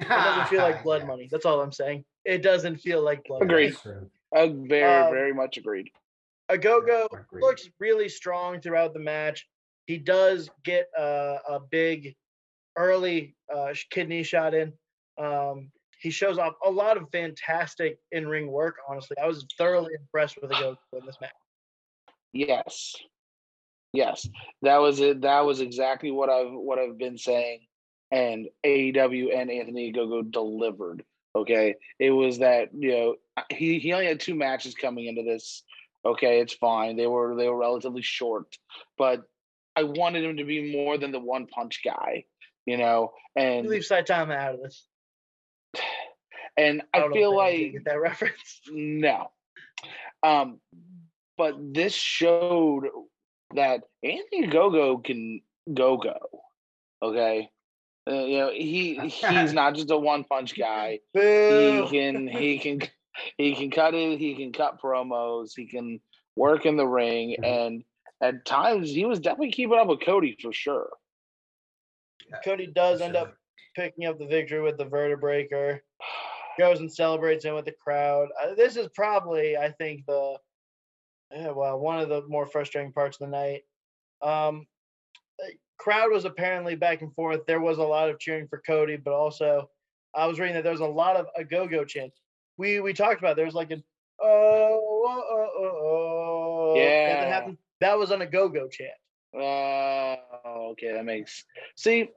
It 0.00 0.08
doesn't 0.08 0.46
feel 0.48 0.62
like 0.62 0.82
blood 0.82 1.02
Yeah, 1.02 1.08
money. 1.08 1.28
That's 1.30 1.44
all 1.44 1.60
I'm 1.60 1.72
saying. 1.72 2.06
It 2.24 2.40
doesn't 2.42 2.78
feel 2.78 3.02
like 3.02 3.22
blood. 3.24 3.42
Agreed. 3.42 3.72
that's 3.72 3.82
true. 3.82 4.10
Uh, 4.34 4.46
very 4.46 5.02
Um, 5.04 5.12
very 5.12 5.34
much 5.34 5.58
agreed. 5.58 5.90
Ogogo 6.50 7.06
I 7.12 7.20
agree. 7.20 7.40
looks 7.40 7.68
really 7.80 8.08
strong 8.08 8.60
throughout 8.60 8.92
the 8.92 9.00
match. 9.00 9.46
He 9.86 9.98
does 9.98 10.50
get 10.64 10.88
uh, 10.98 11.38
a 11.48 11.60
big 11.70 12.14
early 12.76 13.34
uh, 13.54 13.74
kidney 13.90 14.22
shot 14.22 14.54
in. 14.54 14.72
Um, 15.18 15.70
he 16.00 16.10
shows 16.10 16.38
off 16.38 16.54
a 16.64 16.70
lot 16.70 16.96
of 16.96 17.08
fantastic 17.10 17.98
in-ring 18.12 18.50
work. 18.50 18.76
Honestly, 18.88 19.16
I 19.22 19.26
was 19.26 19.46
thoroughly 19.56 19.92
impressed 19.98 20.38
with 20.40 20.50
Ogogo 20.50 20.76
in 20.92 21.06
this 21.06 21.16
match. 21.20 21.30
Yes. 22.32 22.94
Yes. 23.92 24.28
That 24.62 24.78
was 24.78 25.00
it. 25.00 25.22
That 25.22 25.46
was 25.46 25.60
exactly 25.60 26.10
what 26.10 26.28
I've 26.28 26.52
what 26.52 26.78
I've 26.78 26.98
been 26.98 27.16
saying. 27.16 27.60
And 28.10 28.48
AEW 28.66 29.34
and 29.34 29.50
Anthony 29.50 29.92
Gogo 29.92 30.22
delivered. 30.22 31.04
Okay. 31.34 31.76
It 31.98 32.10
was 32.10 32.38
that, 32.38 32.68
you 32.74 32.90
know, 32.90 33.14
he 33.50 33.78
he 33.78 33.92
only 33.92 34.06
had 34.06 34.20
two 34.20 34.34
matches 34.34 34.74
coming 34.74 35.06
into 35.06 35.22
this. 35.22 35.62
Okay, 36.04 36.40
it's 36.40 36.52
fine. 36.54 36.96
They 36.96 37.06
were 37.06 37.34
they 37.34 37.48
were 37.48 37.56
relatively 37.56 38.02
short, 38.02 38.58
but 38.98 39.22
I 39.76 39.84
wanted 39.84 40.24
him 40.24 40.36
to 40.36 40.44
be 40.44 40.72
more 40.72 40.98
than 40.98 41.12
the 41.12 41.18
one 41.18 41.46
punch 41.46 41.80
guy, 41.84 42.24
you 42.66 42.76
know, 42.76 43.12
And 43.36 43.64
You 43.64 43.70
leave 43.70 43.82
Saitama 43.82 44.36
out 44.36 44.54
of 44.54 44.62
this. 44.62 44.86
and 46.56 46.82
I, 46.92 47.00
I 47.02 47.12
feel 47.12 47.34
like 47.36 47.72
get 47.72 47.84
that 47.86 48.00
reference. 48.00 48.60
No. 48.70 49.30
Um, 50.22 50.60
but 51.36 51.56
this 51.74 51.92
showed 51.94 52.84
that 53.54 53.82
Anthony 54.02 54.46
Gogo 54.46 54.98
can 54.98 55.42
go 55.72 55.96
go. 55.96 56.18
Okay. 57.02 57.50
Uh, 58.08 58.24
you 58.24 58.38
know, 58.38 58.50
he 58.52 58.94
he's 59.08 59.52
not 59.54 59.74
just 59.74 59.90
a 59.90 59.96
one 59.96 60.24
punch 60.24 60.56
guy. 60.56 61.00
He 61.12 61.86
can 61.90 62.28
he 62.28 62.58
can 62.58 62.80
he 63.36 63.54
can 63.54 63.70
cut 63.70 63.94
it, 63.94 64.18
he 64.18 64.34
can 64.34 64.52
cut 64.52 64.80
promos, 64.80 65.52
he 65.56 65.66
can 65.66 66.00
work 66.36 66.66
in 66.66 66.76
the 66.76 66.86
ring, 66.86 67.36
Mhm. 67.38 67.44
and 67.44 67.84
at 68.20 68.44
times 68.44 68.90
he 68.90 69.04
was 69.04 69.20
definitely 69.20 69.52
keeping 69.52 69.78
up 69.78 69.86
with 69.88 70.00
Cody 70.00 70.36
for 70.40 70.52
sure. 70.52 70.90
Cody 72.44 72.66
does 72.66 73.00
end 73.00 73.14
Sure. 73.14 73.28
up 73.28 73.36
picking 73.76 74.06
up 74.06 74.18
the 74.18 74.26
victory 74.26 74.60
with 74.60 74.78
the 74.78 74.86
vertebreaker. 74.86 75.80
goes 76.56 76.78
and 76.78 76.92
celebrates 76.92 77.44
in 77.44 77.52
with 77.52 77.64
the 77.64 77.72
crowd. 77.72 78.28
Uh, 78.40 78.54
this 78.54 78.76
is 78.76 78.88
probably, 78.94 79.56
I 79.56 79.72
think, 79.72 80.06
the 80.06 80.38
yeah, 81.32 81.50
well 81.50 81.80
one 81.80 81.98
of 81.98 82.08
the 82.08 82.22
more 82.28 82.46
frustrating 82.46 82.92
parts 82.92 83.20
of 83.20 83.26
the 83.26 83.32
night. 83.36 83.64
Um, 84.22 84.68
uh, 85.42 85.48
crowd 85.78 86.12
was 86.12 86.24
apparently 86.24 86.76
back 86.76 87.02
and 87.02 87.12
forth. 87.16 87.44
There 87.46 87.60
was 87.60 87.78
a 87.78 87.82
lot 87.82 88.08
of 88.08 88.20
cheering 88.20 88.46
for 88.46 88.62
Cody, 88.64 88.96
but 88.96 89.12
also 89.14 89.68
I 90.14 90.26
was 90.26 90.38
reading 90.38 90.54
that 90.54 90.62
there 90.62 90.70
was 90.70 90.80
a 90.80 90.86
lot 90.86 91.16
of 91.16 91.26
a 91.34 91.42
go-go 91.42 91.84
chants. 91.84 92.20
We 92.56 92.80
we 92.80 92.92
talked 92.92 93.18
about 93.18 93.36
there 93.36 93.44
was 93.44 93.54
like 93.54 93.70
an 93.70 93.82
oh 94.20 94.80
oh 95.06 95.24
oh 95.30 95.48
oh, 95.58 96.74
oh 96.76 96.78
that 96.78 97.28
happened. 97.28 97.58
That 97.80 97.98
was 97.98 98.12
on 98.12 98.22
a 98.22 98.26
go-go 98.26 98.68
chant. 98.68 98.90
Oh, 99.36 100.70
okay, 100.72 100.92
that 100.92 101.04
makes 101.04 101.44
see, 101.76 102.10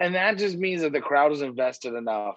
and 0.00 0.14
that 0.14 0.38
just 0.38 0.56
means 0.56 0.82
that 0.82 0.92
the 0.92 1.00
crowd 1.00 1.32
is 1.32 1.42
invested 1.42 1.94
enough 1.94 2.36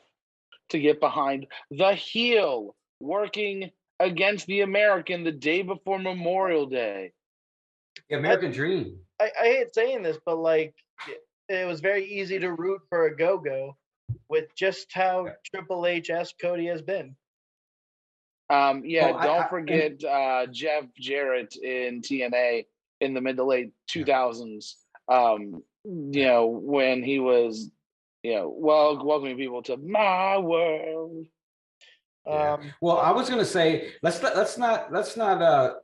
to 0.70 0.80
get 0.80 1.00
behind 1.00 1.47
the 1.72 1.93
heel 1.93 2.76
working 3.00 3.72
against 4.00 4.45
the 4.47 4.62
American 4.62 5.24
the 5.24 5.32
day 5.32 5.62
before 5.62 6.00
Memorial 6.00 6.66
Day. 6.66 7.14
The 8.10 8.18
American 8.18 8.52
Dream. 8.52 8.97
I, 9.20 9.32
I 9.39 9.45
hate 9.45 9.74
saying 9.74 10.04
this, 10.04 10.18
but 10.26 10.38
like 10.38 10.76
it, 11.08 11.22
it 11.47 11.66
was 11.66 11.80
very 11.80 12.06
easy 12.06 12.39
to 12.39 12.52
root 12.52 12.82
for 12.89 13.06
a 13.06 13.16
go 13.16 13.38
go 13.38 13.78
with 14.30 14.53
just 14.55 14.91
how 14.93 15.26
Yeah. 15.26 15.32
Triple 15.45 15.86
H 15.86 16.10
S 16.10 16.34
Cody 16.39 16.68
has 16.68 16.82
been. 16.82 17.16
Um, 18.49 18.84
yeah, 18.86 19.12
Oh, 19.16 19.22
don't 19.22 19.26
I- 19.26 19.38
and- 19.41 19.49
forget 19.49 20.03
uh, 20.03 20.45
Jeff 20.47 20.86
Jarrett 20.97 21.55
in 21.55 22.01
TNA 22.01 22.66
in 23.01 23.14
the 23.14 23.22
mid 23.22 23.38
to 23.38 23.43
late 23.43 23.72
two 23.88 24.03
thousands. 24.05 24.78
Um, 25.07 25.64
you 25.86 26.24
know 26.26 26.47
when 26.47 27.03
he 27.03 27.20
was, 27.20 27.72
you 28.24 28.36
know, 28.36 28.49
well, 28.55 29.03
welcoming 29.05 29.38
people 29.38 29.62
to 29.64 29.78
my 29.78 30.38
world. 30.38 31.26
Yeah. 32.26 32.53
Um, 32.53 32.74
Well, 32.82 32.97
I 32.97 33.12
was 33.12 33.28
going 33.30 33.39
to 33.39 33.45
say 33.45 33.93
let's 34.03 34.22
not, 34.22 34.36
let's 34.36 34.57
not 34.57 34.91
let's 34.91 35.16
not 35.16 35.41
uh 35.41 35.76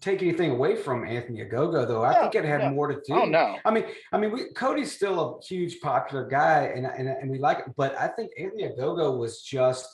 take 0.00 0.22
anything 0.22 0.50
away 0.50 0.76
from 0.76 1.04
Anthony 1.04 1.40
Ogogo 1.40 1.86
though. 1.86 2.04
I 2.04 2.14
No, 2.14 2.20
think 2.22 2.34
it 2.36 2.44
had 2.44 2.60
no. 2.60 2.70
more 2.70 2.88
to 2.88 2.96
oh, 2.96 3.00
do. 3.06 3.14
Oh 3.14 3.24
no, 3.24 3.58
I 3.64 3.70
mean, 3.70 3.84
I 4.12 4.18
mean, 4.18 4.32
we, 4.32 4.52
Cody's 4.52 4.92
still 4.92 5.20
a 5.20 5.44
huge 5.44 5.80
popular 5.80 6.26
guy, 6.26 6.72
and 6.74 6.86
and, 6.86 7.08
and 7.08 7.30
we 7.30 7.38
like 7.38 7.60
it, 7.60 7.74
but 7.76 7.96
I 7.98 8.08
think 8.08 8.32
Anthony 8.38 8.64
Ogogo 8.68 9.18
was 9.18 9.42
just 9.42 9.86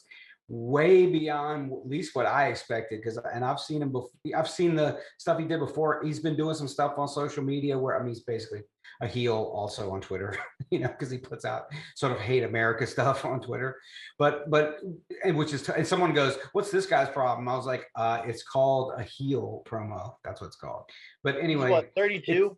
way 0.49 1.07
beyond 1.07 1.73
at 1.73 1.87
least 1.87 2.15
what 2.15 2.27
I 2.27 2.49
expected. 2.49 3.01
Because 3.01 3.19
and 3.33 3.45
I've 3.45 3.61
seen 3.61 3.83
him 3.83 3.93
before. 3.93 4.11
I've 4.37 4.51
seen 4.51 4.75
the 4.75 4.99
stuff 5.19 5.39
he 5.39 5.45
did 5.47 5.61
before. 5.61 6.03
He's 6.05 6.21
been 6.21 6.37
doing 6.37 6.55
some 6.55 6.69
stuff 6.69 6.95
on 6.99 7.09
social 7.09 7.43
media 7.43 7.79
where 7.79 7.97
I 7.97 8.01
mean, 8.01 8.11
he's 8.11 8.21
basically 8.25 8.63
a 9.03 9.07
heel 9.07 9.51
also 9.53 9.91
on 9.91 10.01
Twitter, 10.01 10.37
you 10.71 10.79
know, 10.79 10.89
because 10.89 11.11
he 11.11 11.19
puts 11.19 11.45
out 11.45 11.67
sort 11.97 12.13
of 12.13 12.21
hate 12.21 12.45
America 12.45 12.87
stuff 12.97 13.25
on 13.25 13.41
Twitter. 13.41 13.77
But 14.19 14.49
but 14.51 14.79
and 15.25 15.37
which 15.37 15.53
is 15.53 15.69
and 15.69 15.87
someone 15.87 16.15
goes, 16.15 16.39
"What's 16.53 16.71
this 16.71 16.87
guy's 16.87 17.11
problem?" 17.11 17.49
I 17.49 17.57
was 17.57 17.67
like, 17.67 17.87
uh, 17.97 18.23
"It's 18.25 18.45
called 18.45 18.95
a 18.97 19.03
heel 19.03 19.63
promo. 19.67 20.15
That's 20.25 20.41
what 20.41 20.47
it's 20.47 20.57
called." 20.57 20.85
But 21.23 21.35
He's 21.35 21.45
anyway, 21.45 21.71
what, 21.71 21.93
32? 21.97 22.57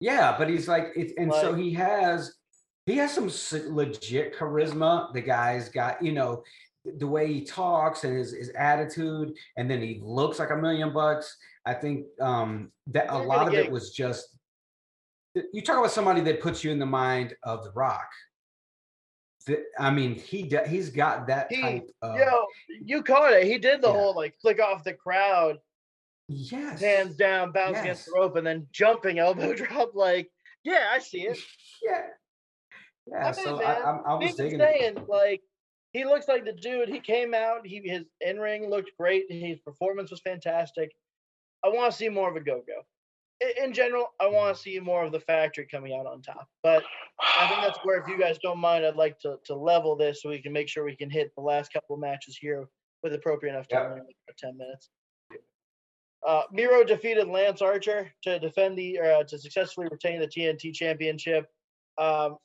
yeah, 0.00 0.36
but 0.38 0.48
he's 0.48 0.68
like, 0.68 0.88
it, 0.94 1.12
and 1.18 1.32
so 1.32 1.54
he 1.54 1.72
has 1.72 2.34
he 2.86 2.96
has 2.98 3.12
some 3.12 3.30
legit 3.74 4.36
charisma. 4.36 5.12
The 5.12 5.22
guy's 5.22 5.70
got 5.70 6.02
you 6.02 6.12
know 6.12 6.44
the 6.98 7.06
way 7.06 7.32
he 7.32 7.42
talks 7.42 8.04
and 8.04 8.16
his 8.16 8.32
his 8.32 8.50
attitude, 8.50 9.32
and 9.56 9.70
then 9.70 9.80
he 9.80 10.00
looks 10.02 10.38
like 10.38 10.50
a 10.50 10.56
million 10.56 10.92
bucks. 10.92 11.36
I 11.64 11.72
think 11.72 12.04
um 12.20 12.70
that 12.88 13.06
a 13.08 13.16
lot 13.16 13.48
of 13.48 13.54
it 13.54 13.70
was 13.70 13.90
just 13.90 14.33
you 15.52 15.62
talk 15.62 15.78
about 15.78 15.90
somebody 15.90 16.20
that 16.22 16.40
puts 16.40 16.62
you 16.64 16.70
in 16.70 16.78
the 16.78 16.86
mind 16.86 17.34
of 17.42 17.64
the 17.64 17.70
Rock. 17.72 18.08
I 19.78 19.90
mean, 19.90 20.14
he 20.14 20.50
he's 20.66 20.88
got 20.88 21.26
that 21.26 21.52
He- 21.52 21.60
type 21.60 21.90
of 22.00 22.16
Yo, 22.18 22.46
you 22.82 23.02
caught 23.02 23.32
it. 23.34 23.44
He 23.46 23.58
did 23.58 23.82
the 23.82 23.88
Yeah. 23.88 23.92
whole 23.94 24.14
like 24.14 24.34
flick 24.40 24.58
off 24.60 24.84
the 24.84 24.94
crowd, 24.94 25.58
yes, 26.28 26.80
hands 26.80 27.16
down, 27.16 27.52
bounce 27.52 27.78
against 27.78 28.06
the 28.06 28.12
rope, 28.12 28.36
and 28.36 28.46
then 28.46 28.66
jumping 28.72 29.18
elbow 29.18 29.52
drop. 29.54 29.94
Like, 29.94 30.30
yeah, 30.62 30.88
I 30.90 30.98
see 30.98 31.26
it. 31.26 31.38
yeah, 31.82 32.06
yeah. 33.06 33.28
I 33.28 33.32
so 33.32 33.56
mean, 33.58 33.66
I, 33.66 33.72
man, 33.74 33.82
I, 33.82 33.90
I 33.90 34.14
was 34.14 34.20
We've 34.28 34.36
been 34.36 34.46
digging 34.46 34.60
it. 34.60 34.78
saying 34.80 35.06
like 35.08 35.42
he 35.92 36.06
looks 36.06 36.26
like 36.26 36.46
the 36.46 36.52
dude. 36.52 36.88
He 36.88 37.00
came 37.00 37.34
out. 37.34 37.66
He 37.66 37.82
his 37.84 38.04
in 38.22 38.38
ring 38.40 38.70
looked 38.70 38.92
great. 38.98 39.30
His 39.30 39.60
performance 39.60 40.10
was 40.10 40.20
fantastic. 40.22 40.90
I 41.62 41.68
want 41.68 41.90
to 41.92 41.96
see 41.98 42.08
more 42.08 42.30
of 42.30 42.36
a 42.36 42.40
go 42.40 42.62
go. 42.66 42.80
In 43.58 43.72
general, 43.72 44.14
I 44.20 44.28
want 44.28 44.56
to 44.56 44.62
see 44.62 44.78
more 44.78 45.04
of 45.04 45.12
the 45.12 45.20
factory 45.20 45.66
coming 45.70 45.94
out 45.94 46.06
on 46.06 46.22
top. 46.22 46.48
But 46.62 46.84
I 47.20 47.48
think 47.48 47.60
that's 47.60 47.78
where, 47.82 48.00
if 48.00 48.08
you 48.08 48.18
guys 48.18 48.38
don't 48.42 48.58
mind, 48.58 48.86
I'd 48.86 48.96
like 48.96 49.18
to 49.20 49.36
to 49.44 49.54
level 49.54 49.96
this 49.96 50.22
so 50.22 50.28
we 50.28 50.40
can 50.40 50.52
make 50.52 50.68
sure 50.68 50.84
we 50.84 50.96
can 50.96 51.10
hit 51.10 51.32
the 51.36 51.42
last 51.42 51.72
couple 51.72 51.94
of 51.94 52.00
matches 52.00 52.38
here 52.40 52.68
with 53.02 53.12
appropriate 53.12 53.52
enough 53.52 53.68
time, 53.68 53.92
about 53.92 54.36
ten 54.38 54.56
minutes. 54.56 54.88
Uh, 56.26 56.42
Miro 56.52 56.84
defeated 56.84 57.28
Lance 57.28 57.60
Archer 57.60 58.10
to 58.22 58.38
defend 58.38 58.78
the 58.78 58.98
uh, 58.98 59.24
to 59.24 59.38
successfully 59.38 59.88
retain 59.90 60.20
the 60.20 60.26
TNT 60.26 60.72
Championship. 60.72 61.46
Um, 61.98 62.38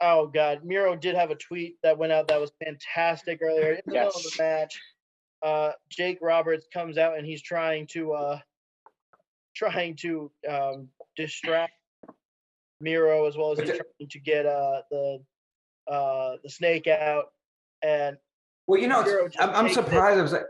oh 0.00 0.28
God, 0.28 0.60
Miro 0.64 0.94
did 0.94 1.16
have 1.16 1.30
a 1.30 1.36
tweet 1.36 1.76
that 1.82 1.98
went 1.98 2.12
out 2.12 2.28
that 2.28 2.40
was 2.40 2.52
fantastic 2.62 3.40
earlier 3.42 3.72
in 3.72 3.80
the 3.86 3.92
middle 3.92 4.08
of 4.08 4.22
the 4.22 4.36
match. 4.38 4.78
Uh, 5.42 5.72
Jake 5.90 6.18
Roberts 6.22 6.66
comes 6.72 6.98
out 6.98 7.18
and 7.18 7.26
he's 7.26 7.42
trying 7.42 7.86
to 7.88 8.12
uh, 8.12 8.38
trying 9.56 9.96
to 9.96 10.30
um, 10.48 10.88
distract 11.16 11.72
Miro 12.80 13.26
as 13.26 13.36
well 13.36 13.52
as 13.52 13.58
he's 13.58 13.70
trying 13.70 14.08
to 14.10 14.18
get 14.20 14.44
uh, 14.46 14.82
the 14.90 15.22
uh, 15.90 16.36
the 16.44 16.50
snake 16.50 16.86
out 16.86 17.26
and 17.82 18.16
Well, 18.66 18.80
you 18.80 18.86
know, 18.88 19.00
it's- 19.00 19.12
Miro 19.14 19.28
just 19.28 19.40
I'm, 19.40 19.50
I'm 19.50 19.64
takes 19.66 19.78
it 19.78 19.84
surprised. 19.84 20.18
I 20.18 20.22
was 20.22 20.32
like, 20.32 20.42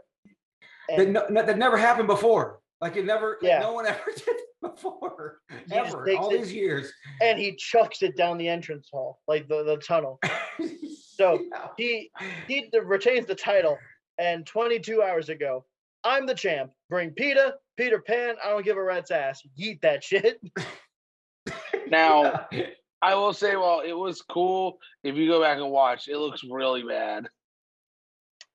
that, 0.89 0.99
and 1.01 1.13
no, 1.13 1.27
no- 1.31 1.45
that 1.47 1.57
never 1.59 1.77
happened 1.77 2.09
before. 2.09 2.61
Like 2.81 2.97
it 2.97 3.07
never, 3.07 3.39
like, 3.41 3.49
Yeah. 3.49 3.61
no 3.61 3.73
one 3.73 3.87
ever 3.93 4.01
did 4.17 4.37
before, 4.61 5.39
He 5.69 5.75
ever, 5.75 6.11
all 6.17 6.31
it- 6.35 6.39
these 6.39 6.53
years. 6.53 6.93
and 7.23 7.39
he 7.39 7.55
chucks 7.57 8.03
it 8.03 8.17
down 8.17 8.39
the 8.39 8.49
entrance 8.49 8.89
hall 8.93 9.21
like 9.29 9.49
the, 9.49 9.63
the 9.63 9.77
tunnel. 9.79 10.19
So, 11.19 11.41
Yeah. 11.51 11.69
He 11.79 12.11
he 12.47 12.69
retains 12.85 13.25
the 13.25 13.35
title. 13.35 13.79
And 14.19 14.45
22 14.45 15.03
hours 15.03 15.31
ago, 15.31 15.65
I'm 16.05 16.27
the 16.27 16.35
champ. 16.35 16.73
Bring 16.91 17.11
Peter, 17.13 17.55
Peter 17.77 18.01
Pan. 18.01 18.37
I 18.45 18.51
don't 18.51 18.65
give 18.65 18.77
a 18.77 18.83
rat's 18.83 19.11
ass. 19.11 19.43
Yeet 19.59 19.81
that 19.83 20.03
shit. 20.05 20.41
Now, 21.89 22.47
I 23.01 23.15
will 23.15 23.33
say, 23.33 23.57
well, 23.57 23.81
it 23.81 23.93
was 23.93 24.23
cool. 24.23 24.79
If 25.05 25.17
you 25.17 25.29
go 25.29 25.41
back 25.41 25.59
and 25.59 25.71
watch, 25.71 26.09
it 26.09 26.19
looks 26.19 26.43
really 26.43 26.83
bad. 26.83 27.29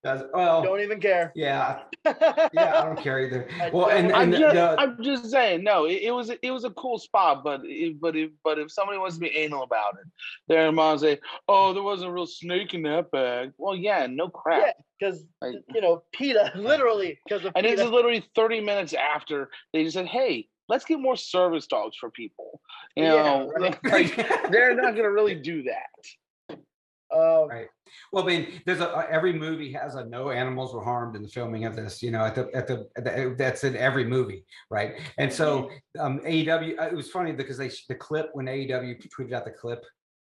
That's- 0.04 0.26
well, 0.34 0.64
Don't 0.64 0.80
even 0.82 1.00
care. 1.00 1.32
yeah, 1.36 1.82
yeah, 2.06 2.82
I 2.82 2.86
don't 2.86 2.98
care 3.00 3.20
either. 3.20 3.48
Well, 3.72 3.88
don't- 3.90 4.06
and, 4.06 4.14
I'm 4.14 4.32
just, 4.32 4.56
the- 4.56 4.76
I'm 4.80 5.04
just 5.04 5.30
saying, 5.30 5.64
no, 5.64 5.86
it, 5.86 6.02
it 6.02 6.12
was 6.12 6.32
it 6.32 6.50
was 6.52 6.64
a 6.64 6.72
cool 6.72 6.98
spot, 6.98 7.44
but 7.44 7.62
if, 7.64 8.00
but 8.02 8.16
if 8.16 8.32
but 8.44 8.58
if 8.58 8.72
somebody 8.72 8.98
wants 8.98 9.16
to 9.16 9.22
be 9.22 9.30
anal 9.36 9.62
about 9.64 9.94
it, 10.02 10.08
their 10.48 10.72
mom 10.72 10.98
say, 10.98 11.20
"Oh, 11.48 11.74
there 11.74 11.84
wasn't 11.84 12.10
a 12.10 12.14
real 12.14 12.26
snake 12.26 12.74
in 12.74 12.82
that 12.84 13.12
bag." 13.12 13.52
Well, 13.58 13.76
yeah, 13.76 14.08
no 14.10 14.28
crap. 14.30 14.62
Yeah, 14.66 14.72
because 15.00 15.24
Like- 15.42 15.56
you 15.74 15.82
know 15.82 16.04
Peter, 16.12 16.52
literally 16.56 17.20
because 17.28 17.46
of 17.46 17.52
And 17.56 17.66
this 17.66 17.80
is 17.80 17.90
literally 17.92 18.26
30 18.36 18.62
minutes 18.62 18.94
after 18.94 19.52
they 19.72 19.84
just 19.84 19.94
said, 19.96 20.08
"Hey, 20.08 20.48
let's 20.68 20.86
get 20.86 21.00
more 21.00 21.16
service 21.16 21.68
dogs 21.68 21.96
for 21.98 22.10
people." 22.10 22.60
You 22.96 23.04
Yeah, 23.04 23.12
know, 23.24 23.52
right. 23.60 23.78
like 23.92 24.16
they're 24.52 24.74
not 24.76 24.96
gonna 24.96 25.12
really 25.12 25.36
do 25.36 25.62
that. 25.64 25.90
Um, 27.14 27.50
Right. 27.50 27.68
Well, 28.12 28.24
I 28.24 28.28
mean, 28.28 28.62
there's 28.66 28.80
a 28.80 28.90
uh, 28.90 29.06
every 29.10 29.34
movie 29.34 29.72
has 29.74 29.96
a 29.96 30.06
no 30.06 30.30
animals 30.32 30.74
were 30.74 30.84
harmed 30.84 31.16
in 31.16 31.24
the 31.24 31.28
filming 31.28 31.66
of 31.66 31.76
this. 31.76 32.02
You 32.02 32.12
know, 32.12 32.24
at 32.24 32.36
the 32.36 32.50
at 32.54 32.68
the, 32.68 32.88
at 32.96 33.04
the 33.04 33.36
that's 33.38 33.64
in 33.64 33.76
every 33.76 34.06
movie, 34.06 34.46
right? 34.70 35.00
And 35.18 35.32
so 35.32 35.70
um 36.00 36.20
AEW, 36.20 36.80
uh, 36.80 36.88
it 36.88 36.96
was 36.96 37.10
funny 37.10 37.32
because 37.34 37.58
they 37.58 37.70
the 37.90 37.96
clip 37.96 38.30
when 38.34 38.46
AEW 38.46 39.06
tweeted 39.10 39.34
out 39.34 39.46
the 39.46 39.52
clip, 39.52 39.84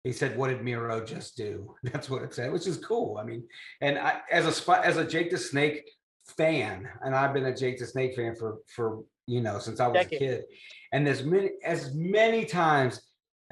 he 0.05 0.13
said, 0.13 0.37
"What 0.37 0.49
did 0.49 0.65
Miro 0.65 1.05
just 1.05 1.37
do?" 1.37 1.75
That's 1.83 2.09
what 2.09 2.23
it 2.23 2.35
said, 2.35 2.53
which 2.53 2.67
is 2.67 2.79
cool. 2.79 3.19
I 3.19 3.25
mean, 3.25 3.45
and 3.81 3.99
I 3.99 4.21
as 4.31 4.47
a 4.47 4.53
spot 4.53 4.85
as 4.85 4.97
a 4.97 5.05
Jake 5.05 5.31
the 5.31 5.39
Snake 5.39 5.83
fan, 6.37 6.89
and 7.05 7.15
I've 7.15 7.35
been 7.35 7.47
a 7.47 7.57
Jake 7.57 7.79
the 7.79 7.87
Snake 7.87 8.17
fan 8.17 8.35
for 8.35 8.59
for 8.75 9.03
you 9.27 9.41
know 9.41 9.59
since 9.59 9.81
I 9.81 9.89
was 9.89 10.07
a 10.07 10.09
kid, 10.09 10.45
and 10.93 11.07
there's 11.07 11.25
many 11.25 11.51
as 11.65 11.95
many 11.95 12.45
times 12.45 13.01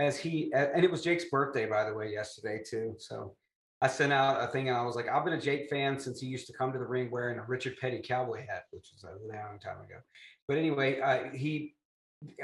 as 0.00 0.16
he 0.16 0.52
and 0.54 0.84
it 0.84 0.90
was 0.90 1.02
Jake's 1.02 1.26
birthday 1.26 1.66
by 1.66 1.84
the 1.84 1.94
way 1.94 2.12
yesterday 2.12 2.62
too. 2.68 2.94
So 2.98 3.34
I 3.82 3.88
sent 3.88 4.12
out 4.12 4.42
a 4.42 4.46
thing 4.46 4.68
and 4.68 4.76
I 4.76 4.82
was 4.82 4.96
like, 4.96 5.08
I've 5.08 5.24
been 5.24 5.34
a 5.34 5.40
Jake 5.40 5.68
fan 5.70 5.98
since 5.98 6.20
he 6.20 6.26
used 6.26 6.46
to 6.48 6.52
come 6.52 6.72
to 6.72 6.78
the 6.78 6.86
ring 6.86 7.10
wearing 7.10 7.38
a 7.38 7.44
Richard 7.44 7.76
Petty 7.80 8.00
cowboy 8.00 8.40
hat, 8.40 8.64
which 8.72 8.90
was 8.92 9.04
a 9.04 9.26
long 9.26 9.58
time 9.58 9.78
ago. 9.78 10.00
But 10.48 10.58
anyway, 10.58 11.00
uh, 11.00 11.30
he 11.34 11.74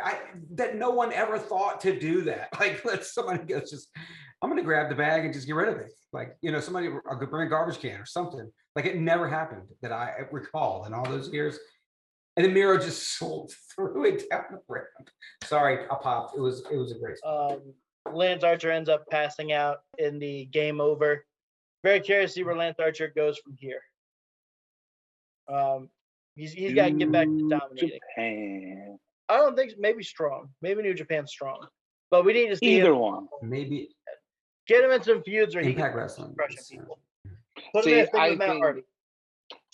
I 0.03 0.19
that 0.53 0.77
no 0.77 0.91
one 0.91 1.13
ever 1.13 1.39
thought 1.39 1.81
to 1.83 1.99
do 1.99 2.23
that. 2.23 2.49
Like 2.61 2.85
let 2.85 3.05
somebody 3.05 3.53
just 3.55 3.89
I'm 4.43 4.51
gonna 4.51 4.63
grab 4.63 4.89
the 4.89 4.95
bag 4.95 5.25
and 5.25 5.33
just 5.33 5.47
get 5.47 5.57
rid 5.57 5.69
of 5.69 5.79
it. 5.79 5.91
Like, 6.13 6.37
you 6.41 6.53
know, 6.53 6.61
somebody 6.61 6.89
go 6.89 7.27
bring 7.27 7.47
a 7.47 7.51
garbage 7.51 7.81
can 7.81 8.01
or 8.01 8.07
something. 8.07 8.51
Like 8.75 8.87
it 8.87 8.97
never 8.97 9.29
happened 9.29 9.69
that 9.83 9.93
I 9.93 10.13
recall 10.31 10.85
in 10.85 10.95
all 10.95 11.05
those 11.05 11.31
years. 11.31 11.59
And 12.37 12.45
then 12.45 12.53
Miro 12.55 12.79
just 12.79 13.03
sold 13.19 13.53
threw 13.75 14.05
it 14.05 14.29
down 14.31 14.45
the 14.51 14.61
ramp. 14.69 14.87
Sorry, 15.45 15.85
I 15.91 15.95
popped. 16.01 16.37
It 16.37 16.41
was 16.41 16.65
it 16.71 16.77
was 16.77 16.93
a 16.93 16.99
great 16.99 17.17
um, 17.25 17.61
Lance 18.13 18.45
Archer 18.45 18.71
ends 18.71 18.89
up 18.89 19.05
passing 19.11 19.53
out 19.53 19.79
in 19.99 20.19
the 20.19 20.45
game 20.47 20.81
over. 20.81 21.25
Very 21.83 22.01
curious 22.01 22.33
to 22.33 22.35
see 22.37 22.45
where 22.45 22.57
Lance 22.57 22.77
Archer 22.79 23.13
goes 23.15 23.39
from 23.39 23.55
here. 23.59 23.81
Um, 25.53 25.89
he's 26.35 26.53
he's 26.53 26.75
got 26.75 26.87
to 26.87 26.91
get 26.93 27.11
back 27.13 27.25
to 27.27 27.31
New 27.31 27.49
dominating. 27.49 28.01
Japan. 28.17 28.99
I 29.29 29.37
don't 29.39 29.57
think 29.57 29.73
maybe 29.79 30.03
strong, 30.03 30.49
maybe 30.63 30.83
New 30.83 30.95
Japan's 30.95 31.31
strong, 31.31 31.67
but 32.11 32.25
we 32.25 32.33
need 32.33 32.49
to 32.49 32.57
see 32.57 32.77
Either 32.79 32.93
him, 32.93 32.99
one. 32.99 33.29
Maybe 33.43 33.89
get 34.69 34.85
him 34.85 34.91
in 34.93 35.03
some 35.03 35.23
feuds 35.23 35.55
where 35.55 35.65
he 35.65 35.71
Impact 35.71 35.93
can 35.95 36.01
Wrestling. 36.01 36.35
crushing 36.37 36.59
people. 36.81 36.99
Put 37.73 37.87
him 37.87 37.93
in 37.93 37.95
See, 37.95 38.01
a 38.01 38.07
thing 38.07 38.21
I 38.21 38.31
with 38.31 38.39
Matt 38.39 38.49
think- 38.51 38.63
Hardy. 38.63 38.83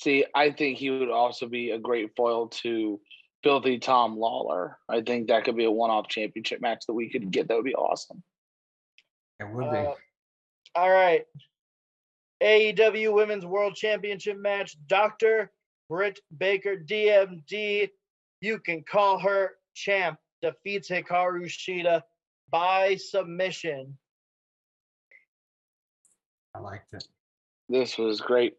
See, 0.03 0.25
I 0.35 0.51
think 0.51 0.79
he 0.79 0.91
would 0.91 1.11
also 1.11 1.47
be 1.47 1.71
a 1.71 1.79
great 1.79 2.11
foil 2.17 2.49
to 2.49 3.01
Filthy 3.45 3.79
Tom 3.79 4.19
Lawler. 4.19 4.79
I 4.89 5.01
think 5.01 5.29
that 5.29 5.45
could 5.45 5.57
be 5.57 5.65
a 5.65 5.71
one-off 5.71 6.09
championship 6.09 6.61
match 6.61 6.87
that 6.89 6.95
we 6.95 7.09
could 7.09 7.31
get. 7.31 7.47
That 7.47 7.55
would 7.55 7.65
be 7.65 7.77
awesome. 7.77 8.21
It 9.39 9.49
would 9.49 9.71
be. 9.71 9.77
Uh, 9.77 9.95
all 10.75 10.91
right. 10.91 11.23
AEW 12.43 13.15
Women's 13.15 13.47
World 13.47 13.77
Championship 13.77 14.37
match. 14.39 14.77
Dr. 14.89 15.53
Britt 15.89 16.19
Baker, 16.37 16.77
DMD. 16.77 17.89
You 18.41 18.59
can 18.59 18.83
call 18.83 19.21
her 19.21 19.53
champ. 19.77 20.19
Defeats 20.43 20.91
Hikaru 20.91 21.45
Shida 21.45 22.03
by 22.51 22.97
submission. 22.97 23.97
I 26.57 26.59
liked 26.59 26.93
it. 26.93 27.05
This 27.69 27.97
was 27.97 28.21
great. 28.21 28.57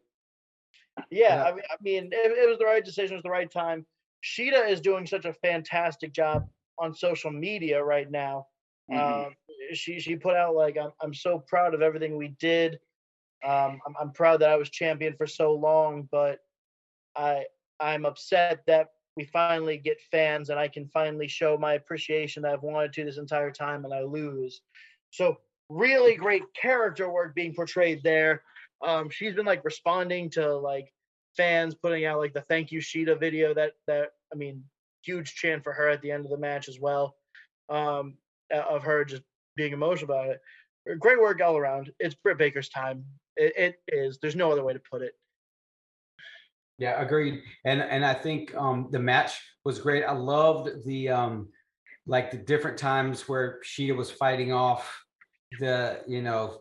Yeah, 1.10 1.36
Yeah. 1.36 1.44
I 1.44 1.52
mean, 1.52 1.62
I 1.70 1.76
mean, 1.82 2.04
it, 2.12 2.32
it 2.32 2.48
was 2.48 2.58
the 2.58 2.64
right 2.64 2.84
decision. 2.84 3.12
It 3.14 3.16
was 3.16 3.22
the 3.22 3.30
right 3.30 3.50
time. 3.50 3.86
Shida 4.24 4.68
is 4.68 4.80
doing 4.80 5.06
such 5.06 5.24
a 5.26 5.32
fantastic 5.32 6.12
job 6.12 6.48
on 6.78 6.94
social 6.94 7.30
media 7.30 7.82
right 7.82 8.10
now. 8.10 8.46
Mhm. 8.90 9.26
Um, 9.26 9.34
she 9.72 9.98
she 10.00 10.16
put 10.16 10.36
out 10.36 10.54
like 10.54 10.76
I'm 10.76 10.92
I'm 11.00 11.14
so 11.14 11.38
proud 11.38 11.74
of 11.74 11.82
everything 11.82 12.16
we 12.16 12.28
did. 12.28 12.74
Um, 13.44 13.80
I'm 13.86 13.94
I'm 14.00 14.12
proud 14.12 14.40
that 14.40 14.50
I 14.50 14.56
was 14.56 14.70
champion 14.70 15.14
for 15.16 15.26
so 15.26 15.52
long, 15.54 16.08
but 16.10 16.40
I 17.16 17.46
I'm 17.80 18.04
upset 18.06 18.64
that 18.66 18.90
we 19.16 19.24
finally 19.24 19.78
get 19.78 20.00
fans 20.10 20.50
and 20.50 20.58
I 20.58 20.68
can 20.68 20.88
finally 20.88 21.28
show 21.28 21.56
my 21.56 21.74
appreciation 21.74 22.42
that 22.42 22.52
I've 22.54 22.62
wanted 22.62 22.92
to 22.94 23.04
this 23.04 23.18
entire 23.18 23.50
time 23.52 23.84
and 23.84 23.94
I 23.94 24.02
lose. 24.02 24.62
So 25.10 25.38
really 25.68 26.16
great 26.16 26.42
character 26.60 27.08
work 27.08 27.34
being 27.34 27.54
portrayed 27.54 28.02
there. 28.02 28.42
Um, 28.82 29.10
she's 29.10 29.34
been 29.34 29.46
like 29.46 29.64
responding 29.64 30.30
to 30.30 30.56
like 30.56 30.92
fans 31.36 31.74
putting 31.74 32.04
out 32.04 32.18
like 32.18 32.32
the 32.32 32.42
thank 32.42 32.70
you 32.70 32.80
Shida 32.80 33.18
video 33.18 33.54
that 33.54 33.72
that 33.86 34.10
I 34.32 34.36
mean 34.36 34.62
huge 35.02 35.34
chant 35.34 35.62
for 35.62 35.72
her 35.72 35.88
at 35.88 36.00
the 36.02 36.10
end 36.10 36.24
of 36.24 36.30
the 36.30 36.38
match 36.38 36.68
as 36.68 36.80
well. 36.80 37.16
Um, 37.68 38.18
of 38.52 38.82
her 38.82 39.04
just 39.04 39.22
being 39.56 39.72
emotional 39.72 40.10
about 40.10 40.30
it. 40.30 40.40
Great 40.98 41.20
work 41.20 41.40
all 41.40 41.56
around. 41.56 41.90
It's 41.98 42.14
Britt 42.14 42.38
Baker's 42.38 42.68
time. 42.68 43.04
It, 43.36 43.52
it 43.56 43.76
is. 43.88 44.18
There's 44.20 44.36
no 44.36 44.52
other 44.52 44.62
way 44.62 44.74
to 44.74 44.80
put 44.90 45.02
it. 45.02 45.12
Yeah, 46.78 47.00
agreed. 47.00 47.42
And 47.64 47.80
and 47.80 48.04
I 48.04 48.14
think 48.14 48.54
um 48.54 48.88
the 48.90 48.98
match 48.98 49.40
was 49.64 49.78
great. 49.78 50.04
I 50.04 50.12
loved 50.12 50.84
the 50.84 51.08
um 51.08 51.48
like 52.06 52.30
the 52.30 52.36
different 52.36 52.78
times 52.78 53.28
where 53.28 53.60
Shida 53.64 53.96
was 53.96 54.10
fighting 54.10 54.52
off 54.52 55.04
the, 55.58 56.00
you 56.06 56.20
know, 56.20 56.60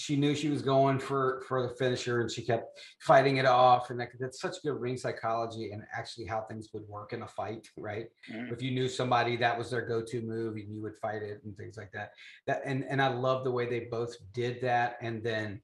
she 0.00 0.16
knew 0.16 0.34
she 0.34 0.48
was 0.48 0.62
going 0.62 0.98
for 0.98 1.42
for 1.46 1.62
the 1.62 1.74
finisher 1.74 2.20
and 2.20 2.30
she 2.30 2.42
kept 2.42 2.80
fighting 3.00 3.36
it 3.36 3.46
off 3.46 3.90
and 3.90 4.00
that, 4.00 4.08
that's 4.18 4.40
such 4.40 4.56
good 4.64 4.80
ring 4.80 4.96
psychology 4.96 5.70
and 5.72 5.82
actually 5.96 6.26
how 6.26 6.40
things 6.42 6.68
would 6.72 6.86
work 6.88 7.12
in 7.12 7.22
a 7.22 7.28
fight 7.28 7.68
right 7.76 8.06
Mhm. 8.30 8.52
if 8.52 8.62
you 8.62 8.70
knew 8.70 8.88
somebody 8.88 9.36
that 9.36 9.56
was 9.58 9.70
their 9.70 9.86
go-to 9.86 10.22
move 10.22 10.56
and 10.56 10.72
you 10.74 10.80
would 10.82 10.96
fight 10.96 11.22
it 11.22 11.42
and 11.44 11.56
things 11.56 11.76
like 11.76 11.92
that 11.92 12.12
that 12.46 12.62
and 12.64 12.84
and 12.84 13.00
i 13.02 13.08
love 13.08 13.44
the 13.44 13.50
way 13.50 13.66
they 13.68 13.80
both 13.80 14.14
did 14.32 14.60
that 14.62 14.96
and 15.02 15.22
then 15.22 15.60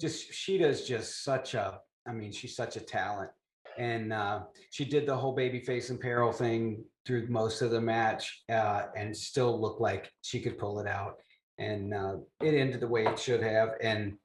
just 0.00 0.32
Shida's 0.32 0.86
just 0.86 1.24
such 1.24 1.54
a 1.54 1.80
I 2.06 2.12
mean, 2.12 2.32
she's 2.32 2.56
such 2.56 2.76
a 2.76 2.80
talent. 2.80 3.30
And 3.76 4.12
uh, 4.12 4.44
she 4.70 4.84
did 4.86 5.04
the 5.06 5.14
whole 5.14 5.34
baby 5.34 5.60
face 5.60 5.90
and 5.90 6.00
peril 6.00 6.32
thing 6.32 6.82
through 7.06 7.26
most 7.28 7.60
of 7.60 7.70
the 7.70 7.80
match 7.80 8.42
uh, 8.50 8.84
and 8.96 9.14
still 9.14 9.60
looked 9.60 9.80
like 9.80 10.10
she 10.22 10.40
could 10.40 10.56
pull 10.56 10.80
it 10.80 10.86
out. 10.86 11.16
And 11.58 11.92
uh, 11.92 12.16
it 12.40 12.54
ended 12.54 12.80
the 12.80 12.88
way 12.88 13.04
it 13.04 13.18
should 13.18 13.42
have. 13.42 13.70
And 13.80 14.16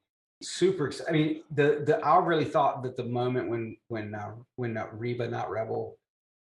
super 0.42 0.92
I 1.08 1.12
mean, 1.12 1.42
the 1.50 1.82
the 1.86 1.98
I 2.04 2.18
really 2.18 2.44
thought 2.44 2.82
that 2.82 2.96
the 2.96 3.04
moment 3.04 3.48
when 3.48 3.76
when 3.88 4.14
uh, 4.14 4.32
when 4.56 4.76
uh, 4.76 4.86
Reba, 4.92 5.28
not 5.28 5.50
Rebel, 5.50 5.96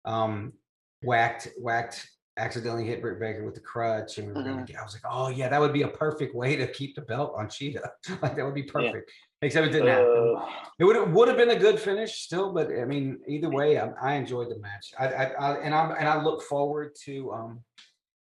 um, 0.05 0.53
whacked 1.01 1.49
whacked 1.59 2.07
accidentally 2.37 2.85
hit 2.85 2.99
Britt 3.01 3.19
Baker 3.19 3.45
with 3.45 3.53
the 3.53 3.59
crutch, 3.61 4.17
and 4.17 4.27
we 4.27 4.33
were 4.33 4.43
gonna 4.43 4.65
get. 4.65 4.79
I 4.79 4.83
was 4.83 4.93
like, 4.93 5.03
oh 5.09 5.29
yeah, 5.29 5.49
that 5.49 5.59
would 5.59 5.73
be 5.73 5.83
a 5.83 5.87
perfect 5.87 6.35
way 6.35 6.55
to 6.55 6.67
keep 6.67 6.95
the 6.95 7.01
belt 7.01 7.33
on 7.37 7.47
Shida. 7.47 7.87
like 8.21 8.35
that 8.35 8.45
would 8.45 8.55
be 8.55 8.63
perfect. 8.63 9.11
Except 9.41 9.67
it 9.67 9.71
didn't 9.71 9.87
happen. 9.87 10.35
Uh, 10.37 10.45
It 10.79 10.85
would 10.85 11.13
would 11.13 11.27
have 11.27 11.37
been 11.37 11.51
a 11.51 11.59
good 11.59 11.79
finish 11.79 12.21
still, 12.21 12.53
but 12.53 12.67
I 12.71 12.85
mean, 12.85 13.19
either 13.27 13.49
way, 13.49 13.77
I, 13.77 13.89
I 14.01 14.13
enjoyed 14.15 14.49
the 14.49 14.57
match. 14.59 14.93
I, 14.97 15.07
I, 15.07 15.23
I 15.25 15.57
and 15.57 15.75
I 15.75 15.95
and 15.99 16.07
I 16.07 16.21
look 16.23 16.41
forward 16.43 16.95
to 17.05 17.31
um, 17.33 17.63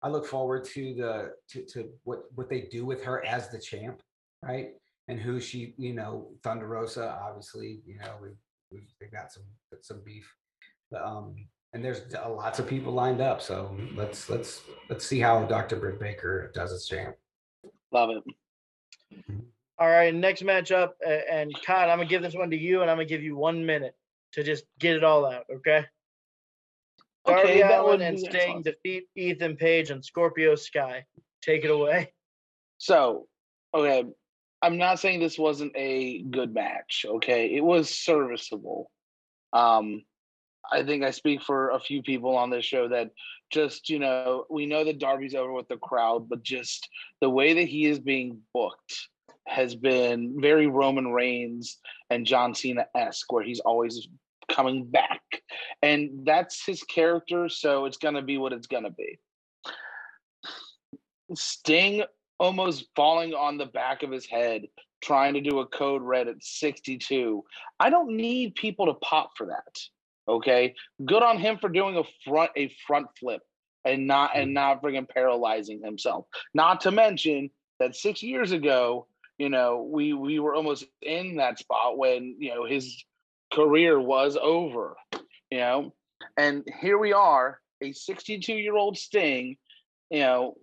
I 0.02 0.08
look 0.08 0.26
forward 0.26 0.64
to 0.66 0.94
the 0.94 1.32
to, 1.50 1.64
to 1.72 1.88
what 2.04 2.24
what 2.34 2.48
they 2.48 2.62
do 2.62 2.84
with 2.86 3.02
her 3.04 3.24
as 3.26 3.48
the 3.48 3.58
champ, 3.58 4.00
right? 4.42 4.70
And 5.08 5.18
who 5.18 5.40
she, 5.40 5.74
you 5.78 5.94
know, 5.94 6.28
Thunder 6.42 6.66
Rosa, 6.68 7.18
obviously, 7.22 7.80
you 7.86 7.98
know, 7.98 8.12
we 8.22 8.28
we 8.70 8.86
they 9.00 9.06
got 9.06 9.32
some 9.32 9.42
some 9.80 10.00
beef, 10.04 10.32
but, 10.90 11.02
um, 11.02 11.34
and 11.72 11.84
there's 11.84 12.02
a- 12.14 12.28
lots 12.28 12.58
of 12.58 12.66
people 12.68 12.92
lined 12.92 13.20
up. 13.20 13.40
So 13.42 13.76
let's 13.94 14.28
let's 14.30 14.62
let's 14.88 15.04
see 15.06 15.18
how 15.18 15.44
Dr. 15.46 15.76
Britt 15.76 15.98
Baker 15.98 16.50
does 16.54 16.72
as 16.72 16.86
champ. 16.86 17.16
love 17.90 18.10
it. 18.10 18.22
All 19.80 19.88
right, 19.88 20.12
next 20.14 20.42
matchup, 20.42 20.90
and 21.06 21.52
Todd, 21.64 21.88
I'm 21.88 21.98
gonna 21.98 22.08
give 22.08 22.20
this 22.22 22.34
one 22.34 22.50
to 22.50 22.56
you, 22.56 22.82
and 22.82 22.90
I'm 22.90 22.96
gonna 22.96 23.06
give 23.08 23.22
you 23.22 23.36
one 23.36 23.64
minute 23.64 23.94
to 24.32 24.42
just 24.42 24.64
get 24.78 24.96
it 24.96 25.04
all 25.04 25.24
out. 25.24 25.44
Okay. 25.52 25.84
Darby 27.28 27.48
Okay, 27.50 27.62
that 27.62 27.80
Allin 27.80 28.00
and 28.02 28.16
be 28.16 28.24
Sting 28.24 28.62
defeat 28.62 29.04
Ethan 29.16 29.56
Page 29.56 29.90
and 29.90 30.04
Scorpio 30.04 30.54
Sky. 30.54 31.04
Take 31.42 31.64
it 31.64 31.70
away. 31.70 32.12
So, 32.78 33.26
okay, 33.74 34.04
I'm 34.62 34.78
not 34.78 34.98
saying 34.98 35.20
this 35.20 35.38
wasn't 35.38 35.72
a 35.76 36.22
good 36.22 36.54
match. 36.54 37.04
Okay, 37.08 37.54
it 37.54 37.62
was 37.62 37.90
serviceable. 37.90 38.90
Um, 39.52 40.02
I 40.70 40.82
think 40.82 41.04
I 41.04 41.10
speak 41.10 41.42
for 41.42 41.70
a 41.70 41.80
few 41.80 42.02
people 42.02 42.36
on 42.36 42.50
this 42.50 42.64
show 42.64 42.88
that 42.88 43.10
just 43.50 43.88
you 43.88 43.98
know 43.98 44.44
we 44.50 44.66
know 44.66 44.84
that 44.84 44.98
Darby's 44.98 45.34
over 45.34 45.52
with 45.52 45.68
the 45.68 45.76
crowd, 45.76 46.28
but 46.28 46.42
just 46.42 46.88
the 47.20 47.30
way 47.30 47.54
that 47.54 47.68
he 47.68 47.86
is 47.86 47.98
being 47.98 48.40
booked 48.52 49.08
has 49.46 49.74
been 49.74 50.36
very 50.40 50.66
Roman 50.66 51.12
Reigns 51.12 51.78
and 52.10 52.26
John 52.26 52.54
Cena 52.54 52.86
esque, 52.94 53.32
where 53.32 53.42
he's 53.42 53.60
always 53.60 54.08
coming 54.50 54.86
back, 54.86 55.22
and 55.82 56.24
that's 56.24 56.64
his 56.64 56.82
character. 56.84 57.48
So 57.48 57.84
it's 57.84 57.98
gonna 57.98 58.22
be 58.22 58.38
what 58.38 58.52
it's 58.52 58.66
gonna 58.66 58.90
be. 58.90 59.18
Sting 61.34 62.04
almost 62.38 62.86
falling 62.96 63.34
on 63.34 63.58
the 63.58 63.66
back 63.66 64.02
of 64.02 64.10
his 64.10 64.26
head 64.26 64.62
trying 65.02 65.34
to 65.34 65.40
do 65.40 65.60
a 65.60 65.66
code 65.66 66.02
red 66.02 66.28
at 66.28 66.42
62. 66.42 67.44
I 67.78 67.90
don't 67.90 68.16
need 68.16 68.54
people 68.54 68.86
to 68.86 68.94
pop 68.94 69.30
for 69.36 69.46
that. 69.46 69.78
Okay? 70.26 70.74
Good 71.04 71.22
on 71.22 71.38
him 71.38 71.58
for 71.58 71.68
doing 71.68 71.96
a 71.96 72.04
front 72.24 72.50
a 72.56 72.72
front 72.86 73.06
flip 73.18 73.42
and 73.84 74.06
not 74.06 74.32
and 74.34 74.54
not 74.54 74.82
friggin' 74.82 75.08
paralyzing 75.08 75.82
himself. 75.82 76.26
Not 76.54 76.80
to 76.82 76.90
mention 76.90 77.50
that 77.78 77.94
6 77.94 78.22
years 78.22 78.52
ago, 78.52 79.06
you 79.38 79.48
know, 79.48 79.88
we 79.88 80.12
we 80.14 80.40
were 80.40 80.54
almost 80.54 80.84
in 81.02 81.36
that 81.36 81.58
spot 81.58 81.96
when, 81.96 82.36
you 82.38 82.54
know, 82.54 82.64
his 82.64 83.04
career 83.52 84.00
was 84.00 84.36
over, 84.40 84.96
you 85.50 85.58
know? 85.58 85.94
And 86.36 86.66
here 86.80 86.98
we 86.98 87.12
are, 87.12 87.60
a 87.80 87.92
62-year-old 87.92 88.96
Sting, 88.98 89.56
you 90.10 90.20
know, 90.20 90.56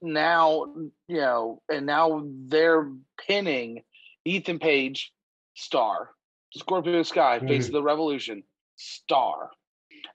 now 0.00 0.64
you 1.06 1.20
know, 1.20 1.62
and 1.68 1.86
now 1.86 2.24
they're 2.46 2.90
pinning 3.26 3.82
Ethan 4.24 4.58
Page, 4.58 5.12
star, 5.54 6.10
Scorpio 6.54 7.02
Sky, 7.02 7.38
hmm. 7.38 7.48
face 7.48 7.66
of 7.66 7.72
the 7.72 7.82
Revolution, 7.82 8.42
star. 8.76 9.50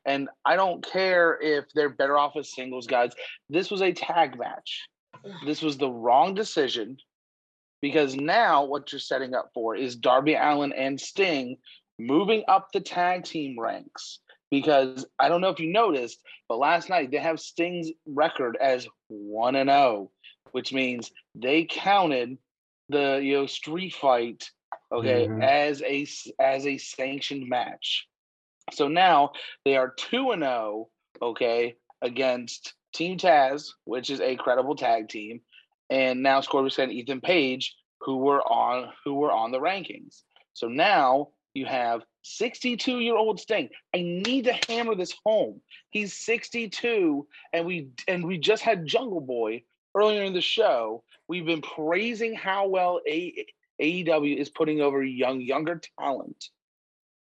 And 0.06 0.30
I 0.46 0.56
don't 0.56 0.86
care 0.86 1.40
if 1.42 1.66
they're 1.74 1.90
better 1.90 2.18
off 2.18 2.36
as 2.36 2.52
singles 2.52 2.88
guys. 2.88 3.14
This 3.50 3.70
was 3.70 3.82
a 3.82 3.94
tag 3.94 4.38
match. 4.38 4.88
This 5.46 5.62
was 5.62 5.78
the 5.78 5.90
wrong 5.90 6.34
decision 6.34 6.98
because 7.84 8.16
now 8.16 8.64
what 8.64 8.94
you're 8.94 9.00
setting 9.00 9.36
up 9.36 9.52
for 9.54 9.76
is 9.76 9.98
Darby 9.98 10.36
Allin 10.36 10.72
and 10.72 11.00
Sting 11.00 11.58
moving 12.00 12.46
up 12.48 12.72
the 12.72 12.80
tag 12.80 13.26
team 13.26 13.60
ranks. 13.60 14.20
Because 14.50 15.06
I 15.20 15.28
don't 15.28 15.42
know 15.42 15.50
if 15.50 15.60
you 15.60 15.72
noticed, 15.72 16.20
but 16.48 16.60
last 16.60 16.90
night 16.90 17.12
they 17.12 17.18
have 17.18 17.42
Sting's 17.42 17.92
record 18.06 18.58
as 18.62 18.88
1 19.10 19.56
and 19.58 19.70
0, 19.70 20.12
which 20.54 20.72
means 20.72 21.12
they 21.36 21.66
counted 21.66 22.38
the 22.88 23.20
you 23.22 23.34
know 23.34 23.48
street 23.48 23.94
fight 23.94 24.50
okay 24.92 25.28
Mhm. 25.28 25.44
as 25.44 25.82
a 25.82 26.08
as 26.42 26.66
a 26.66 26.78
sanctioned 26.78 27.50
match. 27.50 28.08
So 28.72 28.88
now 28.88 29.34
they 29.66 29.76
are 29.76 29.90
2 29.90 30.32
and 30.32 30.44
0 30.44 30.90
okay 31.22 31.76
against 32.02 32.76
Team 32.94 33.18
Taz, 33.18 33.74
which 33.86 34.10
is 34.10 34.22
a 34.22 34.38
credible 34.38 34.76
tag 34.76 35.10
team, 35.10 35.42
and 35.94 36.24
now 36.24 36.42
Scorpio 36.42 36.84
and 36.84 36.92
Ethan 36.92 37.22
Page 37.22 37.76
who 38.02 38.18
were 38.18 38.42
on 38.42 38.90
who 39.06 39.14
were 39.14 39.32
on 39.32 39.52
the 39.52 39.60
rankings. 39.60 40.24
So 40.54 40.68
now 40.68 41.30
you 41.54 41.68
have 41.68 42.02
62 42.24 43.00
year 43.00 43.16
old 43.16 43.40
Sting. 43.40 43.70
I 43.96 44.00
need 44.02 44.46
to 44.46 44.58
hammer 44.68 44.96
this 44.96 45.14
home. 45.24 45.62
He's 45.92 46.14
62, 46.14 47.28
and 47.54 47.66
we 47.68 47.90
and 48.08 48.26
we 48.26 48.40
just 48.40 48.64
had 48.64 48.88
Jungle 48.88 49.22
Boy 49.22 49.64
earlier 49.96 50.24
in 50.24 50.34
the 50.34 50.42
show. 50.42 51.04
We've 51.28 51.46
been 51.46 51.62
praising 51.62 52.34
how 52.34 52.68
well 52.68 53.00
A- 53.08 53.46
AEW 53.80 54.36
is 54.36 54.50
putting 54.50 54.82
over 54.82 55.04
young 55.04 55.42
younger 55.42 55.80
talent, 56.00 56.50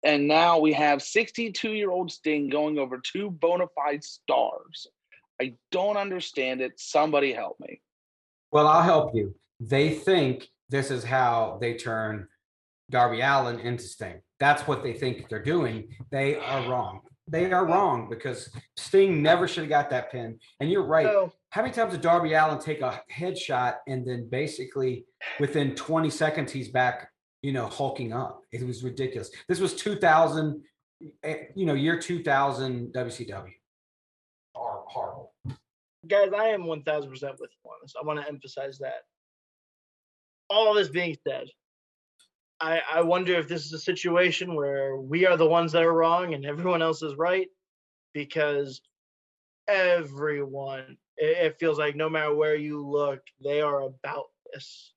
and 0.03 0.27
now 0.27 0.59
we 0.59 0.73
have 0.73 1.01
62 1.01 1.71
year 1.71 1.89
old 1.89 2.11
Sting 2.11 2.49
going 2.49 2.77
over 2.77 2.99
two 2.99 3.31
bona 3.31 3.67
fide 3.73 4.03
stars. 4.03 4.87
I 5.41 5.53
don't 5.71 5.95
understand 5.95 6.59
it. 6.59 6.73
Somebody 6.81 7.31
help 7.31 7.61
me. 7.61 7.79
Well, 8.51 8.67
I'll 8.67 8.83
help 8.83 9.15
you. 9.15 9.35
They 9.59 9.89
think 9.89 10.47
this 10.69 10.91
is 10.91 11.03
how 11.03 11.57
they 11.61 11.73
turn 11.75 12.27
Darby 12.89 13.21
Allin 13.21 13.59
into 13.59 13.83
Sting. 13.83 14.21
That's 14.39 14.67
what 14.67 14.83
they 14.83 14.93
think 14.93 15.29
they're 15.29 15.43
doing. 15.43 15.89
They 16.11 16.35
are 16.37 16.69
wrong. 16.69 17.01
They 17.27 17.51
are 17.51 17.65
wrong 17.65 18.07
because 18.09 18.49
Sting 18.77 19.21
never 19.21 19.47
should 19.47 19.63
have 19.63 19.69
got 19.69 19.89
that 19.89 20.11
pin. 20.11 20.39
And 20.59 20.71
you're 20.71 20.85
right. 20.85 21.07
How 21.49 21.61
many 21.61 21.73
times 21.73 21.91
did 21.91 22.01
Darby 22.01 22.33
Allin 22.33 22.59
take 22.59 22.81
a 22.81 23.01
headshot 23.13 23.75
and 23.87 24.07
then 24.07 24.29
basically 24.29 25.05
within 25.39 25.75
20 25.75 26.09
seconds 26.09 26.51
he's 26.51 26.69
back, 26.69 27.09
you 27.41 27.51
know, 27.51 27.65
hulking 27.65 28.13
up? 28.13 28.41
It 28.53 28.65
was 28.65 28.83
ridiculous. 28.83 29.29
This 29.49 29.59
was 29.59 29.73
2000, 29.73 30.63
eh, 31.23 31.35
you 31.55 31.65
know, 31.65 31.73
year 31.73 31.99
2000 31.99 32.93
WCW. 32.93 33.51
Guys, 36.07 36.31
I 36.37 36.47
am 36.49 36.63
1000% 36.63 37.11
with 37.11 37.21
you 37.21 37.29
on 37.71 37.77
this. 37.83 37.93
I 38.01 38.05
want 38.05 38.21
to 38.21 38.27
emphasize 38.27 38.79
that. 38.79 39.03
All 40.49 40.73
this 40.75 40.89
being 40.89 41.17
said, 41.27 41.47
I, 42.61 42.81
I 42.91 43.01
wonder 43.03 43.35
if 43.35 43.47
this 43.47 43.65
is 43.65 43.73
a 43.73 43.79
situation 43.79 44.55
where 44.55 44.97
we 44.97 45.25
are 45.27 45.37
the 45.37 45.47
ones 45.47 45.73
that 45.73 45.83
are 45.83 45.93
wrong 45.93 46.33
and 46.33 46.45
everyone 46.45 46.81
else 46.81 47.03
is 47.03 47.15
right 47.17 47.47
because 48.13 48.81
everyone, 49.67 50.97
it, 51.17 51.37
it 51.47 51.59
feels 51.59 51.79
like 51.79 51.95
no 51.95 52.09
matter 52.09 52.35
where 52.35 52.55
you 52.55 52.85
look, 52.85 53.21
they 53.43 53.61
are 53.61 53.81
about 53.83 54.25
this. 54.53 54.93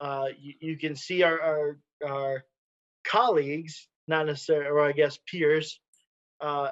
uh, 0.00 0.28
you, 0.38 0.54
you 0.60 0.78
can 0.78 0.96
see 0.96 1.22
our, 1.22 1.40
our 1.40 1.78
our 2.06 2.44
colleagues, 3.04 3.88
not 4.08 4.26
necessarily, 4.26 4.68
or 4.68 4.80
I 4.80 4.92
guess 4.92 5.18
peers, 5.30 5.80
uh, 6.40 6.70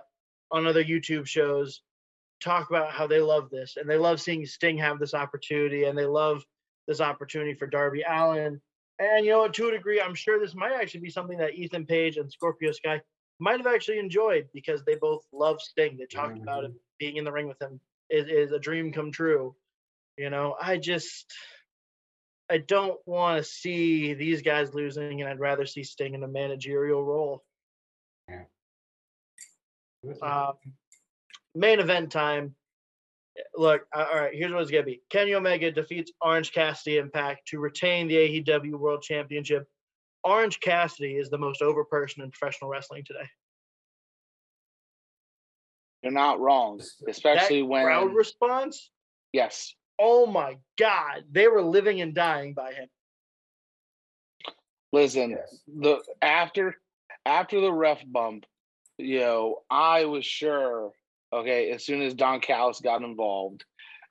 on 0.52 0.66
other 0.66 0.84
YouTube 0.84 1.26
shows 1.26 1.82
talk 2.40 2.70
about 2.70 2.90
how 2.90 3.06
they 3.06 3.20
love 3.20 3.50
this 3.50 3.76
and 3.76 3.88
they 3.88 3.96
love 3.96 4.20
seeing 4.20 4.44
Sting 4.44 4.78
have 4.78 4.98
this 4.98 5.14
opportunity 5.14 5.84
and 5.84 5.96
they 5.96 6.06
love 6.06 6.44
this 6.86 7.00
opportunity 7.00 7.54
for 7.54 7.66
Darby 7.66 8.04
Allin. 8.08 8.60
And 8.98 9.26
you 9.26 9.32
know 9.32 9.48
to 9.48 9.68
a 9.68 9.72
degree, 9.72 10.00
I'm 10.00 10.14
sure 10.14 10.38
this 10.38 10.54
might 10.54 10.72
actually 10.72 11.00
be 11.00 11.10
something 11.10 11.38
that 11.38 11.54
Ethan 11.54 11.86
Page 11.86 12.16
and 12.16 12.30
Scorpio 12.30 12.72
Sky 12.72 13.00
might 13.38 13.58
have 13.58 13.66
actually 13.66 13.98
enjoyed 13.98 14.48
because 14.54 14.84
they 14.84 14.94
both 14.94 15.24
love 15.32 15.60
Sting. 15.60 15.96
They 15.98 16.06
talked 16.06 16.38
about 16.38 16.64
it 16.64 16.72
being 16.98 17.16
in 17.16 17.24
the 17.24 17.32
ring 17.32 17.48
with 17.48 17.60
him 17.60 17.80
is, 18.10 18.26
is 18.28 18.52
a 18.52 18.58
dream 18.58 18.92
come 18.92 19.12
true. 19.12 19.54
You 20.16 20.30
know, 20.30 20.56
I 20.60 20.78
just 20.78 21.32
I 22.48 22.58
don't 22.58 22.98
want 23.06 23.38
to 23.38 23.44
see 23.44 24.14
these 24.14 24.40
guys 24.40 24.72
losing, 24.72 25.20
and 25.20 25.28
I'd 25.28 25.40
rather 25.40 25.66
see 25.66 25.82
Sting 25.82 26.14
in 26.14 26.22
a 26.22 26.28
managerial 26.28 27.04
role. 27.04 27.44
Um, 30.22 30.54
main 31.56 31.80
event 31.80 32.10
time. 32.12 32.54
Look, 33.56 33.86
uh, 33.94 34.06
all 34.10 34.18
right. 34.18 34.34
Here's 34.34 34.52
what 34.52 34.62
it's 34.62 34.70
gonna 34.70 34.82
be: 34.84 35.02
Kenny 35.10 35.34
Omega 35.34 35.70
defeats 35.70 36.12
Orange 36.22 36.52
Cassidy 36.52 36.98
in 36.98 37.10
Pac 37.10 37.44
to 37.46 37.58
retain 37.58 38.08
the 38.08 38.16
AEW 38.42 38.76
World 38.78 39.02
Championship. 39.02 39.68
Orange 40.24 40.58
Cassidy 40.60 41.16
is 41.16 41.30
the 41.30 41.38
most 41.38 41.62
over 41.62 41.84
person 41.84 42.22
in 42.22 42.30
professional 42.30 42.70
wrestling 42.70 43.04
today. 43.04 43.28
You're 46.02 46.12
not 46.12 46.40
wrong, 46.40 46.80
especially 47.08 47.60
that 47.62 47.66
when 47.66 47.84
crowd 47.84 48.14
response. 48.14 48.90
yes, 49.32 49.74
Oh 49.98 50.26
my 50.26 50.56
God, 50.78 51.24
they 51.30 51.48
were 51.48 51.62
living 51.62 52.00
and 52.00 52.14
dying 52.14 52.54
by 52.54 52.72
him. 52.72 52.88
listen, 54.92 55.30
Yes. 55.30 55.60
the 55.66 56.02
after 56.22 56.76
after 57.24 57.60
the 57.60 57.72
ref 57.72 58.02
bump, 58.06 58.46
you 58.98 59.20
know, 59.20 59.62
I 59.70 60.04
was 60.04 60.24
sure. 60.24 60.92
Okay, 61.32 61.70
as 61.72 61.84
soon 61.84 62.02
as 62.02 62.14
Don 62.14 62.40
Callis 62.40 62.80
got 62.80 63.02
involved, 63.02 63.64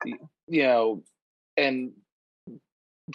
y- 0.04 0.12
you 0.48 0.62
know, 0.62 1.02
and 1.56 1.92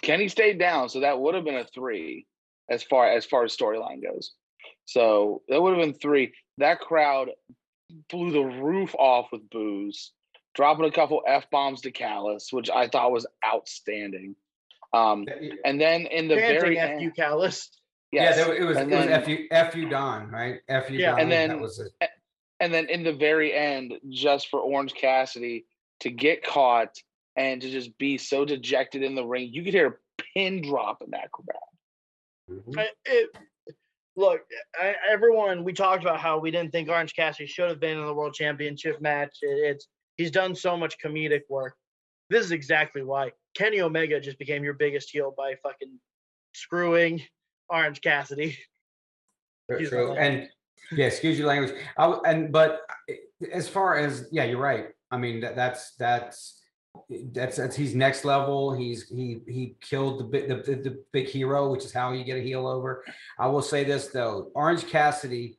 Kenny 0.02 0.28
stayed 0.28 0.58
down, 0.58 0.88
so 0.88 1.00
that 1.00 1.20
would 1.20 1.34
have 1.34 1.44
been 1.44 1.56
a 1.56 1.64
three 1.64 2.26
as 2.70 2.82
far 2.82 3.08
as 3.10 3.24
far 3.24 3.44
as 3.44 3.56
storyline 3.56 4.02
goes. 4.02 4.32
So 4.86 5.42
that 5.48 5.60
would 5.62 5.76
have 5.76 5.82
been 5.84 5.94
three. 5.94 6.32
That 6.58 6.80
crowd 6.80 7.30
blew 8.10 8.32
the 8.32 8.40
roof 8.44 8.94
off 8.98 9.28
with 9.32 9.48
booze, 9.50 10.12
dropping 10.54 10.86
a 10.86 10.90
couple 10.90 11.22
f 11.26 11.48
bombs 11.50 11.82
to 11.82 11.90
Callis, 11.90 12.52
which 12.52 12.70
I 12.70 12.88
thought 12.88 13.12
was 13.12 13.26
outstanding. 13.46 14.34
Um, 14.92 15.26
and 15.64 15.80
then 15.80 16.02
in 16.06 16.28
the 16.28 16.34
Chanting 16.36 16.60
very 16.60 16.78
F 16.78 17.00
you 17.00 17.06
end, 17.08 17.16
call 17.16 17.42
yes, 17.44 17.70
Yeah, 18.10 18.32
there, 18.34 18.54
it 18.54 18.64
was 18.64 18.76
and 18.76 18.92
it 18.92 18.96
was 18.96 19.06
then- 19.06 19.70
fu 19.72 19.78
fu 19.82 19.88
Don, 19.88 20.30
right? 20.30 20.60
Fu 20.86 20.94
Yeah, 20.94 21.12
Don. 21.12 21.20
and 21.20 21.32
then- 21.32 21.48
that 21.50 21.60
was 21.60 21.78
it. 21.78 21.92
And 22.62 22.72
then 22.72 22.88
in 22.88 23.02
the 23.02 23.12
very 23.12 23.52
end, 23.52 23.94
just 24.08 24.48
for 24.48 24.60
Orange 24.60 24.94
Cassidy 24.94 25.66
to 25.98 26.10
get 26.10 26.44
caught 26.44 26.94
and 27.34 27.60
to 27.60 27.68
just 27.68 27.98
be 27.98 28.16
so 28.16 28.44
dejected 28.44 29.02
in 29.02 29.16
the 29.16 29.26
ring, 29.26 29.50
you 29.52 29.64
could 29.64 29.74
hear 29.74 29.88
a 29.88 30.22
pin 30.22 30.62
drop 30.62 31.02
in 31.02 31.10
that 31.10 31.32
crowd. 31.32 31.58
Mhm. 32.48 32.78
I, 32.78 32.88
it, 33.04 33.30
look, 34.14 34.42
I, 34.80 34.94
everyone, 35.10 35.64
we 35.64 35.72
talked 35.72 36.04
about 36.04 36.20
how 36.20 36.38
we 36.38 36.52
didn't 36.52 36.70
think 36.70 36.88
Orange 36.88 37.16
Cassidy 37.16 37.48
should 37.48 37.68
have 37.68 37.80
been 37.80 37.98
in 37.98 38.06
the 38.06 38.14
World 38.14 38.34
Championship 38.34 39.00
match. 39.00 39.38
It, 39.42 39.58
it's 39.74 39.88
he's 40.16 40.30
done 40.30 40.54
so 40.54 40.76
much 40.76 40.94
comedic 41.04 41.42
work. 41.48 41.74
This 42.30 42.44
is 42.44 42.52
exactly 42.52 43.02
why 43.02 43.32
Kenny 43.56 43.80
Omega 43.80 44.20
just 44.20 44.38
became 44.38 44.62
your 44.62 44.74
biggest 44.74 45.10
heel 45.10 45.34
by 45.36 45.56
fucking 45.64 45.98
screwing 46.54 47.22
Orange 47.68 48.00
Cassidy. 48.02 48.56
True, 49.68 49.88
true. 49.88 50.12
And 50.12 50.48
yeah, 50.90 51.06
excuse 51.06 51.38
your 51.38 51.48
language. 51.48 51.74
I, 51.96 52.18
and 52.26 52.52
but 52.52 52.80
uh, 53.10 53.14
as 53.52 53.68
far 53.68 53.96
as 53.96 54.28
yeah, 54.32 54.44
you're 54.44 54.60
right. 54.60 54.88
I 55.10 55.16
mean 55.18 55.40
that 55.40 55.56
that's 55.56 55.94
that's 55.96 56.62
that's 57.32 57.56
that's 57.56 57.76
he's 57.76 57.94
next 57.94 58.24
level. 58.24 58.74
He's 58.74 59.08
he 59.08 59.40
he 59.46 59.76
killed 59.80 60.20
the 60.20 60.24
big 60.24 60.48
the, 60.48 60.56
the, 60.56 60.82
the 60.82 61.04
big 61.12 61.28
hero, 61.28 61.70
which 61.70 61.84
is 61.84 61.92
how 61.92 62.12
you 62.12 62.24
get 62.24 62.38
a 62.38 62.42
heel 62.42 62.66
over. 62.66 63.04
I 63.38 63.48
will 63.48 63.62
say 63.62 63.84
this 63.84 64.08
though, 64.08 64.50
Orange 64.54 64.86
Cassidy 64.86 65.58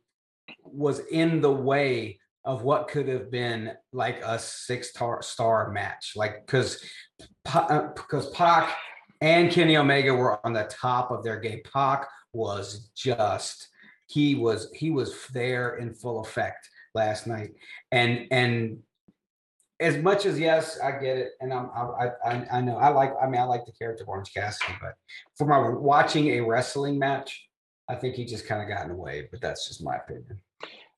was 0.64 1.00
in 1.00 1.42
the 1.42 1.52
way 1.52 2.20
of 2.46 2.64
what 2.64 2.90
could 2.90 3.08
have 3.08 3.32
been 3.32 3.72
like 3.94 4.22
a 4.24 4.38
six 4.38 4.90
star 4.90 5.22
star 5.22 5.72
match, 5.72 6.14
like 6.16 6.46
because 6.46 6.84
because 7.44 8.30
Pac 8.32 8.76
and 9.22 9.52
Kenny 9.52 9.78
Omega 9.78 10.14
were 10.14 10.46
on 10.46 10.54
the 10.54 10.66
top 10.70 11.12
of 11.12 11.24
their 11.24 11.40
game. 11.40 11.62
Pac 11.72 12.08
was 12.34 12.92
just 12.96 13.70
he 14.08 14.36
was 14.36 14.70
he 14.74 14.92
was 14.92 15.28
there 15.34 15.78
in 15.78 15.94
full 15.94 16.20
effect 16.22 16.70
last 16.94 17.28
night 17.28 17.52
and 17.92 18.28
and 18.32 18.80
as 19.80 19.98
much 19.98 20.26
as 20.26 20.40
yes 20.40 20.80
i 20.82 20.92
get 20.92 21.18
it 21.18 21.32
and 21.40 21.52
i'm 21.54 21.70
i 21.76 22.10
i, 22.26 22.58
I 22.58 22.62
know 22.62 22.78
i 22.78 22.90
like 22.90 23.14
i 23.22 23.26
mean 23.28 23.42
i 23.42 23.44
like 23.44 23.66
the 23.66 23.72
character 23.72 24.04
of 24.04 24.10
orange 24.10 24.34
cassidy 24.34 24.74
but 24.80 24.94
for 25.38 25.48
my 25.48 25.58
watching 25.70 26.28
a 26.30 26.42
wrestling 26.42 27.00
match 27.00 27.48
i 27.90 27.96
think 27.96 28.16
he 28.16 28.26
just 28.26 28.48
kind 28.48 28.62
of 28.62 28.68
got 28.68 28.84
in 28.84 28.90
the 28.90 28.96
way 28.96 29.28
but 29.32 29.42
that's 29.42 29.68
just 29.68 29.84
my 29.84 29.96
opinion 29.98 30.40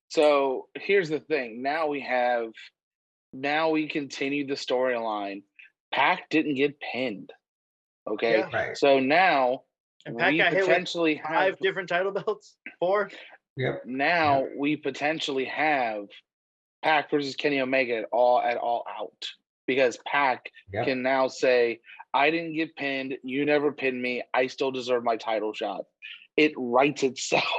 So 0.10 0.68
here's 0.76 1.10
the 1.10 1.20
thing. 1.20 1.62
Now 1.62 1.88
we 1.88 2.00
have 2.02 2.52
now 3.34 3.70
we 3.70 3.88
continue 3.88 4.48
the 4.48 4.54
storyline. 4.54 5.44
Pac 5.92 6.30
didn't 6.30 6.56
get 6.56 6.80
pinned. 6.80 7.34
Okay. 8.08 8.40
Yeah. 8.40 8.50
right 8.54 8.78
So 8.78 9.00
now 9.00 9.65
And 10.06 10.18
Pat 10.18 10.32
we 10.32 10.38
got 10.38 10.52
hit 10.54 10.60
with 10.62 10.68
potentially 10.68 11.16
have 11.16 11.28
five 11.28 11.60
different 11.60 11.90
title 11.90 12.12
belts. 12.26 12.56
Four. 12.80 13.10
yep 13.58 13.82
now 13.86 14.46
we 14.58 14.76
potentially 14.76 15.46
have 15.46 16.06
Pac 16.84 17.10
versus 17.10 17.36
Kenny 17.36 17.60
Omega 17.62 17.98
at 17.98 18.06
all 18.12 18.40
at 18.42 18.58
all 18.58 18.86
out 19.00 19.26
because 19.68 19.98
Pac 20.06 20.52
yep 20.72 20.86
can 20.86 21.02
now 21.02 21.28
say, 21.28 21.80
I 22.14 22.30
didn't 22.30 22.54
get 22.56 22.76
pinned. 22.76 23.18
You 23.24 23.46
never 23.46 23.72
pinned 23.72 24.02
me. 24.02 24.24
I 24.34 24.48
still 24.48 24.72
deserve 24.72 25.04
my 25.04 25.18
title 25.18 25.54
shot. 25.54 25.86
It 26.38 26.54
writes 26.58 27.04
itself. 27.04 27.44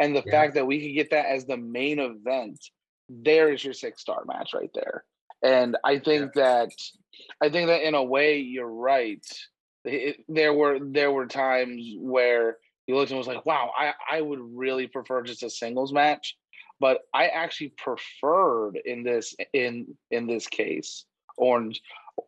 And 0.00 0.14
the 0.16 0.22
Yeah. 0.26 0.32
fact 0.32 0.54
that 0.54 0.66
we 0.66 0.80
could 0.84 0.94
get 0.94 1.10
that 1.10 1.26
as 1.26 1.46
the 1.46 1.56
main 1.56 2.00
event, 2.00 2.58
there 3.08 3.52
is 3.52 3.64
your 3.64 3.72
six 3.72 4.02
star 4.02 4.24
match 4.26 4.50
right 4.52 4.68
there. 4.74 5.04
And 5.44 5.76
I 5.84 6.00
think 6.00 6.34
that 6.34 6.70
I 7.40 7.48
think 7.50 7.68
that 7.68 7.82
in 7.86 7.94
a 7.94 8.02
way 8.02 8.38
you're 8.40 8.66
right. 8.68 9.24
There 10.28 10.52
were 10.52 10.78
there 10.80 11.10
were 11.10 11.26
times 11.26 11.82
where 11.98 12.58
you 12.86 12.96
looked 12.96 13.10
and 13.10 13.18
was 13.18 13.26
like, 13.26 13.46
wow, 13.46 13.70
I, 13.78 13.92
I 14.10 14.20
would 14.20 14.40
really 14.40 14.86
prefer 14.86 15.22
just 15.22 15.42
a 15.42 15.50
singles 15.50 15.92
match. 15.92 16.36
But 16.80 17.02
I 17.14 17.28
actually 17.28 17.74
preferred 17.76 18.78
in 18.84 19.02
this 19.02 19.34
in 19.52 19.96
in 20.10 20.26
this 20.26 20.46
case 20.46 21.04
Orange 21.36 21.80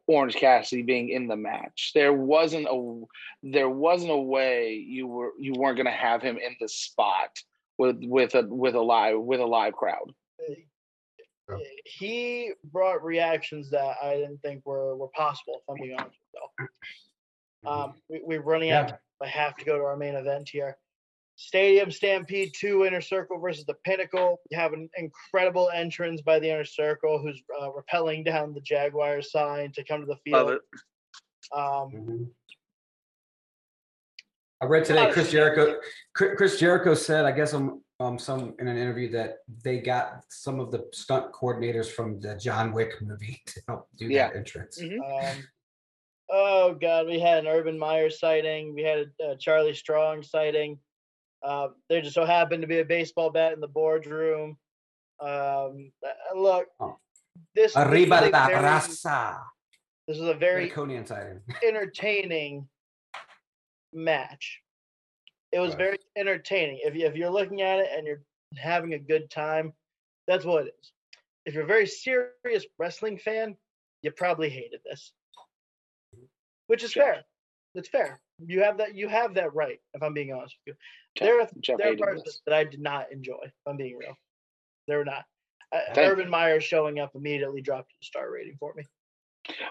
Orange 0.06 0.34
Cassidy 0.34 0.82
being 0.82 1.10
in 1.10 1.26
the 1.26 1.36
match. 1.36 1.92
There 1.94 2.12
wasn't 2.12 2.66
a 2.70 3.02
there 3.42 3.68
wasn't 3.68 4.12
a 4.12 4.16
way 4.16 4.74
you 4.74 5.06
were 5.06 5.32
you 5.38 5.54
weren't 5.54 5.76
gonna 5.76 5.90
have 5.90 6.22
him 6.22 6.38
in 6.38 6.56
the 6.60 6.68
spot 6.68 7.30
with 7.78 7.98
with 8.02 8.34
a 8.34 8.42
with 8.42 8.74
a 8.74 8.80
live 8.80 9.20
with 9.20 9.40
a 9.40 9.46
live 9.46 9.74
crowd. 9.74 10.12
Uh, 11.50 11.56
he 11.84 12.52
brought 12.64 13.04
reactions 13.04 13.70
that 13.70 13.96
I 14.02 14.14
didn't 14.16 14.40
think 14.42 14.64
were 14.64 14.96
were 14.96 15.08
possible. 15.08 15.54
If 15.56 15.62
I'm 15.68 15.76
being 15.76 15.96
honest. 15.98 16.16
Um, 17.66 17.94
we, 18.08 18.20
we're 18.24 18.42
running 18.42 18.70
out. 18.70 18.88
Yeah. 18.88 18.96
I 19.22 19.28
have 19.28 19.56
to 19.56 19.64
go 19.64 19.76
to 19.78 19.84
our 19.84 19.96
main 19.96 20.14
event 20.14 20.48
here. 20.50 20.76
Stadium 21.36 21.90
Stampede 21.90 22.52
2 22.58 22.84
Inner 22.84 23.00
Circle 23.00 23.38
versus 23.38 23.64
the 23.64 23.74
Pinnacle. 23.84 24.40
You 24.50 24.58
have 24.58 24.72
an 24.72 24.88
incredible 24.96 25.70
entrance 25.72 26.20
by 26.20 26.38
the 26.38 26.50
Inner 26.50 26.64
Circle 26.64 27.20
who's 27.20 27.40
uh, 27.60 27.68
rappelling 27.70 28.24
down 28.24 28.52
the 28.52 28.60
Jaguar 28.60 29.22
sign 29.22 29.72
to 29.72 29.84
come 29.84 30.00
to 30.00 30.06
the 30.06 30.16
field. 30.24 30.58
Um, 31.54 31.90
Mhm. 31.92 32.30
I 34.60 34.66
read 34.66 34.84
today 34.84 35.10
Chris. 35.10 35.30
Jericho. 35.32 35.80
Chris 36.14 36.34
Chris 36.36 36.60
Jericho 36.60 36.94
said, 36.94 37.24
I 37.24 37.32
guess 37.32 37.52
um 37.52 37.82
um 37.98 38.16
some 38.16 38.54
in 38.60 38.68
an 38.68 38.76
interview 38.76 39.10
that 39.10 39.38
they 39.64 39.80
got 39.80 40.24
some 40.30 40.60
of 40.60 40.70
the 40.70 40.88
stunt 40.92 41.32
coordinators 41.32 41.90
from 41.90 42.20
the 42.20 42.36
John 42.36 42.72
Wick 42.72 42.92
movie 43.02 43.42
to 43.46 43.60
help 43.66 43.88
do 43.96 44.06
Yeah. 44.06 44.28
that 44.28 44.36
entrance. 44.36 44.80
Mhm. 44.80 45.00
um, 45.00 45.42
oh, 46.30 46.74
God. 46.80 47.06
We 47.06 47.18
had 47.18 47.38
an 47.44 47.46
Urban 47.48 47.78
Meyer 47.78 48.10
sighting. 48.10 48.74
We 48.74 48.82
had 48.82 49.10
a, 49.20 49.24
uh 49.32 49.36
Charlie 49.36 49.74
Strong 49.74 50.22
sighting. 50.22 50.78
Uh, 51.42 51.68
there 51.88 52.00
just 52.00 52.14
so 52.14 52.24
happened 52.24 52.62
to 52.62 52.68
be 52.68 52.78
a 52.78 52.84
baseball 52.84 53.30
bat 53.30 53.52
in 53.52 53.60
the 53.60 53.66
boardroom. 53.68 54.56
Um, 55.20 55.92
look, 56.36 56.68
Oh. 56.80 56.96
this, 57.54 57.76
Arriba 57.76 58.20
a 58.20 58.30
la 58.30 58.46
very- 58.46 58.62
raza. 58.62 59.40
This 60.08 60.18
was 60.18 60.28
a 60.28 60.34
very 60.34 60.66
Draconian 60.66 61.06
sighting. 61.06 61.40
entertaining 61.66 62.68
match. 63.92 64.60
It 65.52 65.58
was 65.58 65.70
Right. 65.70 65.78
very 65.78 65.98
entertaining. 66.16 66.80
If 66.82 66.94
you, 66.96 67.06
if 67.06 67.14
you're 67.14 67.30
looking 67.30 67.60
at 67.62 67.78
it 67.80 67.88
and 67.92 68.06
you're 68.06 68.22
having 68.56 68.94
a 68.94 68.98
good 68.98 69.30
time, 69.30 69.72
that's 70.26 70.44
what 70.44 70.66
it 70.66 70.74
is. 70.80 70.92
If 71.44 71.54
you're 71.54 71.64
a 71.64 71.66
very 71.66 71.86
serious 71.86 72.66
wrestling 72.78 73.18
fan, 73.18 73.56
you 74.02 74.10
probably 74.12 74.48
hated 74.48 74.80
this, 74.84 75.12
which 76.72 76.82
is 76.82 76.92
Sure. 76.92 77.04
fair. 77.04 77.24
It's 77.74 77.90
fair. 77.90 78.18
You 78.46 78.62
have 78.62 78.78
that. 78.78 78.94
You 78.94 79.06
have 79.08 79.34
that 79.34 79.54
right. 79.54 79.78
If 79.92 80.02
I'm 80.02 80.14
being 80.14 80.32
honest 80.32 80.56
with 80.66 80.74
you, 80.74 80.80
Jeff, 81.18 81.26
there 81.26 81.40
are 81.42 81.48
Jeff 81.60 81.76
there 81.78 81.92
are 81.92 81.96
parts 81.96 82.22
this. 82.24 82.40
that 82.46 82.54
I 82.54 82.64
did 82.64 82.80
not 82.80 83.12
enjoy. 83.12 83.40
If 83.44 83.52
I'm 83.66 83.76
being 83.76 83.98
real, 83.98 84.16
they 84.88 84.96
were 84.96 85.04
not. 85.04 85.24
Uh, 85.70 85.80
Thank 85.94 86.12
Urban 86.12 86.30
Meyer 86.30 86.60
showing 86.60 86.98
up 86.98 87.10
immediately 87.14 87.60
dropped 87.60 87.90
the 88.00 88.06
star 88.06 88.30
rating 88.30 88.56
for 88.58 88.72
me. 88.74 88.84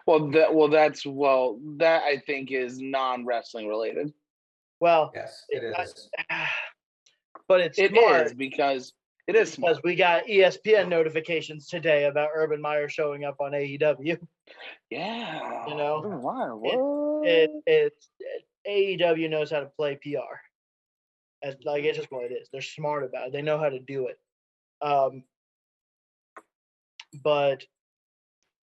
Well, 0.05 0.29
that 0.31 0.53
well, 0.53 0.67
that's 0.67 1.03
well, 1.03 1.59
that 1.77 2.03
I 2.03 2.17
think 2.19 2.51
is 2.51 2.79
non 2.79 3.25
wrestling 3.25 3.67
related. 3.67 4.13
Well, 4.79 5.11
Yes, 5.15 5.43
it 5.49 5.63
It- 5.63 5.75
I- 6.29 6.47
but 7.47 7.61
it's 7.61 7.79
It 7.79 7.93
is 7.97 7.97
smart 7.97 8.37
because 8.37 8.93
it 9.27 9.35
is 9.35 9.51
smart. 9.53 9.73
because 9.73 9.83
we 9.83 9.95
got 9.95 10.25
ESPN 10.25 10.89
notifications 10.89 11.67
today 11.67 12.05
about 12.05 12.29
Urban 12.35 12.61
Meyer 12.61 12.89
showing 12.89 13.23
up 13.25 13.35
on 13.39 13.51
AEW. 13.51 14.17
Yeah, 14.89 15.67
You 15.67 15.75
know, 15.75 16.01
Urban 16.03 16.21
Meyer, 16.23 16.51
it- 16.53 16.57
what? 16.59 17.27
It 17.27 17.51
it, 17.65 17.93
it 18.65 18.99
AEW 18.99 19.29
knows 19.29 19.51
how 19.51 19.59
to 19.61 19.67
play 19.77 19.95
PR. 20.01 20.37
As 21.43 21.55
like 21.63 21.83
it's 21.83 21.97
just 21.97 22.11
what 22.11 22.25
it 22.25 22.33
is. 22.33 22.49
They're 22.51 22.61
smart 22.61 23.03
about 23.03 23.27
it. 23.27 23.33
They 23.33 23.41
know 23.41 23.57
how 23.57 23.69
to 23.69 23.79
do 23.79 24.07
it. 24.07 24.19
Um, 24.81 25.23
but 27.23 27.63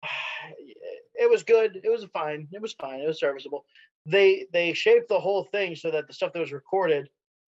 it 1.15 1.31
was 1.31 1.43
good. 1.43 1.81
It 1.83 1.89
was 1.91 2.05
fine. 2.13 2.49
It 2.53 2.61
was 2.63 2.75
fine. 2.75 3.01
It 3.01 3.07
was 3.07 3.19
serviceable. 3.21 3.65
They 4.07 4.47
they 4.53 4.73
shaped 4.73 5.09
the 5.09 5.19
whole 5.21 5.45
thing 5.45 5.75
so 5.77 5.91
that 5.91 6.07
the 6.07 6.13
stuff 6.13 6.33
that 6.33 6.41
was 6.41 6.53
recorded 6.53 7.09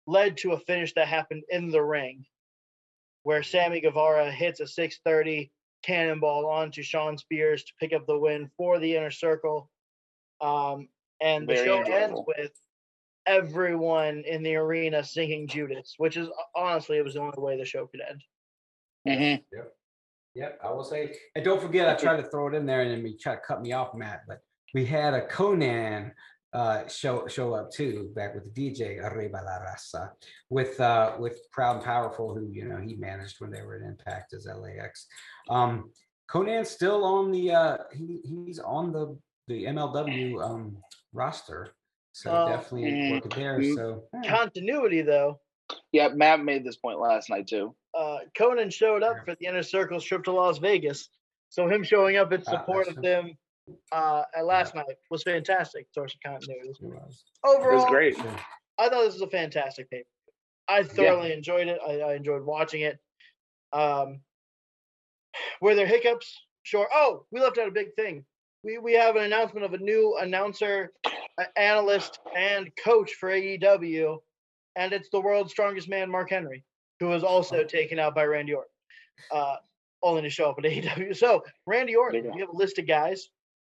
led 0.06 0.38
to 0.38 0.54
a 0.54 0.60
finish 0.60 0.94
that 0.94 1.08
happened 1.08 1.44
in 1.50 1.70
the 1.70 1.82
ring, 1.82 2.26
where 3.28 3.44
Sammy 3.44 3.82
Guevara 3.82 4.32
hits 4.32 4.62
a 4.62 4.68
630 4.68 5.52
cannonball 5.84 6.46
onto 6.50 6.82
Shawn 6.82 7.18
Spears 7.18 7.66
to 7.66 7.74
pick 7.78 7.92
up 7.92 8.08
the 8.08 8.18
win 8.18 8.50
for 8.56 8.80
the 8.80 8.96
inner 8.96 9.12
circle. 9.12 9.70
Um, 10.40 10.88
and 11.20 11.46
the 11.46 11.56
Very 11.56 11.68
show 11.68 11.82
ends 11.82 12.22
with 12.26 12.54
everyone 13.26 14.24
in 14.26 14.44
the 14.44 14.56
arena 14.56 15.04
singing 15.04 15.46
Judas, 15.46 15.96
which 15.98 16.16
is 16.16 16.30
honestly 16.56 17.00
it 17.00 17.04
was 17.04 17.16
the 17.16 17.20
only 17.20 17.38
way 17.38 17.58
the 17.58 17.66
show 17.66 17.88
could 17.88 18.00
end. 18.10 18.24
Mhm. 19.06 19.44
Yep, 20.34 20.60
I 20.64 20.72
will 20.72 20.86
say, 20.86 21.14
and 21.36 21.44
don't 21.44 21.62
forget, 21.62 21.90
I 21.90 21.96
tried 21.96 22.22
to 22.22 22.30
throw 22.30 22.48
it 22.48 22.54
in 22.54 22.66
there 22.66 22.84
and 22.84 22.92
then 22.92 23.04
we 23.04 23.18
try 23.18 23.36
to 23.36 23.42
cut 23.42 23.62
me 23.62 23.74
off, 23.74 23.94
Matt, 23.94 24.22
but 24.26 24.40
we 24.74 24.86
had 24.86 25.14
a 25.14 25.28
Konnan 25.28 26.14
uh 26.54 26.88
show 26.88 27.28
show 27.28 27.54
up 27.54 27.72
too, 27.72 28.10
back 28.16 28.34
with 28.34 28.54
the 28.54 28.72
DJ 28.72 29.04
Arriba 29.04 29.42
la 29.44 29.60
Raza, 29.66 30.12
with 30.50 30.80
uh 30.80 31.16
with 31.20 31.40
Proud 31.52 31.78
and 31.78 31.86
Powerful, 31.86 32.34
who 32.36 32.50
you 32.52 32.66
know 32.66 32.78
he 32.78 32.96
managed 32.96 33.40
when 33.40 33.52
they 33.52 33.62
were 33.62 33.78
in 33.78 33.86
Impact 33.86 34.34
as 34.34 34.46
LAX. 34.48 35.08
Um 35.50 35.92
Konnan's 36.30 36.70
still 36.70 37.04
on 37.04 37.32
the 37.32 37.52
uh 37.52 37.78
he 37.94 38.20
he's 38.24 38.60
on 38.60 38.92
the 38.92 39.18
the 39.48 39.66
MLW 39.66 40.42
um 40.44 40.78
roster. 41.14 41.74
So 42.14 42.32
Oh, 42.32 42.52
definitely 42.52 42.92
mm, 42.92 43.12
working 43.12 43.32
there. 43.36 43.60
mm. 43.60 43.76
So 43.76 44.04
yeah. 44.14 44.30
Continuity 44.38 45.02
though, 45.04 45.40
Yeah, 45.92 46.10
Matt 46.10 46.44
made 46.44 46.64
this 46.66 46.78
point 46.78 47.00
last 47.00 47.30
night 47.30 47.48
too. 47.48 47.76
uh, 47.94 48.20
Konnan 48.38 48.72
showed 48.74 49.04
up 49.04 49.18
Yeah. 49.18 49.24
for 49.26 49.36
the 49.40 49.46
inner 49.48 49.64
circle's 49.64 50.04
trip 50.04 50.24
to 50.26 50.32
Las 50.32 50.58
Vegas. 50.60 51.10
So 51.50 51.68
him 51.68 51.84
showing 51.84 52.18
up 52.18 52.32
in 52.34 52.42
Ah, 52.48 52.52
support 52.52 52.86
that's 52.88 52.98
of 52.98 53.04
true. 53.04 53.04
them 53.04 53.38
uh, 53.92 54.24
at 54.36 54.46
last 54.46 54.76
night 54.76 54.86
was 55.10 55.24
fantastic. 55.24 55.88
Source 55.92 56.14
of 56.14 56.20
continuity. 56.22 56.70
It. 56.70 56.76
Overall, 57.46 57.72
It 57.72 57.76
was 57.76 57.86
great. 57.86 58.16
Sure. 58.16 58.36
I 58.80 58.90
thought 58.90 59.04
this 59.06 59.14
was 59.14 59.22
a 59.22 59.28
fantastic 59.30 59.90
paper. 59.90 60.08
I 60.68 60.84
thoroughly 60.84 61.32
enjoyed 61.34 61.68
it. 61.68 61.80
I, 61.86 62.00
I 62.02 62.16
enjoyed 62.16 62.44
watching 62.44 62.82
it. 62.82 63.00
Um, 63.74 64.20
were 65.62 65.76
there 65.76 65.88
hiccups? 65.88 66.36
Sure. 66.64 66.88
Oh, 66.94 67.26
we 67.32 67.40
left 67.40 67.58
out 67.58 67.68
a 67.68 67.72
big 67.72 67.94
thing. 67.96 68.26
We 68.64 68.78
we 68.78 68.94
have 68.94 69.16
an 69.16 69.24
announcement 69.24 69.66
of 69.66 69.74
a 69.74 69.78
new 69.78 70.18
announcer, 70.20 70.92
a- 71.06 71.60
analyst, 71.60 72.20
and 72.36 72.70
coach 72.84 73.14
for 73.14 73.30
AEW, 73.30 74.18
and 74.76 74.92
it's 74.94 75.10
the 75.10 75.22
world's 75.22 75.52
strongest 75.52 75.88
man, 75.90 76.10
Mark 76.10 76.30
Henry, 76.32 76.64
who 77.00 77.08
was 77.08 77.24
also 77.24 77.64
taken 77.64 78.00
out 78.00 78.16
by 78.16 78.26
Randy 78.26 78.54
Orton, 78.56 78.70
uh, 79.32 79.56
only 80.04 80.22
to 80.24 80.30
show 80.30 80.50
up 80.50 80.58
at 80.60 80.66
AEW. 80.66 81.16
So 81.16 81.44
Randy 81.66 81.96
Orton, 81.96 82.22
There 82.24 82.32
you 82.32 82.36
we 82.36 82.42
have 82.42 82.50
a 82.50 82.56
list 82.58 82.78
of 82.80 82.88
guys. 82.88 83.30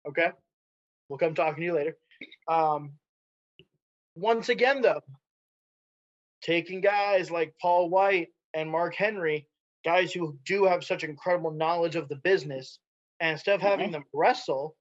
Okay, 0.07 0.31
we'll 1.09 1.19
come 1.19 1.35
talking 1.35 1.61
to 1.61 1.65
you 1.65 1.73
later. 1.73 1.97
Um, 2.47 2.93
once 4.15 4.49
again, 4.49 4.81
though, 4.81 5.01
taking 6.41 6.81
guys 6.81 7.31
like 7.31 7.53
Paul 7.61 7.89
White 7.89 8.29
and 8.53 8.69
Mark 8.69 8.95
Henry, 8.95 9.47
guys 9.85 10.11
who 10.11 10.37
do 10.45 10.65
have 10.65 10.83
such 10.83 11.03
incredible 11.03 11.51
knowledge 11.51 11.95
of 11.95 12.09
the 12.09 12.17
business, 12.17 12.79
and 13.19 13.31
instead 13.31 13.55
of 13.55 13.61
having 13.61 13.91
them 13.91 14.05
wrestle, 14.13 14.75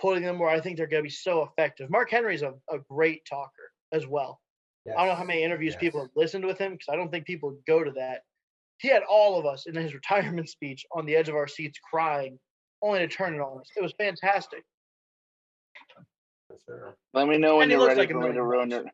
putting 0.00 0.22
them 0.22 0.38
where 0.38 0.50
I 0.50 0.60
think 0.60 0.76
they're 0.76 0.86
going 0.86 1.02
to 1.02 1.08
be 1.08 1.10
so 1.10 1.42
effective. 1.42 1.90
Mark 1.90 2.10
Henry's 2.10 2.42
a, 2.42 2.54
a 2.70 2.78
great 2.88 3.22
talker 3.28 3.72
as 3.92 4.06
well. 4.06 4.40
I 4.96 5.00
don't 5.00 5.08
know 5.08 5.14
how 5.16 5.24
many 5.24 5.42
interviews 5.42 5.76
people 5.76 6.00
have 6.00 6.10
listened 6.16 6.46
with 6.46 6.58
him 6.58 6.72
because 6.72 6.88
I 6.90 6.96
don't 6.96 7.10
think 7.10 7.26
people 7.26 7.58
go 7.66 7.84
to 7.84 7.90
that. 7.92 8.22
He 8.78 8.88
had 8.88 9.02
all 9.02 9.38
of 9.38 9.44
us 9.44 9.66
in 9.66 9.74
his 9.74 9.92
retirement 9.94 10.48
speech 10.48 10.86
on 10.92 11.04
the 11.04 11.16
edge 11.16 11.28
of 11.28 11.34
our 11.34 11.48
seats 11.48 11.78
crying, 11.78 12.38
only 12.82 13.00
to 13.00 13.08
turn 13.08 13.34
it 13.34 13.40
on 13.40 13.60
us. 13.60 13.70
It 13.76 13.82
was 13.82 13.92
fantastic. 13.98 14.64
Let 17.14 17.28
me 17.28 17.38
know 17.38 17.56
when 17.56 17.64
And 17.64 17.72
you're 17.72 17.86
ready 17.86 18.00
like 18.00 18.10
for 18.10 18.20
me 18.20 18.32
to 18.32 18.42
ruin 18.42 18.70
your. 18.70 18.84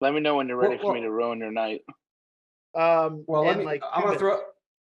Let 0.00 0.14
me 0.14 0.20
know 0.20 0.36
when 0.36 0.48
you're 0.48 0.58
Well, 0.58 0.70
ready 0.70 0.80
for 0.82 0.94
me 0.94 1.00
to 1.00 1.10
ruin 1.10 1.38
your 1.38 1.52
night. 1.52 1.82
Um, 2.74 3.24
Well, 3.26 3.44
let 3.44 3.58
me, 3.58 3.64
like 3.64 3.82
I'm 3.92 4.02
gonna 4.04 4.18
throw. 4.18 4.34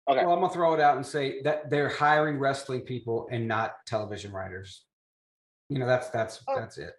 Okay. 0.09 0.25
well, 0.25 0.33
I'm 0.33 0.39
gonna 0.41 0.53
throw 0.53 0.73
it 0.73 0.79
out 0.79 0.95
and 0.95 1.05
say 1.05 1.41
that 1.43 1.69
they're 1.69 1.89
hiring 1.89 2.39
wrestling 2.39 2.81
people 2.81 3.27
and 3.31 3.47
not 3.47 3.75
television 3.85 4.31
writers. 4.31 4.85
You 5.69 5.79
know, 5.79 5.85
that's, 5.85 6.09
that's, 6.09 6.41
Oh. 6.47 6.55
that's 6.55 6.77
it. 6.77 6.93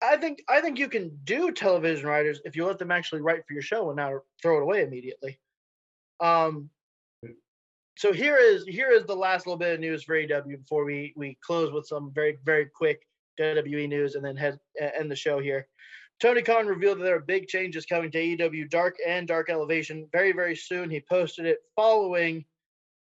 I 0.00 0.16
think 0.16 0.42
I 0.48 0.60
think 0.60 0.78
you 0.78 0.88
can 0.88 1.16
do 1.24 1.52
television 1.52 2.08
writers 2.08 2.40
if 2.44 2.56
you 2.56 2.66
let 2.66 2.78
them 2.78 2.90
actually 2.90 3.20
write 3.20 3.46
for 3.46 3.52
your 3.52 3.62
show 3.62 3.88
and 3.90 3.96
not 3.96 4.12
throw 4.40 4.58
it 4.58 4.62
away 4.62 4.82
immediately. 4.82 5.38
Um, 6.18 6.70
so 7.96 8.12
here 8.12 8.36
is 8.36 8.64
here 8.64 8.90
is 8.90 9.04
the 9.04 9.14
last 9.14 9.46
little 9.46 9.58
bit 9.58 9.74
of 9.74 9.80
news 9.80 10.02
for 10.02 10.14
AEW 10.14 10.58
before 10.58 10.84
we 10.84 11.12
we 11.16 11.38
close 11.44 11.72
with 11.72 11.86
some 11.86 12.12
very 12.14 12.38
very 12.44 12.66
quick 12.66 13.06
WWE 13.40 13.88
news 13.88 14.14
and 14.14 14.24
then 14.24 14.36
head 14.36 14.58
uh, 14.80 14.88
end 14.98 15.10
the 15.10 15.16
show 15.16 15.38
here. 15.40 15.68
Tony 16.20 16.42
Khan 16.42 16.66
revealed 16.66 17.00
that 17.00 17.04
there 17.04 17.16
are 17.16 17.20
big 17.20 17.48
changes 17.48 17.84
coming 17.84 18.10
to 18.12 18.18
AEW 18.18 18.70
Dark 18.70 18.96
and 19.06 19.26
Dark 19.26 19.50
Elevation 19.50 20.08
very 20.12 20.32
very 20.32 20.56
soon. 20.56 20.90
He 20.90 21.00
posted 21.00 21.46
it 21.46 21.58
following 21.76 22.44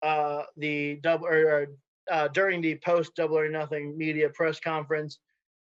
uh, 0.03 0.43
the 0.57 0.99
double 1.01 1.27
or, 1.27 1.47
or 1.47 1.67
uh, 2.11 2.27
during 2.29 2.61
the 2.61 2.75
post 2.75 3.15
Double 3.15 3.37
or 3.37 3.49
Nothing 3.49 3.97
media 3.97 4.29
press 4.29 4.59
conference. 4.59 5.19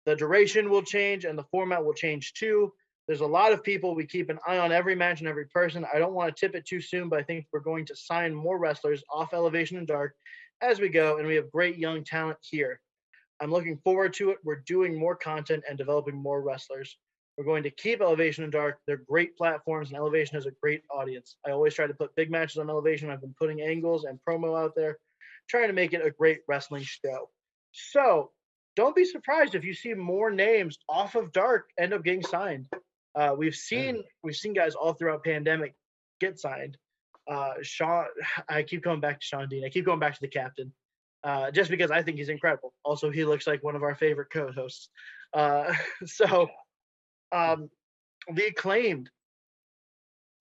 The 0.06 0.16
duration 0.16 0.70
will 0.70 0.82
change 0.82 1.24
and 1.24 1.38
the 1.38 1.44
format 1.44 1.84
will 1.84 1.94
change 1.94 2.32
too. 2.34 2.72
There's 3.10 3.22
a 3.22 3.26
lot 3.26 3.50
of 3.52 3.64
people. 3.64 3.96
We 3.96 4.06
keep 4.06 4.30
an 4.30 4.38
eye 4.46 4.58
on 4.58 4.70
every 4.70 4.94
match 4.94 5.18
and 5.18 5.28
every 5.28 5.46
person. 5.46 5.84
I 5.92 5.98
don't 5.98 6.14
want 6.14 6.32
to 6.32 6.40
tip 6.40 6.54
it 6.54 6.64
too 6.64 6.80
soon, 6.80 7.08
but 7.08 7.18
I 7.18 7.24
think 7.24 7.44
we're 7.52 7.58
going 7.58 7.84
to 7.86 7.96
sign 7.96 8.32
more 8.32 8.56
wrestlers 8.56 9.02
off 9.12 9.34
Elevation 9.34 9.78
and 9.78 9.86
Dark 9.88 10.14
as 10.62 10.78
we 10.78 10.90
go, 10.90 11.18
and 11.18 11.26
we 11.26 11.34
have 11.34 11.50
great 11.50 11.76
young 11.76 12.04
talent 12.04 12.38
here. 12.40 12.80
I'm 13.40 13.50
looking 13.50 13.78
forward 13.78 14.12
to 14.12 14.30
it. 14.30 14.38
We're 14.44 14.62
doing 14.64 14.96
more 14.96 15.16
content 15.16 15.64
and 15.68 15.76
developing 15.76 16.14
more 16.14 16.40
wrestlers. 16.40 16.96
We're 17.36 17.46
going 17.46 17.64
to 17.64 17.70
keep 17.70 18.00
Elevation 18.00 18.44
and 18.44 18.52
Dark. 18.52 18.78
They're 18.86 19.02
great 19.08 19.36
platforms, 19.36 19.88
and 19.88 19.96
Elevation 19.96 20.36
has 20.36 20.46
a 20.46 20.52
great 20.62 20.84
audience. 20.88 21.34
I 21.44 21.50
always 21.50 21.74
try 21.74 21.88
to 21.88 21.94
put 21.94 22.14
big 22.14 22.30
matches 22.30 22.58
on 22.58 22.70
Elevation. 22.70 23.10
I've 23.10 23.22
been 23.22 23.34
putting 23.36 23.60
angles 23.60 24.04
and 24.04 24.20
promo 24.24 24.56
out 24.56 24.76
there, 24.76 24.98
trying 25.48 25.66
to 25.66 25.74
make 25.74 25.94
it 25.94 26.06
a 26.06 26.12
great 26.12 26.42
wrestling 26.46 26.84
show. 26.84 27.28
So 27.72 28.30
don't 28.76 28.94
be 28.94 29.04
surprised 29.04 29.56
if 29.56 29.64
you 29.64 29.74
see 29.74 29.94
more 29.94 30.30
names 30.30 30.78
off 30.88 31.16
of 31.16 31.32
Dark 31.32 31.70
end 31.76 31.92
up 31.92 32.04
getting 32.04 32.22
signed. 32.22 32.68
Uh, 33.14 33.34
we've 33.36 33.54
seen 33.54 34.02
we've 34.22 34.36
seen 34.36 34.52
guys 34.52 34.74
all 34.74 34.92
throughout 34.92 35.24
pandemic 35.24 35.74
get 36.20 36.38
signed. 36.38 36.76
Uh, 37.28 37.54
Shawn, 37.62 38.06
I 38.48 38.62
keep 38.62 38.82
going 38.82 39.00
back 39.00 39.20
to 39.20 39.26
Shawn 39.26 39.48
Dean. 39.48 39.64
I 39.64 39.68
keep 39.68 39.84
going 39.84 39.98
back 40.00 40.14
to 40.14 40.20
the 40.20 40.28
captain, 40.28 40.72
uh, 41.24 41.50
just 41.50 41.70
because 41.70 41.90
I 41.90 42.02
think 42.02 42.18
he's 42.18 42.28
incredible. 42.28 42.72
Also, 42.84 43.10
he 43.10 43.24
looks 43.24 43.46
like 43.46 43.62
one 43.62 43.76
of 43.76 43.82
our 43.82 43.94
favorite 43.94 44.28
co-hosts. 44.32 44.88
Uh, 45.32 45.72
so, 46.04 46.48
um, 47.32 47.68
the 48.32 48.46
acclaimed, 48.46 49.10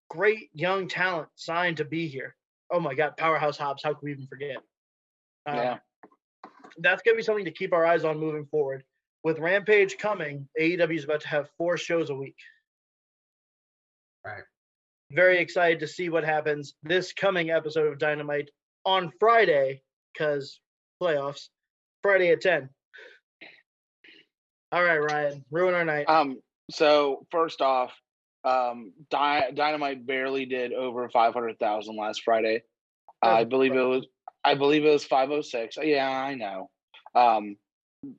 great 0.08 0.50
young 0.52 0.88
talent 0.88 1.28
signed 1.36 1.78
to 1.78 1.84
be 1.84 2.08
here. 2.08 2.36
Oh 2.70 2.80
my 2.80 2.94
God, 2.94 3.16
powerhouse 3.16 3.56
Hobbs! 3.56 3.82
How 3.82 3.94
could 3.94 4.02
we 4.02 4.12
even 4.12 4.26
forget? 4.26 4.58
Um, 5.46 5.56
Yeah. 5.56 5.78
that's 6.78 7.02
going 7.02 7.14
to 7.14 7.16
be 7.16 7.22
something 7.22 7.46
to 7.46 7.50
keep 7.50 7.72
our 7.72 7.84
eyes 7.86 8.04
on 8.04 8.18
moving 8.18 8.46
forward. 8.46 8.84
With 9.22 9.38
Rampage 9.38 9.98
coming, 9.98 10.48
AEW 10.58 10.96
is 10.96 11.04
about 11.04 11.20
to 11.22 11.28
have 11.28 11.50
four 11.58 11.76
shows 11.76 12.10
a 12.10 12.14
week. 12.14 12.36
Right. 14.24 14.44
Very 15.10 15.38
excited 15.38 15.80
to 15.80 15.88
see 15.88 16.08
what 16.08 16.24
happens 16.24 16.74
this 16.82 17.12
coming 17.12 17.50
episode 17.50 17.86
of 17.88 17.98
Dynamite 17.98 18.50
on 18.84 19.12
Friday, 19.18 19.82
because 20.12 20.60
playoffs, 21.02 21.48
Friday 22.02 22.30
at 22.30 22.40
10. 22.40 22.70
All 24.72 24.84
right, 24.84 24.98
Ryan, 24.98 25.44
ruin 25.50 25.74
our 25.74 25.84
night. 25.84 26.08
Um. 26.08 26.38
So 26.70 27.26
first 27.32 27.60
off, 27.60 27.92
um, 28.44 28.92
Dy- 29.10 29.50
Dynamite 29.54 30.06
barely 30.06 30.46
did 30.46 30.72
over 30.72 31.08
five 31.08 31.34
hundred 31.34 31.58
thousand 31.58 31.96
last 31.96 32.22
Friday. 32.22 32.62
I 33.20 33.44
believe 33.44 33.74
it 33.74 33.82
was. 33.82 34.06
I 34.44 34.54
believe 34.54 34.84
it 34.84 34.90
was 34.90 35.04
five 35.04 35.30
oh 35.30 35.42
six. 35.42 35.76
Yeah, 35.82 36.08
I 36.08 36.34
know. 36.36 36.70
Um, 37.16 37.56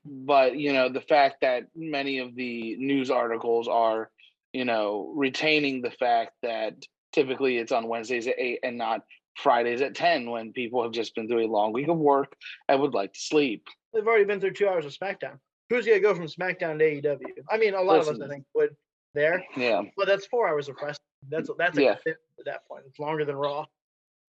but 0.05 0.55
you 0.57 0.73
know 0.73 0.89
the 0.89 1.01
fact 1.01 1.37
that 1.41 1.63
many 1.75 2.19
of 2.19 2.35
the 2.35 2.75
news 2.77 3.09
articles 3.09 3.67
are 3.67 4.09
you 4.53 4.65
know 4.65 5.11
retaining 5.15 5.81
the 5.81 5.91
fact 5.91 6.31
that 6.43 6.73
typically 7.13 7.57
it's 7.57 7.71
on 7.71 7.87
wednesdays 7.87 8.27
at 8.27 8.35
8 8.37 8.59
and 8.63 8.77
not 8.77 9.01
fridays 9.37 9.81
at 9.81 9.95
10 9.95 10.29
when 10.29 10.51
people 10.53 10.83
have 10.83 10.91
just 10.91 11.15
been 11.15 11.27
through 11.27 11.45
a 11.45 11.47
long 11.47 11.73
week 11.73 11.87
of 11.87 11.97
work 11.97 12.35
and 12.69 12.79
would 12.81 12.93
like 12.93 13.13
to 13.13 13.19
sleep 13.19 13.63
They've 13.93 14.07
already 14.07 14.23
been 14.23 14.39
through 14.39 14.53
two 14.53 14.69
hours 14.69 14.85
of 14.85 14.93
SmackDown. 14.93 15.37
Who's 15.69 15.85
gonna 15.85 15.99
go 15.99 16.15
from 16.15 16.25
SmackDown 16.27 16.79
to 16.79 17.01
AEW? 17.01 17.19
I 17.49 17.57
mean, 17.57 17.73
a 17.73 17.81
lot 17.81 17.99
of 17.99 18.07
us 18.07 18.21
I 18.23 18.27
think 18.29 18.45
would 18.55 18.73
there, 19.13 19.43
yeah 19.57 19.81
but 19.97 20.07
that's 20.07 20.25
four 20.27 20.47
hours 20.47 20.69
of 20.69 20.75
wrestling. 20.81 20.95
That's 21.27 21.49
that's 21.57 21.77
a 21.77 21.81
Yeah. 21.81 21.95
fit 21.95 22.15
at 22.39 22.45
that 22.45 22.65
point. 22.69 22.83
It's 22.87 22.99
longer 22.99 23.25
than 23.25 23.35
Raw. 23.35 23.65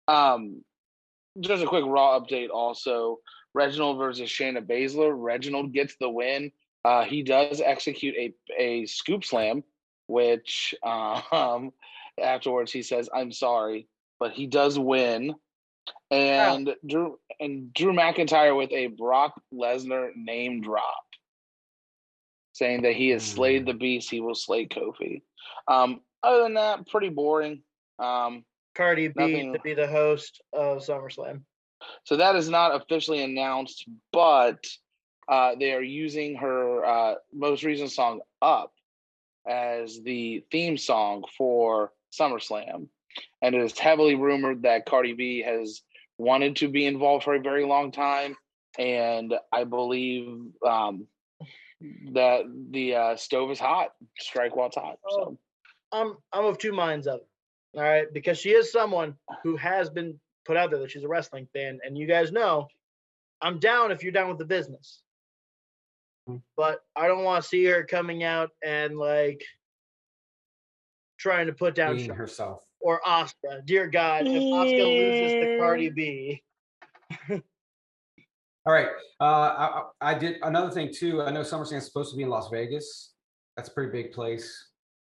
um 0.09 0.61
just 1.39 1.63
a 1.63 1.67
quick 1.67 1.83
raw 1.85 2.19
update 2.19 2.49
also 2.49 3.19
reginald 3.55 3.97
versus 3.97 4.29
shayna 4.29 4.61
baszler. 4.65 5.13
Reginald 5.15 5.73
gets 5.73 5.95
the 5.99 6.09
win. 6.09 6.51
Uh 6.83 7.03
he 7.03 7.23
does 7.23 7.61
execute 7.65 8.15
a 8.15 8.33
a 8.59 8.85
scoop 8.85 9.23
slam 9.25 9.63
which 10.07 10.75
um 10.83 11.71
afterwards 12.21 12.71
he 12.71 12.83
says 12.83 13.09
i'm 13.13 13.31
sorry 13.31 13.87
but 14.19 14.31
he 14.33 14.45
does 14.47 14.77
win. 14.77 15.33
And 16.11 16.75
drew 16.87 17.19
and 17.39 17.73
drew 17.73 17.93
mcintyre 17.93 18.55
with 18.57 18.71
a 18.71 18.87
brock 18.87 19.33
lesnar 19.53 20.09
name 20.15 20.61
drop 20.61 21.05
saying 22.53 22.83
that 22.83 22.93
he 22.93 23.09
has 23.09 23.23
slayed 23.23 23.65
the 23.65 23.73
beast 23.73 24.09
he 24.09 24.21
will 24.21 24.35
slay 24.35 24.67
kofi. 24.67 25.21
Um 25.67 26.01
other 26.23 26.43
than 26.43 26.53
that 26.55 26.87
pretty 26.87 27.09
boring. 27.09 27.61
Um 27.99 28.43
Cardi 28.75 29.07
B 29.07 29.13
Nothing- 29.17 29.53
to 29.53 29.59
be 29.59 29.73
the 29.73 29.87
host 29.87 30.41
of 30.53 30.79
SummerSlam. 30.79 31.41
So 32.03 32.17
that 32.17 32.36
is 32.36 32.49
not 32.49 32.75
officially 32.75 33.23
announced, 33.23 33.86
but 34.11 34.65
uh, 35.27 35.55
they 35.59 35.73
are 35.73 35.81
using 35.81 36.36
her 36.36 36.86
uh, 36.86 37.15
most 37.33 37.63
recent 37.63 37.91
song 37.91 38.21
"Up" 38.41 38.73
as 39.47 40.01
the 40.01 40.43
theme 40.51 40.77
song 40.77 41.23
for 41.38 41.91
SummerSlam, 42.11 42.88
and 43.41 43.55
it 43.55 43.61
is 43.61 43.77
heavily 43.77 44.15
rumored 44.15 44.63
that 44.63 44.86
Cardi 44.86 45.13
B 45.13 45.41
has 45.41 45.81
wanted 46.17 46.57
to 46.57 46.67
be 46.67 46.86
involved 46.86 47.23
for 47.23 47.36
a 47.36 47.41
very 47.41 47.65
long 47.65 47.91
time, 47.91 48.36
and 48.77 49.33
I 49.51 49.63
believe 49.63 50.27
um, 50.65 51.07
that 52.13 52.43
the 52.71 52.95
uh, 52.95 53.15
stove 53.15 53.51
is 53.51 53.59
hot, 53.59 53.89
strike 54.19 54.55
while 54.55 54.67
it's 54.67 54.77
hot. 54.77 54.97
So 55.09 55.38
I'm 55.91 56.17
I'm 56.31 56.45
of 56.45 56.57
two 56.57 56.73
minds 56.73 57.07
of 57.07 57.21
it. 57.21 57.27
All 57.77 57.83
right, 57.83 58.11
because 58.13 58.38
she 58.38 58.51
is 58.51 58.71
someone 58.71 59.15
who 59.43 59.57
has 59.57 59.89
been 59.89 60.19
put 60.45 60.57
out 60.57 60.71
there 60.71 60.79
that 60.79 60.91
she's 60.91 61.03
a 61.03 61.07
wrestling 61.07 61.47
fan, 61.53 61.79
and 61.85 61.97
you 61.97 62.07
guys 62.07 62.31
know, 62.31 62.67
I'm 63.41 63.59
down 63.59 63.91
if 63.91 64.03
you're 64.03 64.11
down 64.11 64.29
with 64.29 64.37
the 64.37 64.45
business. 64.45 65.01
Mm. 66.29 66.41
But 66.55 66.79
I 66.95 67.07
don't 67.07 67.23
want 67.23 67.43
to 67.43 67.47
see 67.47 67.65
her 67.65 67.83
coming 67.83 68.23
out 68.23 68.51
and 68.63 68.97
like 68.97 69.43
trying 71.17 71.47
to 71.47 71.53
put 71.53 71.75
down 71.75 71.97
herself. 72.09 72.63
or 72.79 73.01
Oscar. 73.05 73.61
Dear 73.65 73.87
God, 73.87 74.27
if 74.27 74.41
Oscar 74.41 74.83
loses 74.83 75.33
to 75.33 75.57
Cardi 75.59 75.89
B, 75.89 76.43
All 78.67 78.73
right. 78.73 78.87
Uh, 79.19 79.23
I, 79.23 79.83
I 80.01 80.13
did 80.17 80.37
another 80.41 80.71
thing 80.71 80.91
too. 80.93 81.21
I 81.21 81.31
know 81.31 81.41
SummerSlam 81.41 81.77
is 81.77 81.85
supposed 81.85 82.11
to 82.11 82.17
be 82.17 82.23
in 82.23 82.29
Las 82.29 82.49
Vegas. 82.49 83.13
That's 83.55 83.69
a 83.69 83.71
pretty 83.71 83.91
big 83.91 84.11
place. 84.11 84.69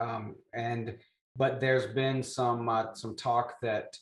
Um, 0.01 0.35
and 0.55 0.97
but 1.37 1.61
there's 1.61 1.87
been 1.95 2.23
some 2.23 2.69
uh, 2.69 2.95
some 2.95 3.15
talk 3.17 3.55
that 3.63 3.97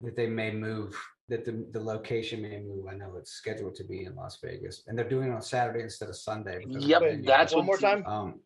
that 0.00 0.16
they 0.16 0.26
may 0.26 0.50
move 0.50 0.96
that 1.28 1.44
the, 1.44 1.64
the 1.72 1.80
location 1.80 2.42
may 2.42 2.58
move. 2.60 2.86
I 2.90 2.94
know 2.94 3.14
it's 3.16 3.32
scheduled 3.32 3.74
to 3.76 3.84
be 3.84 4.04
in 4.04 4.16
Las 4.16 4.38
Vegas, 4.42 4.82
and 4.86 4.98
they're 4.98 5.08
doing 5.08 5.28
it 5.30 5.34
on 5.34 5.42
Saturday 5.42 5.82
instead 5.82 6.08
of 6.08 6.16
Sunday. 6.16 6.58
because 6.58 6.82
of 6.82 6.88
Yep, 6.90 7.02
venue. 7.02 7.24
that's 7.24 7.54
one 7.54 7.66
more 7.66 7.74
what- 7.76 7.80
time. 7.80 8.04
Um, 8.06 8.40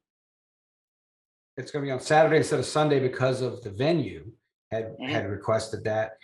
it's 1.56 1.70
going 1.70 1.84
to 1.84 1.86
be 1.86 1.92
on 1.92 2.00
Saturday 2.00 2.38
instead 2.38 2.58
of 2.58 2.66
Sunday 2.66 2.98
because 2.98 3.40
of 3.40 3.62
the 3.62 3.70
venue 3.70 4.32
had 4.72 4.96
Mhm. 4.98 5.08
had 5.08 5.30
requested 5.30 5.84
that. 5.84 6.18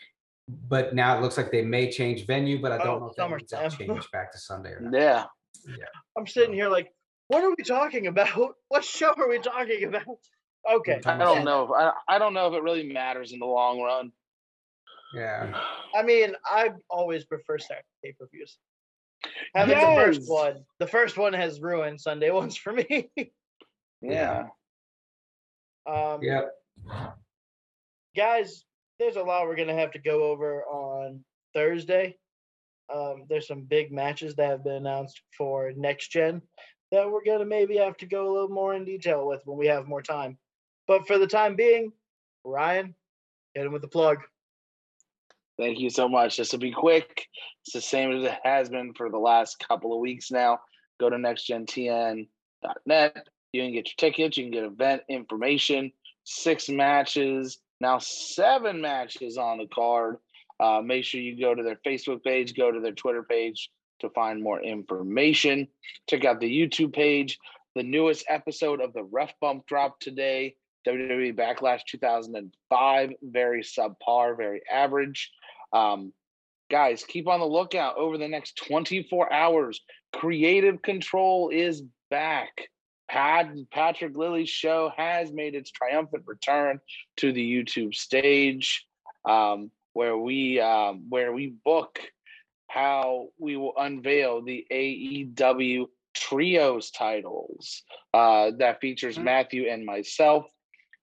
But 0.48 0.94
now 0.94 1.16
it 1.16 1.20
looks 1.22 1.36
like 1.36 1.52
they 1.52 1.62
may 1.62 1.90
change 1.90 2.26
venue, 2.26 2.60
but 2.60 2.72
I 2.72 2.78
don't 2.78 2.96
Oh, 2.96 2.98
know 2.98 3.10
if 3.10 3.16
that 3.16 3.30
means 3.30 3.48
they'll 3.48 3.60
SummerSlam. 3.60 3.78
change 3.78 4.10
back 4.10 4.32
to 4.32 4.38
Sunday 4.38 4.70
or 4.72 4.80
not. 4.80 4.92
yeah. 4.92 5.26
I'm 6.18 6.26
sitting 6.26 6.52
here 6.52 6.68
like, 6.68 6.92
what 7.28 7.44
are 7.44 7.50
we 7.56 7.62
talking 7.62 8.08
about? 8.08 8.26
What 8.68 8.84
show 8.84 9.12
are 9.16 9.28
we 9.28 9.38
talking 9.38 9.84
about? 9.84 10.18
Okay. 10.68 11.00
I 11.06 11.16
don't 11.16 11.44
know. 11.44 11.64
If, 11.64 11.70
I 11.70 11.92
I 12.16 12.18
don't 12.18 12.34
know 12.34 12.48
if 12.48 12.54
it 12.54 12.62
really 12.62 12.92
matters 12.92 13.32
in 13.32 13.38
the 13.38 13.46
long 13.46 13.80
run. 13.80 14.12
Yeah. 15.12 15.52
I 15.94 16.02
mean, 16.02 16.34
I 16.44 16.70
always 16.88 17.24
prefer 17.24 17.58
Saturday 17.58 17.84
pay 18.04 18.12
per 18.12 18.26
views. 18.32 18.58
Having 19.54 19.78
the 19.78 20.02
first 20.04 20.28
one, 20.28 20.64
the 20.78 20.86
first 20.86 21.18
one 21.18 21.32
has 21.32 21.60
ruined 21.60 22.00
Sunday 22.00 22.30
ones 22.40 22.56
for 22.56 22.72
me. 22.72 23.10
Yeah. 24.02 24.46
um, 25.86 26.22
Yep. 26.22 26.52
guys, 28.16 28.64
there's 28.98 29.16
a 29.16 29.22
lot 29.22 29.46
we're 29.46 29.56
gonna 29.56 29.74
have 29.74 29.92
to 29.92 29.98
go 29.98 30.24
over 30.24 30.64
on 30.64 31.24
Thursday. 31.54 32.16
Um, 32.92 33.24
there's 33.28 33.46
some 33.46 33.62
big 33.62 33.92
matches 33.92 34.34
that 34.36 34.48
have 34.48 34.64
been 34.64 34.74
announced 34.74 35.20
for 35.36 35.72
next 35.76 36.08
gen 36.08 36.42
that 36.92 37.10
we're 37.10 37.24
gonna 37.24 37.44
maybe 37.44 37.76
have 37.76 37.96
to 37.98 38.06
go 38.06 38.30
a 38.30 38.32
little 38.32 38.48
more 38.48 38.74
in 38.74 38.84
detail 38.84 39.26
with 39.26 39.42
when 39.44 39.58
we 39.58 39.66
have 39.66 39.86
more 39.86 40.02
time. 40.02 40.38
But 40.86 41.06
for 41.06 41.18
the 41.18 41.26
time 41.26 41.54
being, 41.56 41.92
Ryan, 42.44 42.94
hit 43.54 43.66
him 43.66 43.72
with 43.72 43.82
the 43.82 43.88
plug. 43.88 44.18
Thank 45.60 45.78
you 45.78 45.90
so 45.90 46.08
much. 46.08 46.38
This 46.38 46.52
will 46.52 46.58
be 46.58 46.72
quick. 46.72 47.26
It's 47.62 47.74
the 47.74 47.82
same 47.82 48.12
as 48.12 48.24
it 48.24 48.38
has 48.44 48.70
been 48.70 48.94
for 48.94 49.10
the 49.10 49.18
last 49.18 49.62
couple 49.68 49.92
of 49.92 50.00
weeks 50.00 50.30
now. 50.30 50.58
Go 50.98 51.10
to 51.10 51.16
nextgentn.net. 51.16 53.26
You 53.52 53.62
can 53.62 53.72
get 53.72 53.88
your 53.88 53.94
tickets. 53.98 54.38
You 54.38 54.44
can 54.44 54.52
get 54.52 54.64
event 54.64 55.02
information. 55.10 55.92
Six 56.24 56.70
matches, 56.70 57.58
now 57.78 57.98
seven 57.98 58.80
matches 58.80 59.36
on 59.36 59.58
the 59.58 59.66
card. 59.66 60.16
Uh, 60.58 60.80
make 60.82 61.04
sure 61.04 61.20
you 61.20 61.38
go 61.38 61.54
to 61.54 61.62
their 61.62 61.78
Facebook 61.86 62.24
page, 62.24 62.56
go 62.56 62.72
to 62.72 62.80
their 62.80 62.92
Twitter 62.92 63.22
page 63.22 63.70
to 64.00 64.08
find 64.10 64.42
more 64.42 64.62
information. 64.62 65.68
Check 66.08 66.24
out 66.24 66.40
the 66.40 66.50
YouTube 66.50 66.94
page. 66.94 67.38
The 67.74 67.82
newest 67.82 68.24
episode 68.30 68.80
of 68.80 68.94
the 68.94 69.04
Rough 69.04 69.34
Bump 69.42 69.66
dropped 69.66 70.02
today. 70.02 70.54
WWE 70.86 71.34
Backlash 71.34 71.80
2005. 71.88 73.10
Very 73.22 73.62
subpar, 73.62 74.36
very 74.36 74.62
average. 74.70 75.30
Um, 75.72 76.12
guys, 76.70 77.04
keep 77.04 77.28
on 77.28 77.40
the 77.40 77.46
lookout 77.46 77.96
over 77.96 78.18
the 78.18 78.28
next 78.28 78.56
24 78.66 79.32
hours. 79.32 79.80
Creative 80.12 80.80
Control 80.82 81.50
is 81.50 81.82
back. 82.10 82.68
Pat, 83.08 83.50
Patrick 83.72 84.16
Lilly's 84.16 84.48
show 84.48 84.92
has 84.96 85.32
made 85.32 85.54
its 85.56 85.70
triumphant 85.72 86.22
return 86.26 86.78
to 87.16 87.32
the 87.32 87.42
YouTube 87.42 87.94
stage, 87.94 88.86
um, 89.28 89.70
where 89.94 90.16
we 90.16 90.60
um, 90.60 91.06
where 91.08 91.32
we 91.32 91.54
book 91.64 91.98
how 92.68 93.28
we 93.36 93.56
will 93.56 93.74
unveil 93.76 94.42
the 94.42 94.64
AEW 94.70 95.86
trios 96.14 96.92
titles 96.92 97.82
uh, 98.14 98.52
that 98.58 98.80
features 98.80 99.18
Mhm. 99.18 99.24
Matthew 99.24 99.68
and 99.68 99.84
myself 99.84 100.46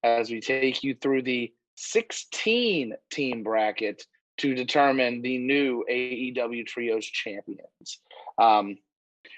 as 0.03 0.29
we 0.29 0.39
take 0.39 0.83
you 0.83 0.95
through 0.95 1.23
the 1.23 1.53
16 1.75 2.93
team 3.11 3.43
bracket 3.43 4.03
to 4.37 4.53
determine 4.53 5.21
the 5.21 5.37
new 5.37 5.83
AEW 5.89 6.65
Trios 6.65 7.05
champions. 7.05 7.99
Um, 8.37 8.77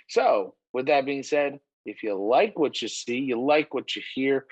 so, 0.09 0.55
with 0.73 0.87
that 0.87 1.05
being 1.05 1.23
said, 1.23 1.59
if 1.85 2.03
you 2.03 2.15
like 2.15 2.57
what 2.59 2.81
you 2.81 2.87
see, 2.87 3.17
you 3.19 3.41
like 3.41 3.73
what 3.73 3.95
you 3.95 4.01
hear, 4.13 4.45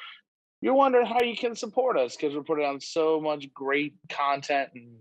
you're 0.61 0.73
wondering 0.73 1.05
how 1.05 1.21
you 1.21 1.35
can 1.35 1.55
support 1.55 1.97
us 1.97 2.15
because 2.15 2.35
we're 2.35 2.43
putting 2.43 2.65
on 2.65 2.79
so 2.79 3.19
much 3.19 3.53
great 3.53 3.95
content 4.09 4.69
and, 4.73 4.95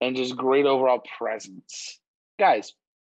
and 0.00 0.16
just 0.16 0.36
great 0.36 0.64
overall 0.64 1.02
presence. 1.18 1.98
Guys, 2.38 2.72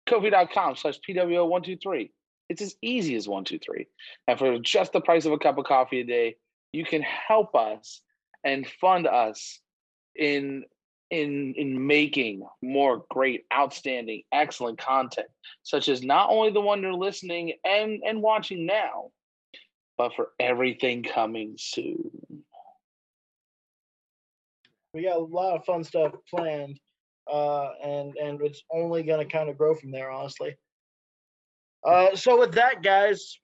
kofi.com 0.07 0.75
slash 0.75 0.99
PWO123. 1.07 2.09
It's 2.49 2.61
as 2.61 2.75
easy 2.81 3.15
as 3.15 3.27
123. 3.27 3.87
And 4.27 4.39
for 4.39 4.57
just 4.59 4.93
the 4.93 5.01
price 5.01 5.25
of 5.25 5.31
a 5.31 5.37
cup 5.37 5.57
of 5.57 5.65
coffee 5.65 6.01
a 6.01 6.03
day, 6.03 6.35
you 6.75 6.83
can 6.83 7.01
help 7.01 7.55
us 7.55 8.01
and 8.43 8.67
fund 8.81 9.07
us 9.07 9.59
in 10.15 10.63
in 11.09 11.53
in 11.55 11.87
making 11.87 12.45
more 12.61 13.05
great 13.09 13.45
outstanding 13.53 14.23
excellent 14.33 14.77
content 14.77 15.27
such 15.63 15.87
as 15.87 16.03
not 16.03 16.29
only 16.29 16.51
the 16.51 16.59
one 16.59 16.81
you're 16.81 16.93
listening 16.93 17.53
and 17.63 18.01
and 18.05 18.21
watching 18.21 18.65
now 18.65 19.09
but 19.97 20.13
for 20.13 20.31
everything 20.41 21.03
coming 21.03 21.55
soon. 21.57 22.11
We 24.93 25.03
got 25.03 25.17
a 25.17 25.19
lot 25.19 25.55
of 25.55 25.65
fun 25.65 25.83
stuff 25.83 26.13
planned 26.29 26.79
uh 27.31 27.69
and 27.83 28.15
and 28.17 28.41
it's 28.41 28.63
only 28.71 29.03
going 29.03 29.25
to 29.25 29.31
kind 29.31 29.49
of 29.49 29.57
grow 29.57 29.75
from 29.75 29.91
there 29.91 30.11
honestly. 30.11 30.55
Uh 31.87 32.15
so 32.15 32.39
with 32.39 32.53
that 32.53 32.81
guys 32.83 33.39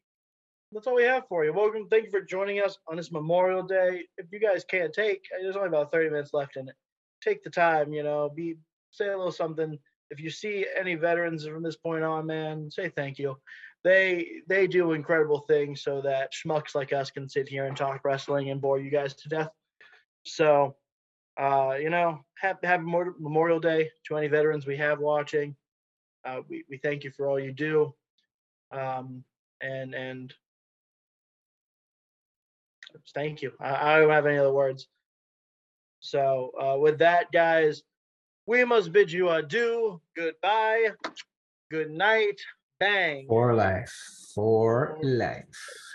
that's 0.72 0.88
all 0.88 0.96
we 0.96 1.04
have 1.04 1.28
for 1.28 1.44
you. 1.44 1.54
Welcome. 1.54 1.88
Thank 1.90 2.06
you 2.06 2.12
for 2.12 2.22
joining 2.22 2.60
us 2.60 2.78
on 2.88 2.98
this 2.98 3.12
memorial 3.12 3.64
day. 3.64 4.06
If 4.18 4.28
you 4.32 4.40
guys 4.40 4.64
can't 4.64 4.94
take 4.94 5.26
there's 5.42 5.56
only 5.56 5.68
about 5.68 5.92
30 5.92 6.10
minutes 6.10 6.34
left 6.34 6.58
in 6.58 6.70
it. 6.70 6.76
Take 7.22 7.44
the 7.44 7.50
time 7.50 7.94
you 7.94 8.04
know. 8.04 8.30
Be 8.30 8.56
say 8.92 9.08
a 9.08 9.18
little 9.18 9.32
something. 9.32 9.78
If 10.10 10.20
you 10.20 10.30
see 10.30 10.66
any 10.78 10.96
veterans 10.96 11.46
from 11.46 11.64
this 11.64 11.78
point 11.78 12.04
on, 12.04 12.26
man, 12.26 12.70
say 12.72 12.90
thank 12.90 13.20
you. 13.20 13.38
They 13.84 14.42
they 14.48 14.68
do 14.68 14.94
incredible 14.94 15.40
things 15.40 15.82
so 15.84 16.02
that 16.02 16.32
schmucks 16.34 16.76
like 16.76 16.94
us 16.94 17.12
can 17.12 17.28
sit 17.28 17.50
here 17.50 17.66
and 17.66 17.76
talk 17.76 18.02
wrestling 18.04 18.50
and 18.50 18.62
bore 18.62 18.80
you 18.80 18.92
guys 18.92 19.16
to 19.16 19.30
death. 19.30 19.50
So, 20.24 20.76
uh, 21.40 21.76
you 21.80 21.90
know, 21.90 22.20
happy 22.38 22.68
Memor- 22.68 23.16
Memorial 23.20 23.60
Day 23.60 23.90
to 24.08 24.18
any 24.18 24.28
veterans 24.28 24.68
we 24.68 24.78
have 24.78 25.00
watching. 25.00 25.56
Uh, 26.24 26.42
we 26.48 26.64
we 26.70 26.78
thank 26.78 27.04
you 27.04 27.12
for 27.12 27.28
all 27.28 27.40
you 27.40 27.52
do, 27.52 27.94
um, 28.72 29.24
and 29.62 29.96
and 29.96 30.34
thank 33.14 33.42
you. 33.42 33.52
I, 33.60 33.96
I 33.96 34.00
don't 34.00 34.10
have 34.10 34.26
any 34.26 34.38
other 34.38 34.54
words. 34.54 34.88
So, 36.00 36.52
uh, 36.60 36.78
with 36.80 37.00
that, 37.00 37.32
guys, 37.32 37.84
we 38.48 38.66
must 38.66 38.92
bid 38.92 39.12
you 39.12 39.30
adieu. 39.30 40.02
Goodbye. 40.16 40.90
Good 41.70 41.92
night. 41.92 42.42
Bang. 42.80 43.28
For 43.28 43.54
life. 43.54 43.94
For 44.34 44.98
life. 45.04 45.91